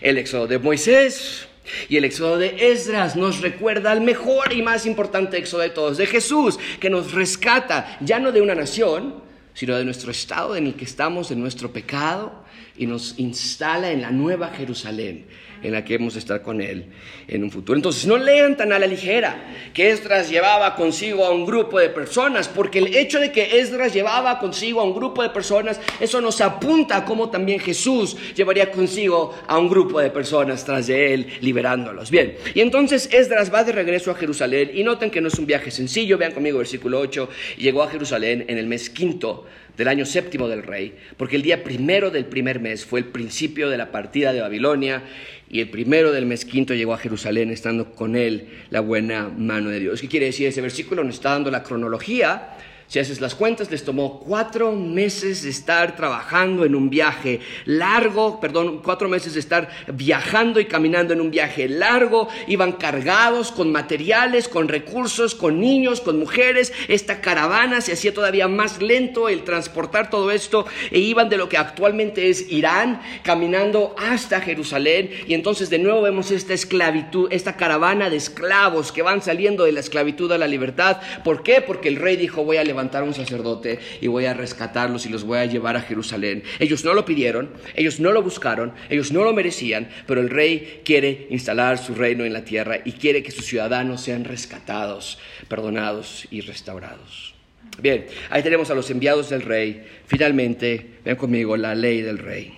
El 0.02 0.20
éxodo 0.20 0.46
de 0.46 0.60
Moisés 0.60 1.48
y 1.90 1.98
el 1.98 2.06
éxodo 2.06 2.38
de 2.38 2.72
Esdras 2.72 3.16
nos 3.16 3.42
recuerda 3.42 3.92
al 3.92 4.02
mejor 4.02 4.54
y 4.54 4.62
más 4.62 4.86
importante 4.86 5.36
éxodo 5.40 5.62
de 5.62 5.72
todos, 5.72 5.98
de 5.98 6.06
Jesús, 6.06 6.60
que 6.80 6.92
nos 6.92 7.12
rescata 7.12 7.98
ya 8.00 8.20
no 8.20 8.32
de 8.32 8.42
una 8.42 8.54
nación, 8.54 9.16
sino 9.56 9.76
de 9.76 9.84
nuestro 9.84 10.12
estado 10.12 10.56
en 10.56 10.68
el 10.68 10.76
que 10.76 10.86
estamos, 10.86 11.30
de 11.30 11.38
nuestro 11.38 11.74
pecado, 11.74 12.44
y 12.78 12.86
nos 12.86 13.18
instala 13.18 13.90
en 13.90 14.04
la 14.04 14.12
nueva 14.12 14.50
Jerusalén, 14.50 15.26
en 15.64 15.72
la 15.72 15.86
que 15.86 15.96
hemos 15.96 16.14
de 16.14 16.20
estar 16.20 16.42
con 16.42 16.62
Él 16.62 16.86
en 17.28 17.44
un 17.44 17.52
futuro. 17.52 17.78
Entonces, 17.78 18.06
no 18.06 18.18
lean 18.18 18.58
tan 18.58 18.72
a 18.74 18.80
la 18.80 18.88
ligera 18.88 19.44
que 19.74 19.90
Esdras 19.90 20.30
llevaba 20.30 20.76
consigo 20.76 21.26
a 21.26 21.32
un 21.32 21.46
grupo 21.46 21.80
de 21.80 21.90
personas, 21.90 22.48
porque 22.48 22.80
el 22.80 22.96
hecho 22.96 23.20
de 23.20 23.32
que 23.32 23.60
Esdras 23.60 23.94
llevaba 23.94 24.40
consigo 24.40 24.82
a 24.82 24.84
un 24.84 24.94
grupo 24.94 25.24
de 25.24 25.30
personas, 25.30 25.80
eso 26.00 26.22
nos 26.22 26.42
apunta 26.42 26.98
a 26.98 27.06
cómo 27.06 27.30
también 27.30 27.60
Jesús 27.60 28.16
llevaría 28.36 28.72
consigo 28.72 29.36
a 29.48 29.58
un 29.58 29.70
grupo 29.70 30.00
de 30.00 30.10
personas 30.10 30.64
tras 30.66 30.88
de 30.88 31.14
Él, 31.14 31.28
liberándolos. 31.42 32.12
Bien, 32.12 32.36
y 32.54 32.62
entonces 32.62 33.10
Esdras 33.12 33.54
va 33.54 33.64
de 33.64 33.72
regreso 33.72 34.12
a 34.12 34.16
Jerusalén, 34.16 34.72
y 34.74 34.84
noten 34.84 35.12
que 35.12 35.22
no 35.22 35.28
es 35.28 35.40
un 35.40 35.46
viaje 35.46 35.72
sencillo, 35.72 36.18
vean 36.18 36.34
conmigo 36.34 36.58
versículo 36.58 37.00
8, 37.00 37.30
llegó 37.58 37.84
a 37.84 37.90
Jerusalén 37.90 38.46
en 38.48 38.58
el 38.58 38.68
mes 38.68 38.90
quinto 38.90 39.46
del 39.82 39.88
año 39.88 40.06
séptimo 40.06 40.48
del 40.48 40.62
rey, 40.62 40.94
porque 41.18 41.36
el 41.36 41.42
día 41.42 41.64
primero 41.64 42.12
del 42.12 42.26
primer 42.26 42.60
mes 42.60 42.86
fue 42.86 43.00
el 43.00 43.08
principio 43.08 43.68
de 43.68 43.78
la 43.78 43.92
partida 43.92 44.32
de 44.32 44.40
Babilonia 44.40 45.02
y 45.50 45.60
el 45.60 45.72
primero 45.72 46.12
del 46.12 46.28
mes 46.28 46.46
quinto 46.46 46.76
llegó 46.76 46.94
a 46.94 47.00
Jerusalén 47.00 47.50
estando 47.50 47.96
con 47.96 48.16
él 48.16 48.48
la 48.70 48.82
buena 48.82 49.28
mano 49.28 49.72
de 49.72 49.80
Dios. 49.80 50.00
¿Qué 50.00 50.08
quiere 50.08 50.28
decir 50.28 50.46
ese 50.46 50.62
versículo? 50.62 51.04
Nos 51.04 51.16
está 51.16 51.32
dando 51.32 51.50
la 51.50 51.64
cronología 51.64 52.50
si 52.92 53.00
haces 53.00 53.22
las 53.22 53.36
cuentas, 53.36 53.72
les 53.72 53.86
tomó 53.86 54.20
cuatro 54.20 54.74
meses 54.74 55.44
de 55.44 55.50
estar 55.50 55.96
trabajando 55.96 56.66
en 56.66 56.76
un 56.76 56.90
viaje 56.90 57.40
largo, 57.64 58.42
perdón, 58.42 58.82
cuatro 58.84 59.08
meses 59.08 59.34
de 59.34 59.40
estar 59.40 59.70
viajando 59.94 60.60
y 60.60 60.66
caminando 60.66 61.14
en 61.14 61.22
un 61.22 61.32
viaje 61.32 61.70
largo. 61.70 62.28
Iban 62.48 62.74
cargados 62.74 63.54
con 63.54 63.72
materiales, 63.72 64.50
con 64.50 64.68
recursos, 64.68 65.36
con 65.36 65.62
niños, 65.62 66.02
con 66.02 66.20
mujeres. 66.20 66.74
Esta 66.90 67.22
caravana 67.22 67.80
se 67.80 67.94
hacía 67.94 68.14
todavía 68.14 68.50
más 68.50 68.82
lento 68.82 69.30
el 69.30 69.46
transportar 69.46 70.10
todo 70.10 70.30
esto 70.30 70.66
e 70.92 71.00
iban 71.00 71.30
de 71.30 71.38
lo 71.38 71.48
que 71.48 71.56
actualmente 71.56 72.30
es 72.30 72.52
Irán, 72.52 73.02
caminando 73.24 73.96
hasta 73.98 74.42
Jerusalén. 74.42 75.12
Y 75.28 75.34
entonces 75.34 75.70
de 75.70 75.80
nuevo 75.80 76.02
vemos 76.02 76.30
esta 76.30 76.54
esclavitud, 76.54 77.32
esta 77.32 77.56
caravana 77.56 78.10
de 78.10 78.18
esclavos 78.18 78.92
que 78.92 79.02
van 79.02 79.22
saliendo 79.22 79.64
de 79.64 79.72
la 79.72 79.80
esclavitud 79.80 80.30
a 80.34 80.38
la 80.38 80.48
libertad. 80.48 80.98
¿Por 81.24 81.42
qué? 81.42 81.62
Porque 81.62 81.88
el 81.88 81.96
rey 81.96 82.18
dijo, 82.18 82.44
voy 82.44 82.58
a 82.58 82.66
levantar 82.66 82.81
levantar 82.82 83.04
un 83.04 83.14
sacerdote 83.14 83.78
y 84.02 84.08
voy 84.08 84.26
a 84.26 84.34
rescatarlos 84.34 85.06
y 85.06 85.10
los 85.10 85.24
voy 85.24 85.38
a 85.38 85.46
llevar 85.46 85.78
a 85.78 85.82
Jerusalén. 85.82 86.42
Ellos 86.58 86.84
no 86.84 86.96
lo 86.96 87.06
pidieron, 87.06 87.52
ellos 87.76 88.00
no 88.00 88.12
lo 88.12 88.24
buscaron, 88.24 88.74
ellos 88.90 89.12
no 89.12 89.24
lo 89.24 89.34
merecían, 89.34 89.88
pero 90.08 90.20
el 90.20 90.32
rey 90.32 90.82
quiere 90.84 91.28
instalar 91.30 91.78
su 91.78 91.94
reino 91.94 92.26
en 92.26 92.34
la 92.34 92.44
tierra 92.44 92.80
y 92.84 92.94
quiere 92.94 93.22
que 93.22 93.30
sus 93.30 93.46
ciudadanos 93.46 94.02
sean 94.02 94.24
rescatados, 94.24 95.20
perdonados 95.48 96.28
y 96.32 96.42
restaurados. 96.42 97.36
Bien, 97.80 98.08
ahí 98.32 98.42
tenemos 98.42 98.72
a 98.72 98.76
los 98.76 98.90
enviados 98.90 99.30
del 99.30 99.44
rey. 99.44 99.86
Finalmente, 100.08 100.98
ven 101.06 101.16
conmigo, 101.16 101.56
la 101.56 101.76
ley 101.76 102.02
del 102.02 102.18
rey. 102.18 102.58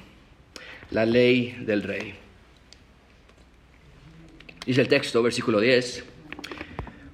La 0.91 1.05
ley 1.05 1.57
del 1.59 1.83
rey. 1.83 2.13
Dice 4.65 4.79
el 4.79 4.87
texto, 4.87 5.21
versículo 5.21 5.59
10. 5.59 6.05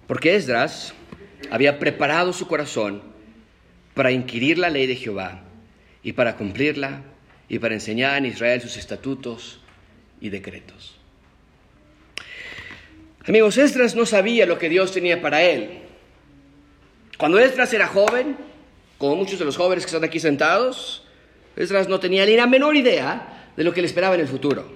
Porque 0.05 0.35
Esdras 0.35 0.93
había 1.49 1.79
preparado 1.79 2.33
su 2.33 2.47
corazón 2.47 3.01
para 3.93 4.11
inquirir 4.11 4.57
la 4.57 4.69
ley 4.69 4.87
de 4.87 4.95
Jehová 4.95 5.41
y 6.03 6.13
para 6.13 6.35
cumplirla 6.35 7.01
y 7.47 7.59
para 7.59 7.73
enseñar 7.73 8.17
en 8.17 8.25
Israel 8.25 8.61
sus 8.61 8.77
estatutos 8.77 9.59
y 10.21 10.29
decretos. 10.29 10.95
Amigos, 13.25 13.57
Esdras 13.57 13.95
no 13.95 14.05
sabía 14.05 14.45
lo 14.45 14.57
que 14.57 14.69
Dios 14.69 14.91
tenía 14.91 15.21
para 15.21 15.43
él. 15.43 15.79
Cuando 17.17 17.37
Esdras 17.37 17.73
era 17.73 17.87
joven, 17.87 18.37
como 18.97 19.15
muchos 19.15 19.39
de 19.39 19.45
los 19.45 19.57
jóvenes 19.57 19.83
que 19.83 19.89
están 19.89 20.03
aquí 20.03 20.19
sentados, 20.19 21.03
Esdras 21.55 21.89
no 21.89 21.99
tenía 21.99 22.25
ni 22.25 22.35
la 22.35 22.47
menor 22.47 22.75
idea 22.75 23.51
de 23.55 23.63
lo 23.63 23.73
que 23.73 23.81
le 23.81 23.87
esperaba 23.87 24.15
en 24.15 24.21
el 24.21 24.27
futuro. 24.27 24.71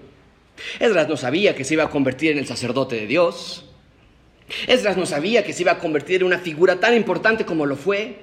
Esdras 0.79 1.07
no 1.07 1.17
sabía 1.17 1.55
que 1.55 1.63
se 1.63 1.75
iba 1.75 1.83
a 1.83 1.89
convertir 1.89 2.31
en 2.31 2.37
el 2.37 2.45
sacerdote 2.45 2.95
de 2.95 3.07
Dios. 3.07 3.65
Esdras 4.67 4.97
no 4.97 5.05
sabía 5.05 5.43
que 5.43 5.53
se 5.53 5.63
iba 5.63 5.73
a 5.73 5.79
convertir 5.79 6.21
en 6.21 6.27
una 6.27 6.39
figura 6.39 6.79
tan 6.79 6.95
importante 6.95 7.45
como 7.45 7.65
lo 7.65 7.75
fue. 7.75 8.17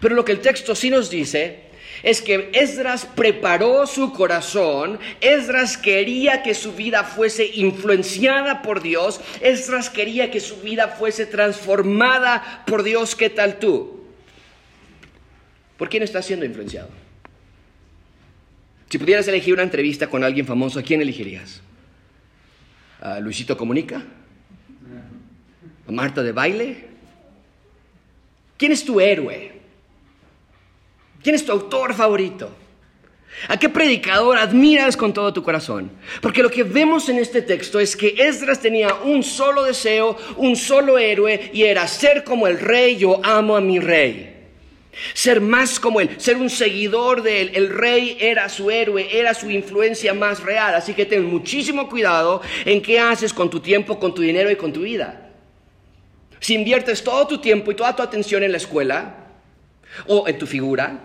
Pero 0.00 0.14
lo 0.14 0.24
que 0.24 0.32
el 0.32 0.40
texto 0.40 0.74
sí 0.74 0.90
nos 0.90 1.10
dice 1.10 1.70
es 2.02 2.22
que 2.22 2.50
Esdras 2.54 3.06
preparó 3.06 3.86
su 3.86 4.12
corazón, 4.12 4.98
Esdras 5.20 5.76
quería 5.76 6.42
que 6.42 6.54
su 6.54 6.72
vida 6.72 7.04
fuese 7.04 7.50
influenciada 7.54 8.62
por 8.62 8.82
Dios, 8.82 9.20
Esdras 9.40 9.90
quería 9.90 10.30
que 10.30 10.40
su 10.40 10.56
vida 10.60 10.88
fuese 10.88 11.26
transformada 11.26 12.64
por 12.66 12.82
Dios. 12.82 13.14
¿Qué 13.14 13.28
tal 13.28 13.58
tú? 13.58 14.04
¿Por 15.76 15.88
quién 15.88 16.02
estás 16.02 16.26
siendo 16.26 16.44
influenciado? 16.44 16.88
Si 18.88 18.98
pudieras 18.98 19.28
elegir 19.28 19.54
una 19.54 19.62
entrevista 19.62 20.08
con 20.08 20.24
alguien 20.24 20.46
famoso, 20.46 20.78
¿a 20.78 20.82
quién 20.82 21.00
elegirías? 21.00 21.60
¿A 23.00 23.20
Luisito 23.20 23.56
Comunica? 23.56 24.02
¿A 25.90 25.92
Marta 25.92 26.22
de 26.22 26.30
Baile? 26.30 26.84
¿Quién 28.56 28.70
es 28.70 28.84
tu 28.84 29.00
héroe? 29.00 29.50
¿Quién 31.20 31.34
es 31.34 31.44
tu 31.44 31.50
autor 31.50 31.94
favorito? 31.94 32.48
¿A 33.48 33.58
qué 33.58 33.68
predicador 33.68 34.38
admiras 34.38 34.96
con 34.96 35.12
todo 35.12 35.32
tu 35.32 35.42
corazón? 35.42 35.90
Porque 36.22 36.44
lo 36.44 36.48
que 36.48 36.62
vemos 36.62 37.08
en 37.08 37.18
este 37.18 37.42
texto 37.42 37.80
es 37.80 37.96
que 37.96 38.14
Esdras 38.16 38.60
tenía 38.60 38.94
un 39.02 39.24
solo 39.24 39.64
deseo, 39.64 40.16
un 40.36 40.54
solo 40.54 40.96
héroe, 40.96 41.50
y 41.52 41.64
era 41.64 41.88
ser 41.88 42.22
como 42.22 42.46
el 42.46 42.60
rey, 42.60 42.96
yo 42.96 43.20
amo 43.24 43.56
a 43.56 43.60
mi 43.60 43.80
rey. 43.80 44.46
Ser 45.12 45.40
más 45.40 45.80
como 45.80 46.00
él, 46.00 46.10
ser 46.18 46.36
un 46.36 46.50
seguidor 46.50 47.20
de 47.22 47.40
él. 47.40 47.50
El 47.54 47.68
rey 47.68 48.16
era 48.20 48.48
su 48.48 48.70
héroe, 48.70 49.08
era 49.10 49.34
su 49.34 49.50
influencia 49.50 50.14
más 50.14 50.40
real. 50.40 50.72
Así 50.72 50.94
que 50.94 51.04
ten 51.04 51.24
muchísimo 51.24 51.88
cuidado 51.88 52.42
en 52.64 52.80
qué 52.80 53.00
haces 53.00 53.34
con 53.34 53.50
tu 53.50 53.58
tiempo, 53.58 53.98
con 53.98 54.14
tu 54.14 54.22
dinero 54.22 54.52
y 54.52 54.54
con 54.54 54.72
tu 54.72 54.82
vida. 54.82 55.26
Si 56.40 56.54
inviertes 56.54 57.04
todo 57.04 57.26
tu 57.26 57.38
tiempo 57.38 57.70
y 57.70 57.74
toda 57.74 57.94
tu 57.94 58.02
atención 58.02 58.42
en 58.42 58.52
la 58.52 58.58
escuela, 58.58 59.14
o 60.06 60.26
en 60.26 60.38
tu 60.38 60.46
figura, 60.46 60.98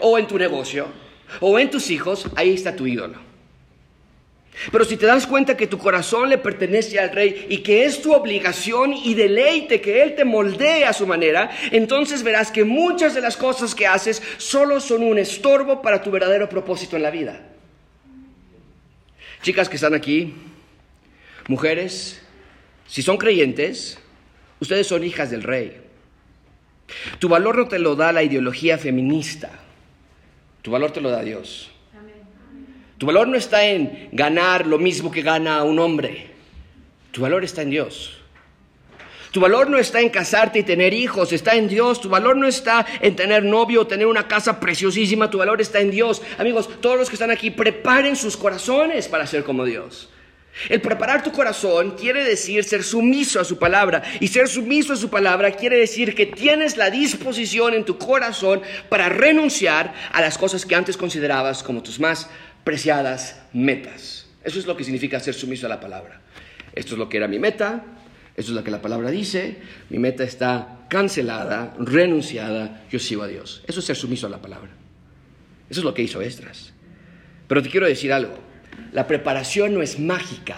o 0.00 0.18
en 0.18 0.26
tu 0.26 0.38
negocio, 0.38 0.88
o 1.40 1.58
en 1.58 1.70
tus 1.70 1.90
hijos, 1.90 2.26
ahí 2.36 2.54
está 2.54 2.74
tu 2.74 2.86
ídolo. 2.86 3.26
Pero 4.72 4.84
si 4.86 4.96
te 4.96 5.04
das 5.04 5.26
cuenta 5.26 5.56
que 5.56 5.66
tu 5.66 5.76
corazón 5.76 6.30
le 6.30 6.38
pertenece 6.38 6.98
al 6.98 7.10
rey 7.10 7.46
y 7.50 7.58
que 7.58 7.84
es 7.84 8.00
tu 8.00 8.14
obligación 8.14 8.94
y 8.94 9.12
deleite 9.12 9.82
que 9.82 10.02
él 10.02 10.14
te 10.14 10.24
moldee 10.24 10.86
a 10.86 10.94
su 10.94 11.06
manera, 11.06 11.50
entonces 11.70 12.22
verás 12.22 12.50
que 12.50 12.64
muchas 12.64 13.14
de 13.14 13.20
las 13.20 13.36
cosas 13.36 13.74
que 13.74 13.86
haces 13.86 14.22
solo 14.38 14.80
son 14.80 15.02
un 15.02 15.18
estorbo 15.18 15.82
para 15.82 16.02
tu 16.02 16.10
verdadero 16.10 16.48
propósito 16.48 16.96
en 16.96 17.02
la 17.02 17.10
vida. 17.10 17.46
Chicas 19.42 19.68
que 19.68 19.76
están 19.76 19.94
aquí, 19.94 20.34
mujeres, 21.48 22.22
si 22.86 23.02
son 23.02 23.18
creyentes, 23.18 23.98
ustedes 24.66 24.86
son 24.86 25.04
hijas 25.04 25.30
del 25.30 25.42
rey. 25.42 25.80
Tu 27.18 27.28
valor 27.28 27.56
no 27.56 27.68
te 27.68 27.78
lo 27.78 27.94
da 27.96 28.12
la 28.12 28.22
ideología 28.22 28.78
feminista. 28.78 29.50
Tu 30.62 30.70
valor 30.70 30.90
te 30.90 31.00
lo 31.00 31.10
da 31.10 31.22
Dios. 31.22 31.70
Tu 32.98 33.06
valor 33.06 33.28
no 33.28 33.36
está 33.36 33.64
en 33.64 34.08
ganar 34.12 34.66
lo 34.66 34.78
mismo 34.78 35.10
que 35.10 35.22
gana 35.22 35.62
un 35.62 35.78
hombre. 35.78 36.30
Tu 37.12 37.20
valor 37.20 37.44
está 37.44 37.62
en 37.62 37.70
Dios. 37.70 38.18
Tu 39.30 39.40
valor 39.40 39.68
no 39.68 39.78
está 39.78 40.00
en 40.00 40.08
casarte 40.08 40.60
y 40.60 40.62
tener 40.62 40.94
hijos, 40.94 41.32
está 41.32 41.54
en 41.56 41.68
Dios. 41.68 42.00
Tu 42.00 42.08
valor 42.08 42.36
no 42.36 42.48
está 42.48 42.86
en 43.00 43.14
tener 43.14 43.44
novio 43.44 43.82
o 43.82 43.86
tener 43.86 44.06
una 44.06 44.26
casa 44.26 44.58
preciosísima, 44.58 45.30
tu 45.30 45.38
valor 45.38 45.60
está 45.60 45.80
en 45.80 45.90
Dios. 45.90 46.22
Amigos, 46.38 46.68
todos 46.80 46.98
los 46.98 47.08
que 47.08 47.16
están 47.16 47.30
aquí, 47.30 47.50
preparen 47.50 48.16
sus 48.16 48.36
corazones 48.36 49.08
para 49.08 49.26
ser 49.26 49.44
como 49.44 49.64
Dios. 49.64 50.08
El 50.68 50.80
preparar 50.80 51.22
tu 51.22 51.32
corazón 51.32 51.96
quiere 51.98 52.24
decir 52.24 52.64
ser 52.64 52.82
sumiso 52.82 53.40
a 53.40 53.44
su 53.44 53.58
palabra. 53.58 54.02
Y 54.20 54.28
ser 54.28 54.48
sumiso 54.48 54.94
a 54.94 54.96
su 54.96 55.10
palabra 55.10 55.52
quiere 55.52 55.76
decir 55.76 56.14
que 56.14 56.26
tienes 56.26 56.76
la 56.76 56.90
disposición 56.90 57.74
en 57.74 57.84
tu 57.84 57.98
corazón 57.98 58.62
para 58.88 59.08
renunciar 59.08 59.94
a 60.12 60.20
las 60.20 60.38
cosas 60.38 60.64
que 60.64 60.74
antes 60.74 60.96
considerabas 60.96 61.62
como 61.62 61.82
tus 61.82 62.00
más 62.00 62.28
preciadas 62.64 63.40
metas. 63.52 64.26
Eso 64.42 64.58
es 64.58 64.66
lo 64.66 64.76
que 64.76 64.84
significa 64.84 65.20
ser 65.20 65.34
sumiso 65.34 65.66
a 65.66 65.68
la 65.68 65.80
palabra. 65.80 66.20
Esto 66.72 66.94
es 66.94 66.98
lo 66.98 67.08
que 67.08 67.16
era 67.16 67.28
mi 67.28 67.38
meta, 67.38 67.84
esto 68.36 68.52
es 68.52 68.56
lo 68.56 68.64
que 68.64 68.70
la 68.70 68.82
palabra 68.82 69.10
dice, 69.10 69.56
mi 69.88 69.98
meta 69.98 70.24
está 70.24 70.84
cancelada, 70.88 71.74
renunciada, 71.78 72.84
yo 72.90 72.98
sigo 72.98 73.22
a 73.22 73.28
Dios. 73.28 73.62
Eso 73.66 73.80
es 73.80 73.86
ser 73.86 73.96
sumiso 73.96 74.26
a 74.26 74.30
la 74.30 74.42
palabra. 74.42 74.70
Eso 75.68 75.80
es 75.80 75.84
lo 75.84 75.94
que 75.94 76.02
hizo 76.02 76.20
Estras. 76.20 76.72
Pero 77.48 77.62
te 77.62 77.70
quiero 77.70 77.86
decir 77.86 78.12
algo. 78.12 78.45
La 78.92 79.06
preparación 79.06 79.74
no 79.74 79.82
es 79.82 79.98
mágica, 79.98 80.56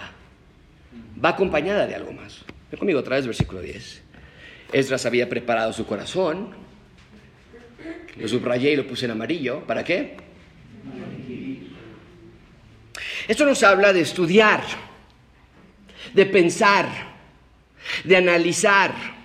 va 1.23 1.31
acompañada 1.31 1.87
de 1.87 1.95
algo 1.95 2.13
más. 2.13 2.45
Ven 2.71 2.79
conmigo 2.79 3.01
otra 3.01 3.17
vez, 3.17 3.27
versículo 3.27 3.61
10. 3.61 4.03
Esdras 4.73 5.07
había 5.07 5.29
preparado 5.29 5.73
su 5.73 5.87
corazón, 5.87 6.51
lo 8.17 8.29
subrayé 8.29 8.73
y 8.73 8.77
lo 8.77 8.87
puse 8.87 9.07
en 9.07 9.13
amarillo. 9.13 9.61
¿Para 9.67 9.85
qué? 9.85 10.17
Esto 13.27 13.45
nos 13.45 13.63
habla 13.63 13.93
de 13.93 14.01
estudiar, 14.01 14.63
de 16.15 16.27
pensar, 16.27 16.89
de 18.05 18.17
analizar 18.17 19.18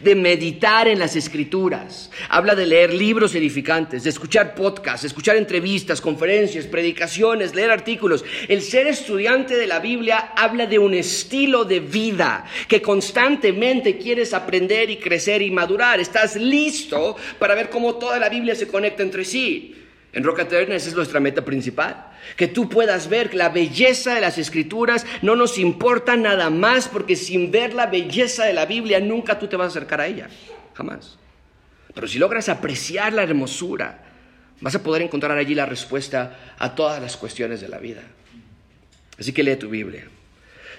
de 0.00 0.14
meditar 0.14 0.88
en 0.88 0.98
las 0.98 1.16
escrituras, 1.16 2.10
habla 2.28 2.54
de 2.54 2.66
leer 2.66 2.92
libros 2.92 3.34
edificantes, 3.34 4.04
de 4.04 4.10
escuchar 4.10 4.54
podcasts, 4.54 5.04
escuchar 5.04 5.36
entrevistas, 5.36 6.00
conferencias, 6.00 6.66
predicaciones, 6.66 7.54
leer 7.54 7.70
artículos. 7.70 8.24
El 8.48 8.62
ser 8.62 8.86
estudiante 8.86 9.56
de 9.56 9.66
la 9.66 9.80
Biblia 9.80 10.32
habla 10.36 10.66
de 10.66 10.78
un 10.78 10.94
estilo 10.94 11.64
de 11.64 11.80
vida 11.80 12.44
que 12.68 12.82
constantemente 12.82 13.98
quieres 13.98 14.34
aprender 14.34 14.90
y 14.90 14.96
crecer 14.96 15.42
y 15.42 15.50
madurar. 15.50 16.00
Estás 16.00 16.36
listo 16.36 17.16
para 17.38 17.54
ver 17.54 17.70
cómo 17.70 17.96
toda 17.96 18.18
la 18.18 18.28
Biblia 18.28 18.54
se 18.54 18.68
conecta 18.68 19.02
entre 19.02 19.24
sí. 19.24 19.83
En 20.14 20.22
Roca 20.22 20.42
Eterna 20.42 20.76
esa 20.76 20.88
es 20.88 20.94
nuestra 20.94 21.18
meta 21.18 21.44
principal. 21.44 22.12
Que 22.36 22.46
tú 22.46 22.68
puedas 22.68 23.08
ver 23.08 23.34
la 23.34 23.48
belleza 23.48 24.14
de 24.14 24.20
las 24.20 24.38
escrituras 24.38 25.04
no 25.22 25.34
nos 25.34 25.58
importa 25.58 26.16
nada 26.16 26.50
más 26.50 26.88
porque 26.88 27.16
sin 27.16 27.50
ver 27.50 27.74
la 27.74 27.86
belleza 27.86 28.44
de 28.44 28.52
la 28.52 28.64
Biblia 28.64 29.00
nunca 29.00 29.38
tú 29.40 29.48
te 29.48 29.56
vas 29.56 29.66
a 29.66 29.68
acercar 29.70 30.00
a 30.00 30.06
ella. 30.06 30.28
Jamás. 30.74 31.18
Pero 31.92 32.06
si 32.06 32.18
logras 32.18 32.48
apreciar 32.48 33.12
la 33.12 33.24
hermosura, 33.24 34.04
vas 34.60 34.76
a 34.76 34.82
poder 34.82 35.02
encontrar 35.02 35.36
allí 35.36 35.54
la 35.54 35.66
respuesta 35.66 36.54
a 36.58 36.76
todas 36.76 37.02
las 37.02 37.16
cuestiones 37.16 37.60
de 37.60 37.68
la 37.68 37.78
vida. 37.78 38.02
Así 39.18 39.32
que 39.32 39.42
lee 39.42 39.56
tu 39.56 39.68
Biblia. 39.68 40.08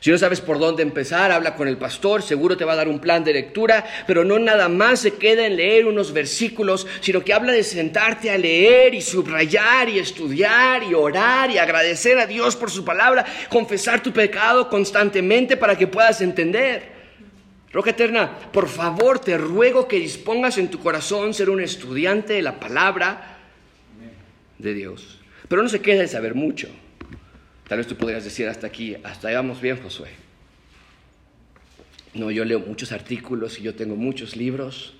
Si 0.05 0.11
no 0.11 0.19
sabes 0.19 0.39
por 0.39 0.59
dónde 0.59 0.83
empezar, 0.83 1.31
habla 1.31 1.55
con 1.55 1.67
el 1.67 1.77
pastor, 1.77 2.21
seguro 2.21 2.55
te 2.55 2.63
va 2.63 2.73
a 2.73 2.75
dar 2.75 2.87
un 2.87 2.99
plan 2.99 3.23
de 3.23 3.33
lectura, 3.33 3.83
pero 4.05 4.23
no 4.23 4.37
nada 4.37 4.69
más 4.69 4.99
se 4.99 5.15
queda 5.15 5.47
en 5.47 5.55
leer 5.55 5.87
unos 5.87 6.13
versículos, 6.13 6.85
sino 7.01 7.23
que 7.23 7.33
habla 7.33 7.51
de 7.53 7.63
sentarte 7.63 8.29
a 8.29 8.37
leer 8.37 8.93
y 8.93 9.01
subrayar 9.01 9.89
y 9.89 9.97
estudiar 9.97 10.83
y 10.83 10.93
orar 10.93 11.49
y 11.49 11.57
agradecer 11.57 12.19
a 12.19 12.27
Dios 12.27 12.55
por 12.55 12.69
su 12.69 12.85
palabra, 12.85 13.25
confesar 13.49 14.03
tu 14.03 14.13
pecado 14.13 14.69
constantemente 14.69 15.57
para 15.57 15.75
que 15.75 15.87
puedas 15.87 16.21
entender. 16.21 16.83
Roca 17.71 17.89
Eterna, 17.89 18.31
por 18.51 18.69
favor 18.69 19.17
te 19.17 19.39
ruego 19.39 19.87
que 19.87 19.97
dispongas 19.97 20.59
en 20.59 20.69
tu 20.69 20.77
corazón 20.81 21.33
ser 21.33 21.49
un 21.49 21.61
estudiante 21.61 22.33
de 22.33 22.43
la 22.43 22.59
palabra 22.59 23.39
de 24.59 24.73
Dios. 24.75 25.19
Pero 25.47 25.63
no 25.63 25.69
se 25.69 25.81
quede 25.81 26.01
en 26.01 26.09
saber 26.09 26.35
mucho. 26.35 26.69
Tal 27.67 27.79
vez 27.79 27.87
tú 27.87 27.95
podrías 27.95 28.23
decir 28.23 28.47
hasta 28.47 28.67
aquí, 28.67 28.95
hasta 29.03 29.27
ahí 29.27 29.35
vamos 29.35 29.59
bien, 29.59 29.81
Josué. 29.81 30.09
No, 32.13 32.31
yo 32.31 32.45
leo 32.45 32.59
muchos 32.59 32.91
artículos 32.91 33.59
y 33.59 33.63
yo 33.63 33.75
tengo 33.75 33.95
muchos 33.95 34.35
libros. 34.35 34.93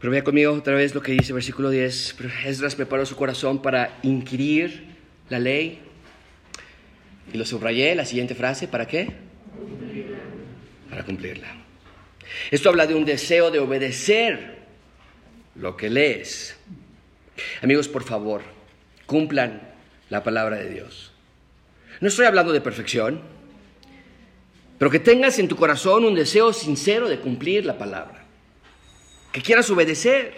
Pero 0.00 0.10
vea 0.10 0.22
conmigo 0.22 0.52
otra 0.52 0.74
vez 0.74 0.94
lo 0.94 1.02
que 1.02 1.12
dice 1.12 1.32
versículo 1.32 1.70
10. 1.70 2.16
Esdras 2.46 2.74
preparó 2.74 3.04
su 3.04 3.16
corazón 3.16 3.60
para 3.62 3.98
inquirir 4.02 4.84
la 5.28 5.38
ley. 5.38 5.80
Y 7.32 7.38
lo 7.38 7.44
subrayé, 7.44 7.94
la 7.94 8.04
siguiente 8.04 8.34
frase, 8.34 8.68
¿para 8.68 8.86
qué? 8.86 9.12
Para 10.88 11.04
cumplirla. 11.04 11.48
Esto 12.50 12.68
habla 12.68 12.86
de 12.86 12.94
un 12.94 13.04
deseo 13.04 13.50
de 13.50 13.58
obedecer 13.58 14.58
lo 15.54 15.76
que 15.76 15.90
lees. 15.90 16.56
Amigos, 17.62 17.88
por 17.88 18.04
favor, 18.04 18.42
cumplan 19.06 19.62
la 20.10 20.22
palabra 20.22 20.56
de 20.56 20.70
Dios. 20.70 21.13
No 22.04 22.08
estoy 22.08 22.26
hablando 22.26 22.52
de 22.52 22.60
perfección, 22.60 23.18
pero 24.76 24.90
que 24.90 24.98
tengas 24.98 25.38
en 25.38 25.48
tu 25.48 25.56
corazón 25.56 26.04
un 26.04 26.14
deseo 26.14 26.52
sincero 26.52 27.08
de 27.08 27.18
cumplir 27.18 27.64
la 27.64 27.78
palabra. 27.78 28.26
Que 29.32 29.40
quieras 29.40 29.70
obedecer, 29.70 30.34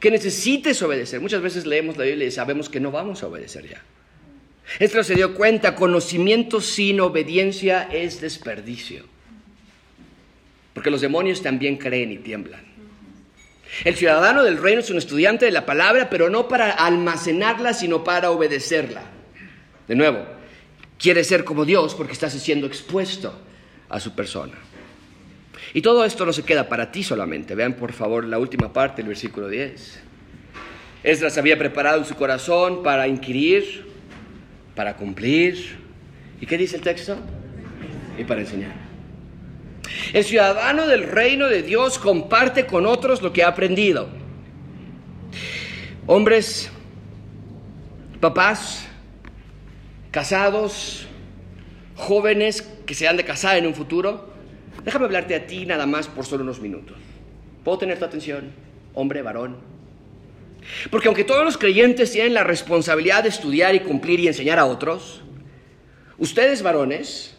que 0.00 0.10
necesites 0.10 0.80
obedecer. 0.80 1.20
Muchas 1.20 1.42
veces 1.42 1.66
leemos 1.66 1.98
la 1.98 2.06
Biblia 2.06 2.26
y 2.26 2.30
sabemos 2.30 2.70
que 2.70 2.80
no 2.80 2.90
vamos 2.90 3.22
a 3.22 3.26
obedecer 3.26 3.68
ya. 3.68 3.82
Esto 4.78 5.04
se 5.04 5.14
dio 5.14 5.34
cuenta, 5.34 5.74
conocimiento 5.74 6.62
sin 6.62 6.98
obediencia 7.02 7.90
es 7.92 8.22
desperdicio. 8.22 9.04
Porque 10.72 10.90
los 10.90 11.02
demonios 11.02 11.42
también 11.42 11.76
creen 11.76 12.10
y 12.12 12.16
tiemblan. 12.16 12.64
El 13.84 13.96
ciudadano 13.96 14.44
del 14.44 14.56
reino 14.56 14.80
es 14.80 14.88
un 14.88 14.96
estudiante 14.96 15.44
de 15.44 15.52
la 15.52 15.66
palabra, 15.66 16.08
pero 16.08 16.30
no 16.30 16.48
para 16.48 16.70
almacenarla, 16.70 17.74
sino 17.74 18.02
para 18.02 18.30
obedecerla. 18.30 19.02
De 19.86 19.94
nuevo, 19.94 20.40
quiere 21.02 21.24
ser 21.24 21.44
como 21.44 21.64
Dios 21.64 21.94
porque 21.96 22.12
estás 22.12 22.32
siendo 22.34 22.66
expuesto 22.66 23.34
a 23.88 23.98
su 23.98 24.14
persona. 24.14 24.54
Y 25.74 25.82
todo 25.82 26.04
esto 26.04 26.24
no 26.24 26.32
se 26.32 26.44
queda 26.44 26.68
para 26.68 26.92
ti 26.92 27.02
solamente. 27.02 27.56
Vean 27.56 27.74
por 27.74 27.92
favor 27.92 28.24
la 28.24 28.38
última 28.38 28.72
parte 28.72 29.02
del 29.02 29.08
versículo 29.08 29.48
10. 29.48 30.00
Esdras 31.02 31.36
había 31.36 31.58
preparado 31.58 31.98
en 31.98 32.04
su 32.04 32.14
corazón 32.14 32.84
para 32.84 33.08
inquirir, 33.08 33.84
para 34.76 34.96
cumplir. 34.96 35.76
¿Y 36.40 36.46
qué 36.46 36.56
dice 36.56 36.76
el 36.76 36.82
texto? 36.82 37.16
Y 38.16 38.22
para 38.22 38.42
enseñar. 38.42 38.72
El 40.12 40.24
ciudadano 40.24 40.86
del 40.86 41.04
reino 41.04 41.48
de 41.48 41.62
Dios 41.62 41.98
comparte 41.98 42.66
con 42.66 42.86
otros 42.86 43.22
lo 43.22 43.32
que 43.32 43.42
ha 43.42 43.48
aprendido. 43.48 44.08
Hombres, 46.06 46.70
papás, 48.20 48.86
casados, 50.12 51.06
jóvenes 51.96 52.62
que 52.86 52.94
se 52.94 53.08
han 53.08 53.16
de 53.16 53.24
casar 53.24 53.56
en 53.56 53.66
un 53.66 53.74
futuro, 53.74 54.32
déjame 54.84 55.06
hablarte 55.06 55.34
a 55.34 55.46
ti 55.46 55.66
nada 55.66 55.86
más 55.86 56.06
por 56.06 56.24
solo 56.24 56.44
unos 56.44 56.60
minutos. 56.60 56.96
¿Puedo 57.64 57.78
tener 57.78 57.98
tu 57.98 58.04
atención, 58.04 58.52
hombre, 58.94 59.22
varón? 59.22 59.56
Porque 60.90 61.08
aunque 61.08 61.24
todos 61.24 61.44
los 61.44 61.58
creyentes 61.58 62.12
tienen 62.12 62.34
la 62.34 62.44
responsabilidad 62.44 63.24
de 63.24 63.30
estudiar 63.30 63.74
y 63.74 63.80
cumplir 63.80 64.20
y 64.20 64.28
enseñar 64.28 64.58
a 64.58 64.66
otros, 64.66 65.22
ustedes 66.18 66.62
varones, 66.62 67.34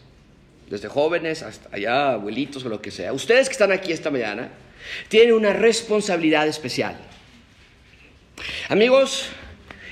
desde 0.68 0.88
jóvenes 0.88 1.42
hasta 1.42 1.74
allá, 1.74 2.12
abuelitos 2.12 2.64
o 2.64 2.68
lo 2.68 2.82
que 2.82 2.90
sea, 2.90 3.12
ustedes 3.12 3.48
que 3.48 3.52
están 3.52 3.72
aquí 3.72 3.92
esta 3.92 4.10
mañana, 4.10 4.50
tienen 5.08 5.34
una 5.34 5.52
responsabilidad 5.52 6.46
especial. 6.48 6.96
Amigos, 8.68 9.28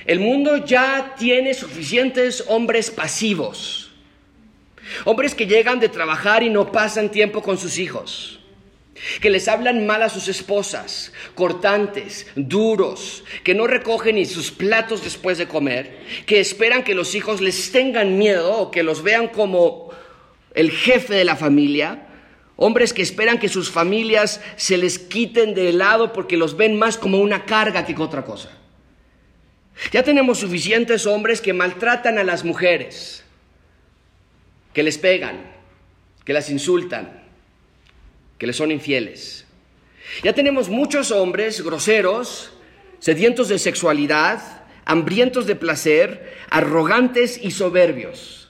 el 0.05 0.19
mundo 0.19 0.57
ya 0.57 1.15
tiene 1.17 1.53
suficientes 1.53 2.43
hombres 2.47 2.91
pasivos, 2.91 3.91
hombres 5.05 5.33
que 5.33 5.47
llegan 5.47 5.79
de 5.79 5.89
trabajar 5.89 6.43
y 6.43 6.49
no 6.49 6.71
pasan 6.71 7.09
tiempo 7.09 7.41
con 7.41 7.57
sus 7.57 7.77
hijos. 7.77 8.39
Que 9.21 9.29
les 9.29 9.47
hablan 9.47 9.85
mal 9.85 10.01
a 10.03 10.09
sus 10.09 10.27
esposas, 10.27 11.11
cortantes, 11.35 12.27
duros, 12.35 13.23
que 13.43 13.55
no 13.55 13.67
recogen 13.67 14.15
ni 14.15 14.25
sus 14.25 14.51
platos 14.51 15.03
después 15.03 15.37
de 15.37 15.47
comer, 15.47 15.97
que 16.25 16.39
esperan 16.39 16.83
que 16.83 16.95
los 16.95 17.15
hijos 17.15 17.41
les 17.41 17.71
tengan 17.71 18.17
miedo 18.17 18.55
o 18.57 18.71
que 18.71 18.83
los 18.83 19.03
vean 19.03 19.27
como 19.27 19.89
el 20.53 20.71
jefe 20.71 21.15
de 21.15 21.25
la 21.25 21.35
familia, 21.35 22.07
hombres 22.55 22.93
que 22.93 23.01
esperan 23.01 23.39
que 23.39 23.49
sus 23.49 23.71
familias 23.71 24.41
se 24.57 24.77
les 24.77 24.99
quiten 24.99 25.53
de 25.53 25.73
lado 25.73 26.13
porque 26.13 26.37
los 26.37 26.55
ven 26.55 26.77
más 26.77 26.97
como 26.97 27.19
una 27.19 27.45
carga 27.45 27.85
que 27.85 27.95
otra 28.01 28.23
cosa. 28.23 28.51
Ya 29.91 30.03
tenemos 30.03 30.39
suficientes 30.39 31.05
hombres 31.05 31.41
que 31.41 31.53
maltratan 31.53 32.17
a 32.17 32.23
las 32.23 32.43
mujeres, 32.43 33.23
que 34.73 34.83
les 34.83 34.97
pegan, 34.97 35.51
que 36.25 36.33
las 36.33 36.49
insultan, 36.49 37.23
que 38.37 38.47
le 38.47 38.53
son 38.53 38.71
infieles. 38.71 39.45
Ya 40.23 40.33
tenemos 40.33 40.69
muchos 40.69 41.11
hombres 41.11 41.61
groseros, 41.61 42.51
sedientos 42.99 43.49
de 43.49 43.59
sexualidad, 43.59 44.63
hambrientos 44.85 45.47
de 45.47 45.55
placer, 45.55 46.33
arrogantes 46.49 47.39
y 47.41 47.51
soberbios. 47.51 48.42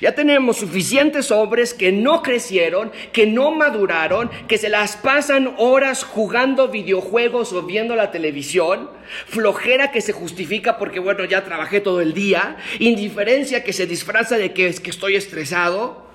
Ya 0.00 0.14
tenemos 0.14 0.58
suficientes 0.58 1.30
hombres 1.30 1.72
que 1.72 1.92
no 1.92 2.22
crecieron, 2.22 2.92
que 3.12 3.26
no 3.26 3.52
maduraron, 3.52 4.30
que 4.48 4.58
se 4.58 4.68
las 4.68 4.96
pasan 4.96 5.54
horas 5.58 6.04
jugando 6.04 6.68
videojuegos 6.68 7.52
o 7.52 7.62
viendo 7.62 7.96
la 7.96 8.10
televisión, 8.10 8.90
flojera 9.26 9.92
que 9.92 10.00
se 10.00 10.12
justifica 10.12 10.78
porque, 10.78 11.00
bueno, 11.00 11.24
ya 11.24 11.44
trabajé 11.44 11.80
todo 11.80 12.00
el 12.00 12.14
día, 12.14 12.56
indiferencia 12.78 13.64
que 13.64 13.72
se 13.72 13.86
disfraza 13.86 14.36
de 14.36 14.52
que 14.52 14.66
es 14.66 14.80
que 14.80 14.90
estoy 14.90 15.16
estresado, 15.16 16.06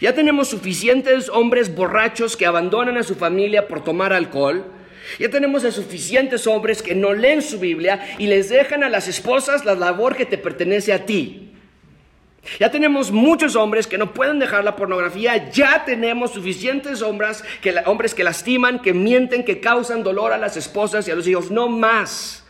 ya 0.00 0.14
tenemos 0.14 0.48
suficientes 0.48 1.28
hombres 1.28 1.74
borrachos 1.74 2.36
que 2.36 2.46
abandonan 2.46 2.96
a 2.96 3.02
su 3.02 3.14
familia 3.14 3.68
por 3.68 3.84
tomar 3.84 4.12
alcohol. 4.12 4.64
Ya 5.20 5.30
tenemos 5.30 5.62
suficientes 5.62 6.46
hombres 6.46 6.82
que 6.82 6.94
no 6.94 7.12
leen 7.12 7.40
su 7.40 7.60
Biblia 7.60 8.16
y 8.18 8.26
les 8.26 8.48
dejan 8.48 8.82
a 8.82 8.88
las 8.88 9.06
esposas 9.06 9.64
la 9.64 9.74
labor 9.74 10.16
que 10.16 10.26
te 10.26 10.38
pertenece 10.38 10.92
a 10.92 11.06
ti. 11.06 11.45
Ya 12.58 12.70
tenemos 12.70 13.10
muchos 13.10 13.56
hombres 13.56 13.86
que 13.86 13.98
no 13.98 14.12
pueden 14.12 14.38
dejar 14.38 14.64
la 14.64 14.76
pornografía. 14.76 15.50
Ya 15.50 15.84
tenemos 15.84 16.32
suficientes 16.32 17.02
hombres 17.02 17.44
que, 17.60 17.74
hombres 17.86 18.14
que 18.14 18.24
lastiman, 18.24 18.80
que 18.80 18.94
mienten, 18.94 19.44
que 19.44 19.60
causan 19.60 20.02
dolor 20.02 20.32
a 20.32 20.38
las 20.38 20.56
esposas 20.56 21.06
y 21.08 21.10
a 21.10 21.14
los 21.14 21.26
hijos. 21.26 21.50
No 21.50 21.68
más. 21.68 22.44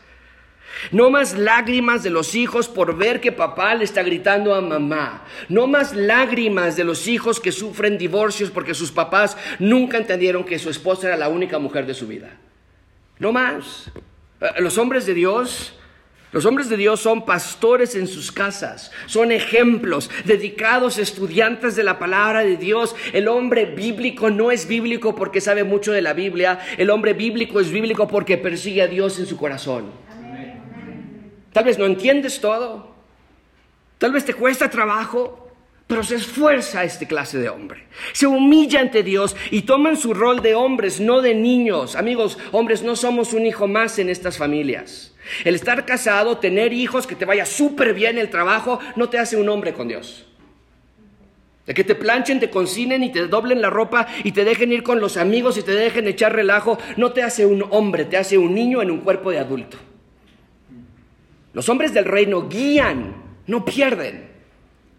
No 0.93 1.11
más 1.11 1.37
lágrimas 1.37 2.03
de 2.03 2.11
los 2.11 2.35
hijos 2.35 2.69
por 2.69 2.97
ver 2.97 3.21
que 3.21 3.33
papá 3.33 3.75
le 3.75 3.85
está 3.85 4.03
gritando 4.03 4.55
a 4.55 4.61
mamá. 4.61 5.25
No 5.49 5.67
más 5.67 5.95
lágrimas 5.95 6.77
de 6.77 6.85
los 6.85 7.09
hijos 7.09 7.41
que 7.41 7.53
sufren 7.53 7.99
divorcios 7.99 8.51
porque 8.51 8.75
sus 8.75 8.93
papás 8.93 9.37
nunca 9.59 9.97
entendieron 9.97 10.45
que 10.45 10.59
su 10.59 10.71
esposa 10.71 11.09
era 11.09 11.17
la 11.17 11.29
única 11.29 11.59
mujer 11.59 11.87
de 11.87 11.95
su 11.95 12.07
vida. 12.07 12.37
No 13.19 13.33
más. 13.33 13.91
Eh, 14.41 14.61
los 14.61 14.77
hombres 14.79 15.07
de 15.07 15.15
Dios, 15.15 15.75
los 16.37 16.45
hombres 16.45 16.69
de 16.69 16.77
Dios 16.77 17.01
son 17.01 17.25
pastores 17.25 17.95
en 17.95 18.07
sus 18.07 18.31
casas, 18.31 18.91
son 19.07 19.33
ejemplos, 19.33 20.11
dedicados 20.27 20.99
estudiantes 20.99 21.77
de 21.77 21.83
la 21.83 21.99
palabra 21.99 22.41
de 22.41 22.59
Dios. 22.59 22.95
El 23.15 23.27
hombre 23.29 23.65
bíblico 23.65 24.29
no 24.29 24.51
es 24.51 24.69
bíblico 24.69 25.15
porque 25.15 25.41
sabe 25.41 25.65
mucho 25.65 25.93
de 25.93 26.03
la 26.03 26.13
Biblia, 26.13 26.59
el 26.77 26.91
hombre 26.91 27.15
bíblico 27.15 27.59
es 27.59 27.71
bíblico 27.71 28.07
porque 28.07 28.37
persigue 28.37 28.83
a 28.83 28.87
Dios 28.87 29.19
en 29.19 29.25
su 29.25 29.39
corazón. 29.39 29.87
Tal 31.55 31.65
vez 31.65 31.79
no 31.79 31.87
entiendes 31.87 32.39
todo. 32.39 32.95
Tal 33.97 34.13
vez 34.13 34.27
te 34.27 34.35
cuesta 34.35 34.69
trabajo, 34.69 35.55
pero 35.87 36.03
se 36.03 36.17
esfuerza 36.17 36.85
este 36.85 37.07
clase 37.07 37.39
de 37.39 37.49
hombre. 37.49 37.87
Se 38.13 38.27
humilla 38.27 38.81
ante 38.81 39.03
Dios 39.03 39.35
y 39.51 39.63
toman 39.63 39.97
su 39.97 40.13
rol 40.13 40.43
de 40.43 40.55
hombres, 40.55 41.01
no 41.01 41.23
de 41.23 41.35
niños. 41.35 41.97
Amigos, 41.97 42.37
hombres, 42.53 42.83
no 42.83 42.95
somos 42.95 43.33
un 43.33 43.47
hijo 43.47 43.67
más 43.67 43.99
en 43.99 44.11
estas 44.11 44.37
familias. 44.37 45.15
El 45.45 45.55
estar 45.55 45.85
casado, 45.85 46.39
tener 46.39 46.73
hijos, 46.73 47.07
que 47.07 47.17
te 47.17 47.25
vaya 47.25 47.47
súper 47.47 47.95
bien 47.95 48.19
el 48.19 48.31
trabajo, 48.31 48.79
no 48.97 49.09
te 49.09 49.19
hace 49.19 49.37
un 49.37 49.49
hombre 49.49 49.73
con 49.73 49.89
Dios. 49.89 50.27
De 51.67 51.75
que 51.75 51.83
te 51.83 51.97
planchen, 51.97 52.39
te 52.39 52.49
concinen 52.49 53.03
y 53.03 53.11
te 53.11 53.27
doblen 53.27 53.61
la 53.61 53.71
ropa 53.71 54.07
y 54.23 54.33
te 54.33 54.45
dejen 54.45 54.73
ir 54.73 54.85
con 54.85 55.01
los 55.01 55.17
amigos 55.17 55.59
y 55.59 55.63
te 55.63 55.73
dejen 55.73 56.07
echar 56.07 56.33
relajo, 56.33 56.79
no 56.97 57.13
te 57.13 57.25
hace 57.25 57.45
un 57.45 57.65
hombre, 57.71 58.05
te 58.05 58.17
hace 58.17 58.39
un 58.39 58.55
niño 58.55 58.83
en 58.83 58.91
un 58.91 59.01
cuerpo 59.01 59.33
de 59.33 59.41
adulto. 59.41 59.77
Los 61.53 61.69
hombres 61.69 61.93
del 61.93 62.05
reino 62.05 62.49
guían, 62.49 63.17
no 63.47 63.65
pierden. 63.65 64.29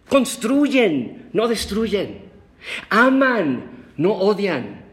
Construyen, 0.08 1.30
no 1.32 1.48
destruyen. 1.48 2.22
Aman, 2.90 3.86
no 3.96 4.12
odian. 4.12 4.84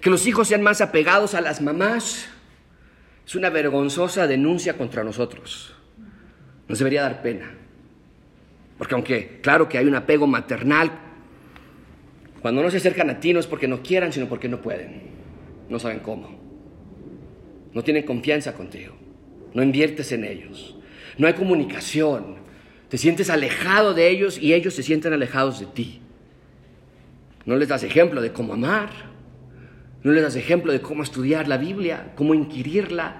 Que 0.00 0.10
los 0.10 0.26
hijos 0.26 0.48
sean 0.48 0.62
más 0.62 0.80
apegados 0.80 1.34
a 1.34 1.40
las 1.40 1.62
mamás 1.62 2.28
es 3.26 3.34
una 3.34 3.50
vergonzosa 3.50 4.26
denuncia 4.26 4.76
contra 4.76 5.02
nosotros. 5.02 5.74
Nos 6.68 6.78
debería 6.78 7.02
dar 7.02 7.22
pena. 7.22 7.52
Porque 8.78 8.94
aunque 8.94 9.40
claro 9.42 9.68
que 9.68 9.78
hay 9.78 9.86
un 9.86 9.94
apego 9.94 10.26
maternal, 10.26 10.90
cuando 12.40 12.62
no 12.62 12.70
se 12.70 12.76
acercan 12.76 13.10
a 13.10 13.18
ti 13.18 13.32
no 13.32 13.40
es 13.40 13.46
porque 13.46 13.66
no 13.66 13.82
quieran, 13.82 14.12
sino 14.12 14.28
porque 14.28 14.48
no 14.48 14.62
pueden. 14.62 15.02
No 15.68 15.78
saben 15.78 16.00
cómo. 16.00 16.38
No 17.72 17.82
tienen 17.82 18.04
confianza 18.04 18.54
contigo. 18.54 18.94
No 19.54 19.62
inviertes 19.62 20.12
en 20.12 20.24
ellos 20.24 20.76
no 21.18 21.26
hay 21.26 21.34
comunicación. 21.34 22.36
Te 22.88 22.98
sientes 22.98 23.30
alejado 23.30 23.94
de 23.94 24.08
ellos 24.08 24.38
y 24.38 24.54
ellos 24.54 24.74
se 24.74 24.82
sienten 24.82 25.12
alejados 25.12 25.60
de 25.60 25.66
ti. 25.66 26.00
No 27.44 27.56
les 27.56 27.68
das 27.68 27.82
ejemplo 27.82 28.20
de 28.20 28.32
cómo 28.32 28.54
amar. 28.54 28.90
No 30.06 30.12
les 30.12 30.22
das 30.22 30.36
ejemplo 30.36 30.72
de 30.72 30.80
cómo 30.80 31.02
estudiar 31.02 31.48
la 31.48 31.56
Biblia, 31.56 32.12
cómo 32.14 32.32
inquirirla, 32.32 33.16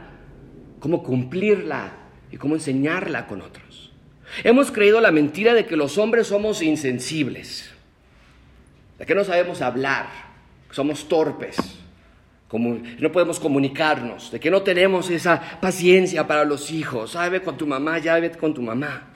cómo 0.79 1.03
cumplirla 1.03 1.91
y 2.31 2.37
cómo 2.37 2.55
enseñarla 2.55 3.27
con 3.27 3.43
otros. 3.43 3.93
Hemos 4.45 4.71
creído 4.71 5.01
la 5.01 5.11
mentira 5.11 5.53
de 5.53 5.67
que 5.67 5.75
los 5.75 5.99
hombres 5.99 6.29
somos 6.29 6.63
insensibles, 6.63 7.73
de 9.01 9.05
que 9.05 9.17
no 9.17 9.25
sabemos 9.25 9.63
hablar, 9.63 10.07
que 10.69 10.77
somos 10.77 11.09
torpes, 11.09 11.57
como 12.47 12.79
no 13.01 13.11
podemos 13.11 13.41
comunicarnos, 13.41 14.31
de 14.31 14.39
que 14.39 14.53
no 14.53 14.63
tenemos 14.63 15.11
esa 15.11 15.59
paciencia 15.61 16.29
para 16.29 16.45
los 16.45 16.71
hijos. 16.71 17.11
Sabe 17.11 17.43
con 17.43 17.57
tu 17.57 17.67
mamá, 17.67 17.99
ya 17.99 18.15
ve 18.21 18.31
con 18.31 18.55
tu 18.55 18.63
mamá. 18.63 19.16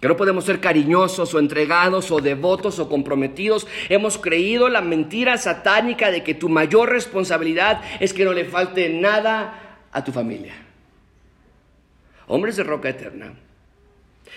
Que 0.00 0.08
no 0.08 0.16
podemos 0.16 0.44
ser 0.44 0.60
cariñosos 0.60 1.34
o 1.34 1.38
entregados 1.38 2.10
o 2.10 2.20
devotos 2.20 2.78
o 2.78 2.88
comprometidos. 2.88 3.66
Hemos 3.88 4.16
creído 4.16 4.68
la 4.68 4.80
mentira 4.80 5.36
satánica 5.38 6.10
de 6.10 6.22
que 6.22 6.34
tu 6.34 6.48
mayor 6.48 6.90
responsabilidad 6.90 7.82
es 7.98 8.12
que 8.12 8.24
no 8.24 8.32
le 8.32 8.44
falte 8.44 8.88
nada 8.88 9.86
a 9.90 10.04
tu 10.04 10.12
familia. 10.12 10.54
Hombres 12.28 12.56
de 12.56 12.62
roca 12.62 12.90
eterna, 12.90 13.34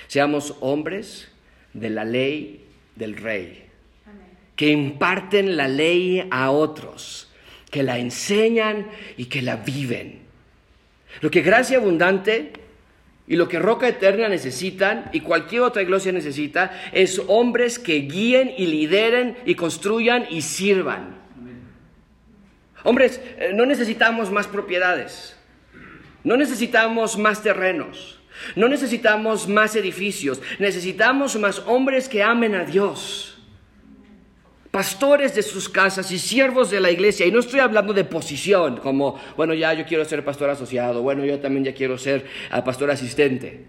seamos 0.07 0.55
hombres 0.61 1.29
de 1.73 1.89
la 1.89 2.05
ley 2.05 2.65
del 2.95 3.17
rey 3.17 3.71
que 4.61 4.69
imparten 4.69 5.57
la 5.57 5.67
ley 5.67 6.27
a 6.29 6.51
otros, 6.51 7.27
que 7.71 7.81
la 7.81 7.97
enseñan 7.97 8.85
y 9.17 9.25
que 9.25 9.41
la 9.41 9.55
viven. 9.55 10.19
Lo 11.21 11.31
que 11.31 11.41
Gracia 11.41 11.79
Abundante 11.79 12.53
y 13.31 13.37
lo 13.37 13.47
que 13.47 13.59
Roca 13.59 13.87
Eterna 13.87 14.27
necesitan 14.27 15.09
y 15.13 15.21
cualquier 15.21 15.61
otra 15.61 15.81
iglesia 15.81 16.11
necesita 16.11 16.77
es 16.91 17.21
hombres 17.27 17.79
que 17.79 17.99
guíen 17.99 18.53
y 18.57 18.65
lideren 18.65 19.37
y 19.45 19.55
construyan 19.55 20.25
y 20.29 20.41
sirvan. 20.41 21.15
Hombres, 22.83 23.21
eh, 23.37 23.51
no 23.53 23.65
necesitamos 23.65 24.33
más 24.33 24.47
propiedades. 24.47 25.39
No 26.25 26.35
necesitamos 26.35 27.17
más 27.17 27.41
terrenos. 27.41 28.19
No 28.57 28.67
necesitamos 28.67 29.47
más 29.47 29.77
edificios. 29.77 30.41
Necesitamos 30.59 31.37
más 31.37 31.59
hombres 31.67 32.09
que 32.09 32.23
amen 32.23 32.53
a 32.53 32.65
Dios 32.65 33.30
pastores 34.71 35.35
de 35.35 35.43
sus 35.43 35.67
casas 35.67 36.11
y 36.11 36.17
siervos 36.17 36.71
de 36.71 36.79
la 36.79 36.89
iglesia. 36.89 37.25
Y 37.25 37.31
no 37.31 37.39
estoy 37.39 37.59
hablando 37.59 37.93
de 37.93 38.05
posición, 38.05 38.77
como, 38.77 39.19
bueno, 39.35 39.53
ya 39.53 39.73
yo 39.73 39.85
quiero 39.85 40.05
ser 40.05 40.23
pastor 40.23 40.49
asociado, 40.49 41.01
bueno, 41.01 41.25
yo 41.25 41.39
también 41.39 41.65
ya 41.65 41.73
quiero 41.73 41.97
ser 41.97 42.25
ah, 42.49 42.63
pastor 42.63 42.89
asistente. 42.89 43.65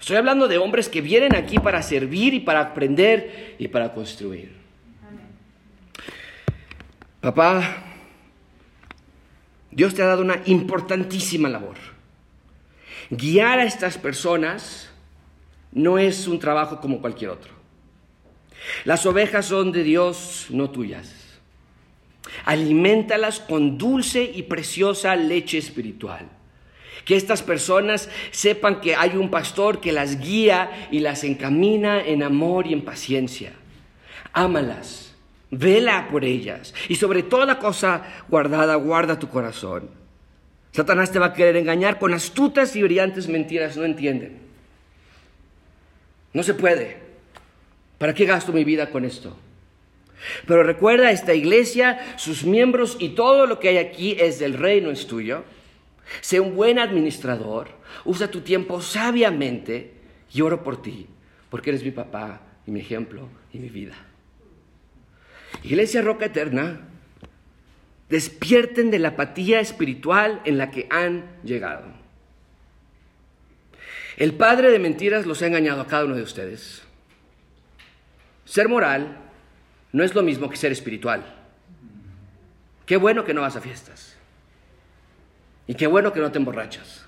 Estoy 0.00 0.16
hablando 0.16 0.48
de 0.48 0.58
hombres 0.58 0.88
que 0.88 1.00
vienen 1.00 1.36
aquí 1.36 1.58
para 1.58 1.82
servir 1.82 2.34
y 2.34 2.40
para 2.40 2.60
aprender 2.60 3.54
y 3.58 3.68
para 3.68 3.92
construir. 3.92 4.58
Papá, 7.20 7.84
Dios 9.70 9.94
te 9.94 10.02
ha 10.02 10.06
dado 10.06 10.22
una 10.22 10.40
importantísima 10.46 11.48
labor. 11.48 11.76
Guiar 13.10 13.58
a 13.58 13.64
estas 13.64 13.98
personas 13.98 14.90
no 15.72 15.98
es 15.98 16.26
un 16.26 16.38
trabajo 16.38 16.80
como 16.80 17.00
cualquier 17.00 17.30
otro. 17.30 17.59
Las 18.84 19.06
ovejas 19.06 19.46
son 19.46 19.72
de 19.72 19.82
Dios, 19.82 20.46
no 20.50 20.70
tuyas. 20.70 21.14
Alimentalas 22.44 23.40
con 23.40 23.76
dulce 23.78 24.22
y 24.22 24.42
preciosa 24.42 25.16
leche 25.16 25.58
espiritual. 25.58 26.28
Que 27.04 27.16
estas 27.16 27.42
personas 27.42 28.08
sepan 28.30 28.80
que 28.80 28.94
hay 28.94 29.16
un 29.16 29.30
pastor 29.30 29.80
que 29.80 29.92
las 29.92 30.20
guía 30.20 30.88
y 30.90 31.00
las 31.00 31.24
encamina 31.24 32.00
en 32.00 32.22
amor 32.22 32.66
y 32.66 32.72
en 32.72 32.82
paciencia. 32.82 33.52
Ámalas, 34.32 35.14
vela 35.50 36.08
por 36.10 36.24
ellas 36.24 36.74
y 36.88 36.96
sobre 36.96 37.22
toda 37.22 37.58
cosa 37.58 38.02
guardada, 38.28 38.74
guarda 38.76 39.18
tu 39.18 39.28
corazón. 39.28 39.90
Satanás 40.72 41.10
te 41.10 41.18
va 41.18 41.26
a 41.26 41.34
querer 41.34 41.56
engañar 41.56 41.98
con 41.98 42.14
astutas 42.14 42.76
y 42.76 42.82
brillantes 42.82 43.28
mentiras, 43.28 43.76
no 43.76 43.84
entienden. 43.84 44.38
No 46.32 46.42
se 46.42 46.54
puede. 46.54 47.09
¿Para 48.00 48.14
qué 48.14 48.24
gasto 48.24 48.50
mi 48.50 48.64
vida 48.64 48.88
con 48.88 49.04
esto? 49.04 49.36
Pero 50.46 50.62
recuerda, 50.62 51.10
esta 51.10 51.34
iglesia, 51.34 52.16
sus 52.16 52.44
miembros 52.44 52.96
y 52.98 53.10
todo 53.10 53.46
lo 53.46 53.60
que 53.60 53.68
hay 53.68 53.76
aquí 53.76 54.16
es 54.18 54.38
del 54.38 54.54
reino, 54.54 54.90
es 54.90 55.06
tuyo. 55.06 55.44
Sé 56.22 56.40
un 56.40 56.56
buen 56.56 56.78
administrador, 56.78 57.68
usa 58.06 58.30
tu 58.30 58.40
tiempo 58.40 58.80
sabiamente 58.80 59.92
y 60.32 60.40
oro 60.40 60.64
por 60.64 60.80
ti, 60.80 61.08
porque 61.50 61.68
eres 61.68 61.84
mi 61.84 61.90
papá 61.90 62.40
y 62.66 62.70
mi 62.70 62.80
ejemplo 62.80 63.28
y 63.52 63.58
mi 63.58 63.68
vida. 63.68 63.96
Iglesia 65.62 66.00
Roca 66.00 66.24
Eterna, 66.24 66.80
despierten 68.08 68.90
de 68.90 68.98
la 68.98 69.08
apatía 69.08 69.60
espiritual 69.60 70.40
en 70.46 70.56
la 70.56 70.70
que 70.70 70.86
han 70.88 71.26
llegado. 71.44 71.84
El 74.16 74.32
padre 74.32 74.70
de 74.70 74.78
mentiras 74.78 75.26
los 75.26 75.42
ha 75.42 75.48
engañado 75.48 75.82
a 75.82 75.86
cada 75.86 76.06
uno 76.06 76.16
de 76.16 76.22
ustedes. 76.22 76.82
Ser 78.50 78.68
moral 78.68 79.16
no 79.92 80.02
es 80.02 80.12
lo 80.12 80.24
mismo 80.24 80.50
que 80.50 80.56
ser 80.56 80.72
espiritual. 80.72 81.24
Qué 82.84 82.96
bueno 82.96 83.24
que 83.24 83.32
no 83.32 83.42
vas 83.42 83.54
a 83.54 83.60
fiestas. 83.60 84.16
Y 85.68 85.74
qué 85.74 85.86
bueno 85.86 86.12
que 86.12 86.18
no 86.18 86.32
te 86.32 86.38
emborrachas. 86.38 87.06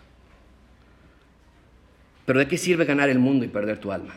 Pero 2.26 2.38
¿de 2.38 2.46
qué 2.46 2.56
sirve 2.56 2.84
ganar 2.84 3.08
el 3.08 3.18
mundo 3.18 3.44
y 3.44 3.48
perder 3.48 3.78
tu 3.78 3.90
alma? 3.90 4.14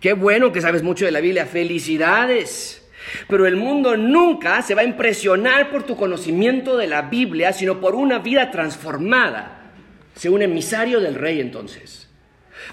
Qué 0.00 0.14
bueno 0.14 0.50
que 0.50 0.62
sabes 0.62 0.82
mucho 0.82 1.04
de 1.04 1.10
la 1.10 1.20
Biblia. 1.20 1.44
Felicidades. 1.44 2.82
Pero 3.28 3.46
el 3.46 3.56
mundo 3.56 3.98
nunca 3.98 4.62
se 4.62 4.74
va 4.74 4.80
a 4.80 4.86
impresionar 4.86 5.70
por 5.70 5.82
tu 5.82 5.94
conocimiento 5.94 6.78
de 6.78 6.86
la 6.86 7.02
Biblia, 7.02 7.52
sino 7.52 7.82
por 7.82 7.94
una 7.94 8.18
vida 8.18 8.50
transformada. 8.50 9.72
Sé 10.14 10.30
un 10.30 10.40
emisario 10.40 11.00
del 11.00 11.16
rey 11.16 11.38
entonces. 11.38 12.03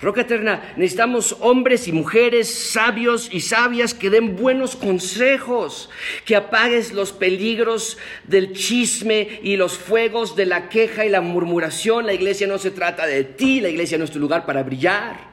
Roca 0.02 0.22
Eterna, 0.22 0.74
necesitamos 0.78 1.38
hombres 1.42 1.88
y 1.88 1.92
mujeres 1.92 2.54
sabios 2.72 3.30
y 3.32 3.42
sabias 3.42 3.94
que 3.94 4.10
den 4.10 4.36
buenos 4.36 4.76
consejos, 4.76 5.90
que 6.26 6.36
apagues 6.36 6.94
los 6.94 7.12
peligros 7.12 7.98
del 8.26 8.54
chisme 8.54 9.40
y 9.44 9.58
los 9.58 9.78
fuegos 9.78 10.36
de 10.36 10.46
la 10.46 10.70
queja 10.70 11.06
y 11.06 11.10
la 11.10 11.22
murmuración. 11.22 12.06
La 12.06 12.14
iglesia 12.14 12.48
no 12.48 12.58
se 12.58 12.72
trata 12.72 13.06
de 13.06 13.24
ti, 13.24 13.60
la 13.60 13.70
iglesia 13.70 13.98
no 13.98 14.06
es 14.06 14.12
tu 14.12 14.20
lugar 14.20 14.46
para 14.46 14.64
brillar. 14.64 15.32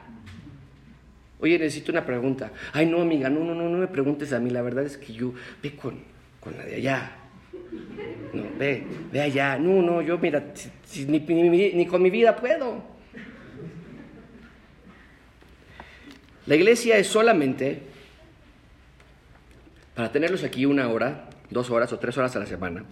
Oye, 1.41 1.59
necesito 1.59 1.93
una 1.93 2.05
pregunta. 2.05 2.53
Ay, 2.73 2.87
no, 2.87 3.01
amiga, 3.01 3.31
no, 3.31 3.45
no, 3.45 3.55
no, 3.55 3.69
no 3.69 3.79
me 3.79 3.87
preguntes 3.87 4.33
a 4.33 4.41
mí. 4.41 4.51
La 4.51 4.63
verdad 4.63 4.85
es 4.85 4.97
que 4.97 5.13
yo 5.13 5.33
ve 5.63 5.77
con, 5.77 6.03
con 6.41 6.57
la 6.57 6.65
de 6.65 6.77
allá. 6.77 7.13
No, 8.33 8.43
ve, 8.59 8.85
ve 9.13 9.21
allá. 9.21 9.57
No, 9.57 9.81
no, 9.83 10.03
yo 10.03 10.19
mira, 10.19 10.53
ni, 11.07 11.21
ni 11.21 11.87
con 11.87 12.03
mi 12.03 12.11
vida 12.11 12.35
puedo. 12.35 12.98
La 16.49 16.57
iglesia 16.57 16.97
es 16.97 17.07
solamente 17.09 17.83
para 19.95 20.11
tenerlos 20.11 20.45
aquí 20.45 20.65
una 20.65 20.89
hora, 20.89 21.29
dos 21.51 21.69
horas 21.69 21.93
o 21.93 21.99
tres 21.99 22.17
horas 22.17 22.35
a 22.37 22.39
la 22.39 22.47
semana. 22.47 22.85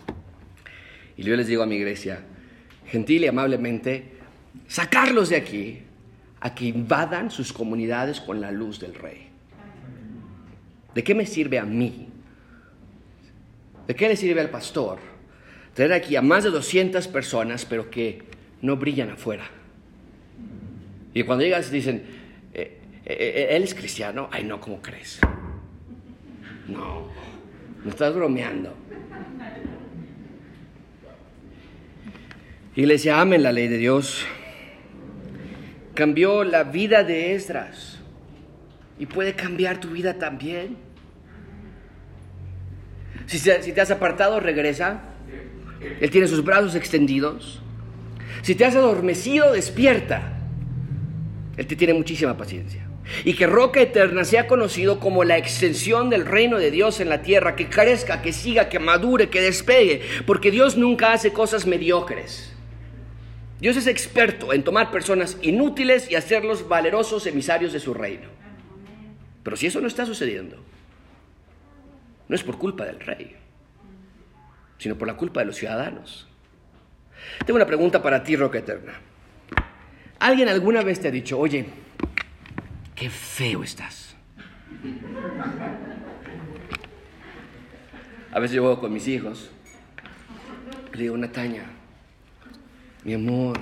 Y 1.16 1.22
yo 1.22 1.34
les 1.36 1.46
digo 1.46 1.62
a 1.62 1.66
mi 1.66 1.76
iglesia, 1.76 2.20
gentil 2.86 3.24
y 3.24 3.28
amablemente, 3.28 4.12
sacarlos 4.68 5.30
de 5.30 5.36
aquí 5.36 5.78
a 6.38 6.54
que 6.54 6.66
invadan 6.66 7.30
sus 7.30 7.54
comunidades 7.54 8.20
con 8.20 8.42
la 8.42 8.50
luz 8.50 8.78
del 8.78 8.94
rey. 8.94 9.28
¿De 10.94 11.02
qué 11.02 11.14
me 11.14 11.24
sirve 11.24 11.58
a 11.58 11.64
mí? 11.64 12.08
¿De 13.86 13.96
qué 13.96 14.08
le 14.08 14.16
sirve 14.16 14.42
al 14.42 14.50
pastor 14.50 14.98
tener 15.72 15.94
aquí 15.94 16.14
a 16.14 16.20
más 16.20 16.44
de 16.44 16.50
200 16.50 17.08
personas, 17.08 17.64
pero 17.64 17.88
que 17.88 18.22
no 18.60 18.76
brillan 18.76 19.08
afuera? 19.08 19.48
Y 21.14 21.22
cuando 21.22 21.42
llegas 21.42 21.70
dicen, 21.70 22.04
eh, 22.52 22.80
¿Él 23.06 23.62
es 23.62 23.72
cristiano? 23.72 24.28
Ay, 24.32 24.42
no, 24.42 24.60
¿cómo 24.60 24.82
crees? 24.82 25.20
No, 26.66 27.06
me 27.84 27.90
estás 27.90 28.12
bromeando. 28.12 28.74
Iglesia, 32.74 33.20
amen 33.20 33.44
la 33.44 33.52
ley 33.52 33.68
de 33.68 33.78
Dios. 33.78 34.26
Cambió 35.94 36.42
la 36.42 36.64
vida 36.64 37.04
de 37.04 37.34
Esdras 37.34 38.00
y 38.98 39.06
puede 39.06 39.34
cambiar 39.34 39.78
tu 39.78 39.90
vida 39.90 40.14
también. 40.14 40.76
Si, 43.26 43.38
si 43.38 43.72
te 43.72 43.80
has 43.80 43.90
apartado, 43.92 44.40
regresa. 44.40 45.00
Él 46.00 46.10
tiene 46.10 46.26
sus 46.26 46.44
brazos 46.44 46.74
extendidos. 46.74 47.62
Si 48.42 48.56
te 48.56 48.64
has 48.64 48.74
adormecido, 48.74 49.52
despierta. 49.52 50.32
Él 51.56 51.66
te 51.66 51.76
tiene 51.76 51.94
muchísima 51.94 52.36
paciencia 52.36 52.85
y 53.24 53.34
que 53.34 53.46
Roca 53.46 53.80
Eterna 53.80 54.24
sea 54.24 54.46
conocido 54.46 54.98
como 55.00 55.24
la 55.24 55.38
extensión 55.38 56.10
del 56.10 56.26
reino 56.26 56.58
de 56.58 56.70
Dios 56.70 57.00
en 57.00 57.08
la 57.08 57.22
tierra, 57.22 57.56
que 57.56 57.68
crezca, 57.68 58.22
que 58.22 58.32
siga, 58.32 58.68
que 58.68 58.78
madure, 58.78 59.28
que 59.28 59.40
despegue, 59.40 60.02
porque 60.26 60.50
Dios 60.50 60.76
nunca 60.76 61.12
hace 61.12 61.32
cosas 61.32 61.66
mediocres. 61.66 62.52
Dios 63.60 63.76
es 63.76 63.86
experto 63.86 64.52
en 64.52 64.64
tomar 64.64 64.90
personas 64.90 65.38
inútiles 65.42 66.10
y 66.10 66.14
hacerlos 66.14 66.68
valerosos 66.68 67.26
emisarios 67.26 67.72
de 67.72 67.80
su 67.80 67.94
reino. 67.94 68.28
Pero 69.42 69.56
si 69.56 69.66
eso 69.66 69.80
no 69.80 69.86
está 69.86 70.04
sucediendo, 70.04 70.56
no 72.28 72.34
es 72.34 72.42
por 72.42 72.58
culpa 72.58 72.84
del 72.84 73.00
rey, 73.00 73.36
sino 74.78 74.96
por 74.96 75.08
la 75.08 75.16
culpa 75.16 75.40
de 75.40 75.46
los 75.46 75.56
ciudadanos. 75.56 76.26
Tengo 77.46 77.56
una 77.56 77.66
pregunta 77.66 78.02
para 78.02 78.22
ti, 78.22 78.36
Roca 78.36 78.58
Eterna. 78.58 79.00
¿Alguien 80.18 80.48
alguna 80.48 80.82
vez 80.82 81.00
te 81.00 81.08
ha 81.08 81.10
dicho, 81.10 81.38
oye, 81.38 81.66
qué 82.96 83.10
feo 83.10 83.62
estás. 83.62 84.16
A 88.32 88.40
veces 88.40 88.56
yo 88.56 88.62
voy 88.62 88.76
con 88.78 88.92
mis 88.92 89.06
hijos, 89.06 89.50
le 90.92 91.02
digo, 91.02 91.16
Nataña, 91.16 91.64
mi 93.04 93.14
amor, 93.14 93.58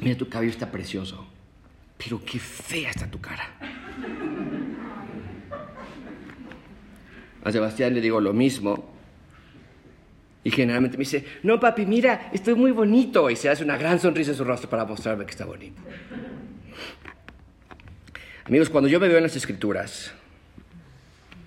mira 0.00 0.16
tu 0.16 0.28
cabello 0.28 0.50
está 0.52 0.70
precioso, 0.70 1.26
pero 1.98 2.24
qué 2.24 2.38
fea 2.38 2.90
está 2.90 3.10
tu 3.10 3.20
cara. 3.20 3.44
A 7.42 7.52
Sebastián 7.52 7.94
le 7.94 8.00
digo 8.00 8.20
lo 8.20 8.32
mismo. 8.32 8.90
Y 10.42 10.50
generalmente 10.50 10.96
me 10.96 11.02
dice, 11.02 11.24
no 11.42 11.60
papi, 11.60 11.84
mira, 11.84 12.30
estoy 12.32 12.54
muy 12.54 12.70
bonito. 12.70 13.28
Y 13.28 13.36
se 13.36 13.50
hace 13.50 13.62
una 13.62 13.76
gran 13.76 13.98
sonrisa 13.98 14.30
en 14.30 14.36
su 14.38 14.44
rostro 14.44 14.70
para 14.70 14.86
mostrarme 14.86 15.26
que 15.26 15.32
está 15.32 15.44
bonito. 15.44 15.82
Amigos, 18.44 18.70
cuando 18.70 18.88
yo 18.88 18.98
me 18.98 19.08
veo 19.08 19.18
en 19.18 19.24
las 19.24 19.36
escrituras, 19.36 20.12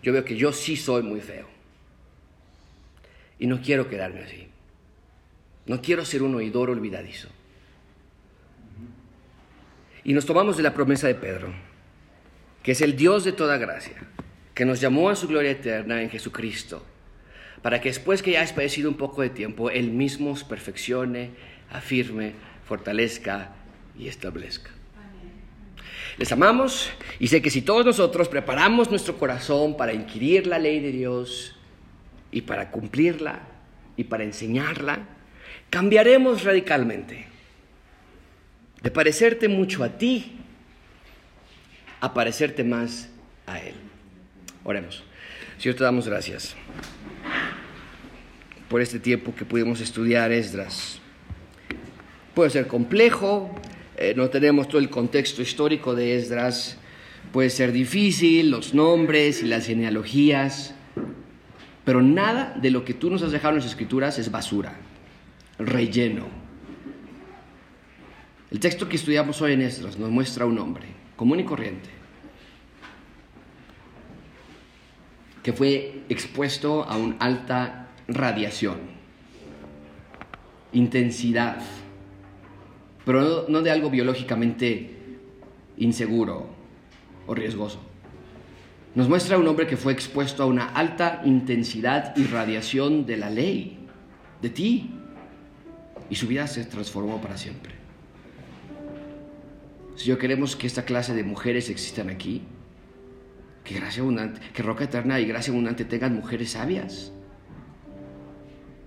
yo 0.01 0.13
veo 0.13 0.23
que 0.23 0.35
yo 0.35 0.51
sí 0.53 0.75
soy 0.75 1.01
muy 1.01 1.21
feo. 1.21 1.47
Y 3.39 3.47
no 3.47 3.61
quiero 3.61 3.89
quedarme 3.89 4.21
así. 4.21 4.47
No 5.65 5.81
quiero 5.81 6.05
ser 6.05 6.23
un 6.23 6.35
oidor 6.35 6.69
olvidadizo. 6.69 7.29
Y 10.03 10.13
nos 10.13 10.25
tomamos 10.25 10.57
de 10.57 10.63
la 10.63 10.73
promesa 10.73 11.07
de 11.07 11.15
Pedro, 11.15 11.53
que 12.61 12.73
es 12.73 12.81
el 12.81 12.95
Dios 12.95 13.23
de 13.23 13.31
toda 13.31 13.57
gracia, 13.57 13.95
que 14.53 14.65
nos 14.65 14.81
llamó 14.81 15.09
a 15.09 15.15
su 15.15 15.27
gloria 15.27 15.51
eterna 15.51 16.01
en 16.01 16.09
Jesucristo, 16.09 16.85
para 17.61 17.79
que 17.79 17.89
después 17.89 18.21
que 18.21 18.31
ya 18.31 18.41
hayas 18.41 18.51
padecido 18.51 18.89
un 18.89 18.97
poco 18.97 19.21
de 19.21 19.29
tiempo, 19.29 19.69
Él 19.69 19.91
mismo 19.91 20.31
os 20.31 20.43
perfeccione, 20.43 21.31
afirme, 21.71 22.33
fortalezca 22.65 23.55
y 23.97 24.09
establezca. 24.09 24.71
Les 26.17 26.31
amamos 26.31 26.91
y 27.19 27.27
sé 27.27 27.41
que 27.41 27.49
si 27.49 27.61
todos 27.61 27.85
nosotros 27.85 28.29
preparamos 28.29 28.89
nuestro 28.89 29.17
corazón 29.17 29.75
para 29.75 29.93
inquirir 29.93 30.47
la 30.47 30.59
ley 30.59 30.79
de 30.79 30.91
Dios 30.91 31.55
y 32.31 32.41
para 32.41 32.69
cumplirla 32.69 33.41
y 33.97 34.03
para 34.05 34.23
enseñarla, 34.23 34.99
cambiaremos 35.69 36.43
radicalmente. 36.43 37.25
De 38.81 38.91
parecerte 38.91 39.47
mucho 39.47 39.83
a 39.83 39.89
ti 39.89 40.39
a 42.01 42.13
parecerte 42.13 42.63
más 42.63 43.09
a 43.47 43.59
Él. 43.59 43.75
Oremos. 44.65 45.03
Señor, 45.57 45.77
te 45.77 45.83
damos 45.85 46.07
gracias 46.07 46.55
por 48.67 48.81
este 48.81 48.99
tiempo 48.99 49.33
que 49.33 49.45
pudimos 49.45 49.79
estudiar 49.79 50.31
Esdras. 50.31 50.99
Puede 52.33 52.49
ser 52.49 52.67
complejo, 52.67 53.55
eh, 53.97 54.13
no 54.15 54.29
tenemos 54.29 54.67
todo 54.67 54.79
el 54.79 54.89
contexto 54.89 55.41
histórico 55.41 55.93
de 55.93 56.15
Esdras, 56.15 56.77
puede 57.31 57.49
ser 57.49 57.71
difícil, 57.71 58.49
los 58.49 58.73
nombres 58.73 59.41
y 59.43 59.47
las 59.47 59.67
genealogías, 59.67 60.73
pero 61.85 62.01
nada 62.01 62.55
de 62.59 62.71
lo 62.71 62.85
que 62.85 62.93
tú 62.93 63.09
nos 63.09 63.21
has 63.21 63.31
dejado 63.31 63.55
en 63.55 63.59
las 63.59 63.69
escrituras 63.69 64.17
es 64.17 64.31
basura, 64.31 64.73
relleno. 65.59 66.27
El 68.51 68.59
texto 68.59 68.87
que 68.87 68.95
estudiamos 68.95 69.41
hoy 69.41 69.53
en 69.53 69.61
Esdras 69.61 69.97
nos 69.97 70.09
muestra 70.09 70.45
un 70.45 70.57
hombre 70.59 70.85
común 71.15 71.39
y 71.39 71.43
corriente, 71.43 71.89
que 75.41 75.53
fue 75.53 76.03
expuesto 76.09 76.83
a 76.83 76.97
una 76.97 77.17
alta 77.17 77.89
radiación, 78.07 78.77
intensidad, 80.71 81.61
pero 83.05 83.45
no 83.49 83.61
de 83.61 83.71
algo 83.71 83.89
biológicamente 83.89 84.91
inseguro 85.77 86.47
o 87.27 87.33
riesgoso. 87.33 87.79
Nos 88.95 89.09
muestra 89.09 89.37
un 89.37 89.47
hombre 89.47 89.65
que 89.65 89.77
fue 89.77 89.91
expuesto 89.91 90.43
a 90.43 90.45
una 90.45 90.67
alta 90.67 91.21
intensidad 91.25 92.15
y 92.15 92.25
radiación 92.25 93.05
de 93.05 93.17
la 93.17 93.29
ley, 93.29 93.79
de 94.41 94.49
ti, 94.49 94.91
y 96.09 96.15
su 96.15 96.27
vida 96.27 96.45
se 96.47 96.63
transformó 96.65 97.19
para 97.19 97.37
siempre. 97.37 97.73
Si 99.95 100.05
yo 100.05 100.17
queremos 100.17 100.55
que 100.55 100.67
esta 100.67 100.85
clase 100.85 101.13
de 101.13 101.23
mujeres 101.23 101.69
existan 101.69 102.09
aquí, 102.09 102.43
que 103.63 103.75
gracia 103.75 104.01
abundante, 104.01 104.41
que 104.53 104.61
Roca 104.61 104.83
Eterna 104.83 105.19
y 105.19 105.25
Gracia 105.25 105.51
Abundante 105.51 105.85
tengan 105.85 106.15
mujeres 106.15 106.51
sabias, 106.51 107.11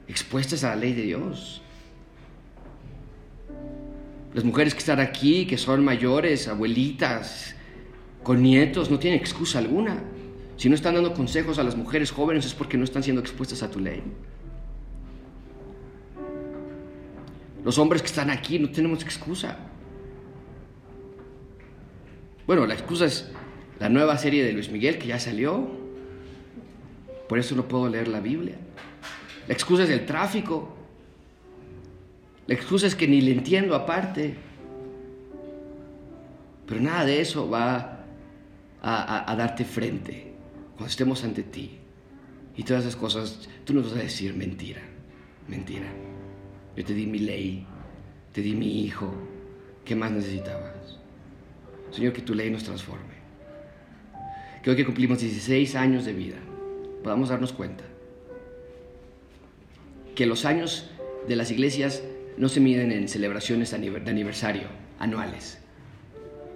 expuestas 0.07 0.65
a 0.65 0.71
la 0.71 0.77
ley 0.77 0.93
de 0.93 1.03
Dios, 1.03 1.63
las 4.37 4.45
mujeres 4.45 4.75
que 4.75 4.81
están 4.81 5.01
aquí, 5.01 5.47
que 5.47 5.57
son 5.57 5.83
mayores, 5.83 6.47
abuelitas, 6.47 7.55
con 8.23 8.43
nietos, 8.43 8.91
no 8.91 8.99
tienen 8.99 9.19
excusa 9.19 9.59
alguna. 9.59 10.05
Si 10.59 10.69
no 10.69 10.75
están 10.75 10.95
dando 10.95 11.15
consejos 11.15 11.59
a 11.59 11.63
las 11.63 11.75
mujeres 11.75 12.11
jóvenes 12.11 12.45
es 12.45 12.53
porque 12.53 12.77
no 12.77 12.85
están 12.85 13.03
siendo 13.03 13.23
expuestas 13.23 13.63
a 13.63 13.71
tu 13.71 13.81
ley. 13.81 14.03
Los 17.65 17.79
hombres 17.79 18.03
que 18.03 18.09
están 18.09 18.29
aquí 18.29 18.59
no 18.59 18.69
tenemos 18.69 19.03
excusa. 19.03 19.57
Bueno, 22.47 22.67
la 22.67 22.75
excusa 22.75 23.07
es 23.07 23.31
la 23.81 23.89
nueva 23.89 24.19
serie 24.19 24.45
de 24.45 24.53
Luis 24.53 24.71
Miguel 24.71 24.99
que 24.99 25.07
ya 25.07 25.19
salió. 25.19 25.67
Por 27.27 27.39
eso 27.39 27.57
no 27.57 27.67
puedo 27.67 27.89
leer 27.89 28.09
la 28.09 28.21
Biblia. 28.21 28.57
La 29.49 29.55
excusa 29.55 29.85
es 29.85 29.91
el 29.91 30.05
tráfico. 30.05 30.76
La 32.47 32.55
excusa 32.55 32.87
es 32.87 32.95
que 32.95 33.09
ni 33.09 33.21
le 33.21 33.33
entiendo 33.33 33.75
aparte. 33.75 34.35
Pero 36.67 36.81
nada 36.81 37.05
de 37.05 37.21
eso 37.21 37.49
va 37.49 38.05
a, 38.83 39.35
darte 39.37 39.65
frente 39.65 40.33
cuando 40.75 40.91
estemos 40.91 41.25
ante 41.25 41.43
ti. 41.43 41.79
Y 42.57 42.63
todas 42.63 42.85
esas 42.85 42.97
cosas, 42.97 43.49
tú 43.65 43.75
nos 43.75 43.91
vas 43.91 44.01
a 44.01 44.03
decir 44.03 44.35
mentira, 44.35 44.81
mentira. 45.49 45.87
Yo 46.77 46.85
te 46.85 46.95
di 46.95 47.07
mi 47.07 47.19
ley, 47.19 47.67
te 48.33 48.41
di 48.41 48.55
mi 48.55 48.83
hijo. 48.85 49.13
¿Qué 49.85 49.95
más 49.95 50.11
necesitabas? 50.11 50.99
Señor, 51.91 52.13
que 52.13 52.23
tu 52.23 52.35
ley 52.35 52.51
nos 52.51 52.65
transforme. 52.65 53.17
Que 54.63 54.71
hoy 54.71 54.77
que 54.77 54.85
cumplimos 54.85 55.21
16 55.21 55.77
años 55.77 56.05
de 56.05 56.13
vida, 56.13 56.37
podamos 57.03 57.29
darnos 57.29 57.53
cuenta 57.53 57.85
que 60.15 60.27
los 60.27 60.45
años 60.45 60.91
de 61.29 61.37
las 61.37 61.51
iglesias 61.51 62.03
no 62.37 62.49
se 62.49 62.61
miden 62.61 62.93
en 62.93 63.09
celebraciones 63.09 63.71
de 63.71 64.11
aniversario 64.11 64.69
anuales. 64.99 65.59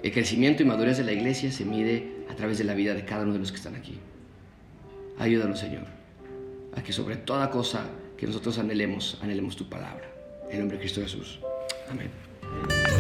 El 0.02 0.12
crecimiento 0.12 0.62
y 0.62 0.66
madurez 0.66 0.98
de 0.98 1.04
la 1.04 1.12
iglesia 1.12 1.52
se 1.52 1.64
mide 1.64 2.24
a 2.30 2.34
través 2.34 2.58
de 2.58 2.64
la 2.64 2.74
vida 2.74 2.94
de 2.94 3.04
cada 3.04 3.24
uno 3.24 3.34
de 3.34 3.38
los 3.38 3.50
que 3.50 3.58
están 3.58 3.74
aquí. 3.74 3.98
Ayúdanos, 5.18 5.58
Señor, 5.58 5.84
a 6.74 6.82
que 6.82 6.92
sobre 6.92 7.16
toda 7.16 7.50
cosa 7.50 7.84
que 8.16 8.26
nosotros 8.26 8.58
anhelemos, 8.58 9.18
anhelemos 9.22 9.56
tu 9.56 9.68
palabra. 9.68 10.08
En 10.50 10.60
nombre 10.60 10.78
de 10.78 10.82
Cristo 10.82 11.02
Jesús. 11.02 11.38
Amén. 11.90 12.99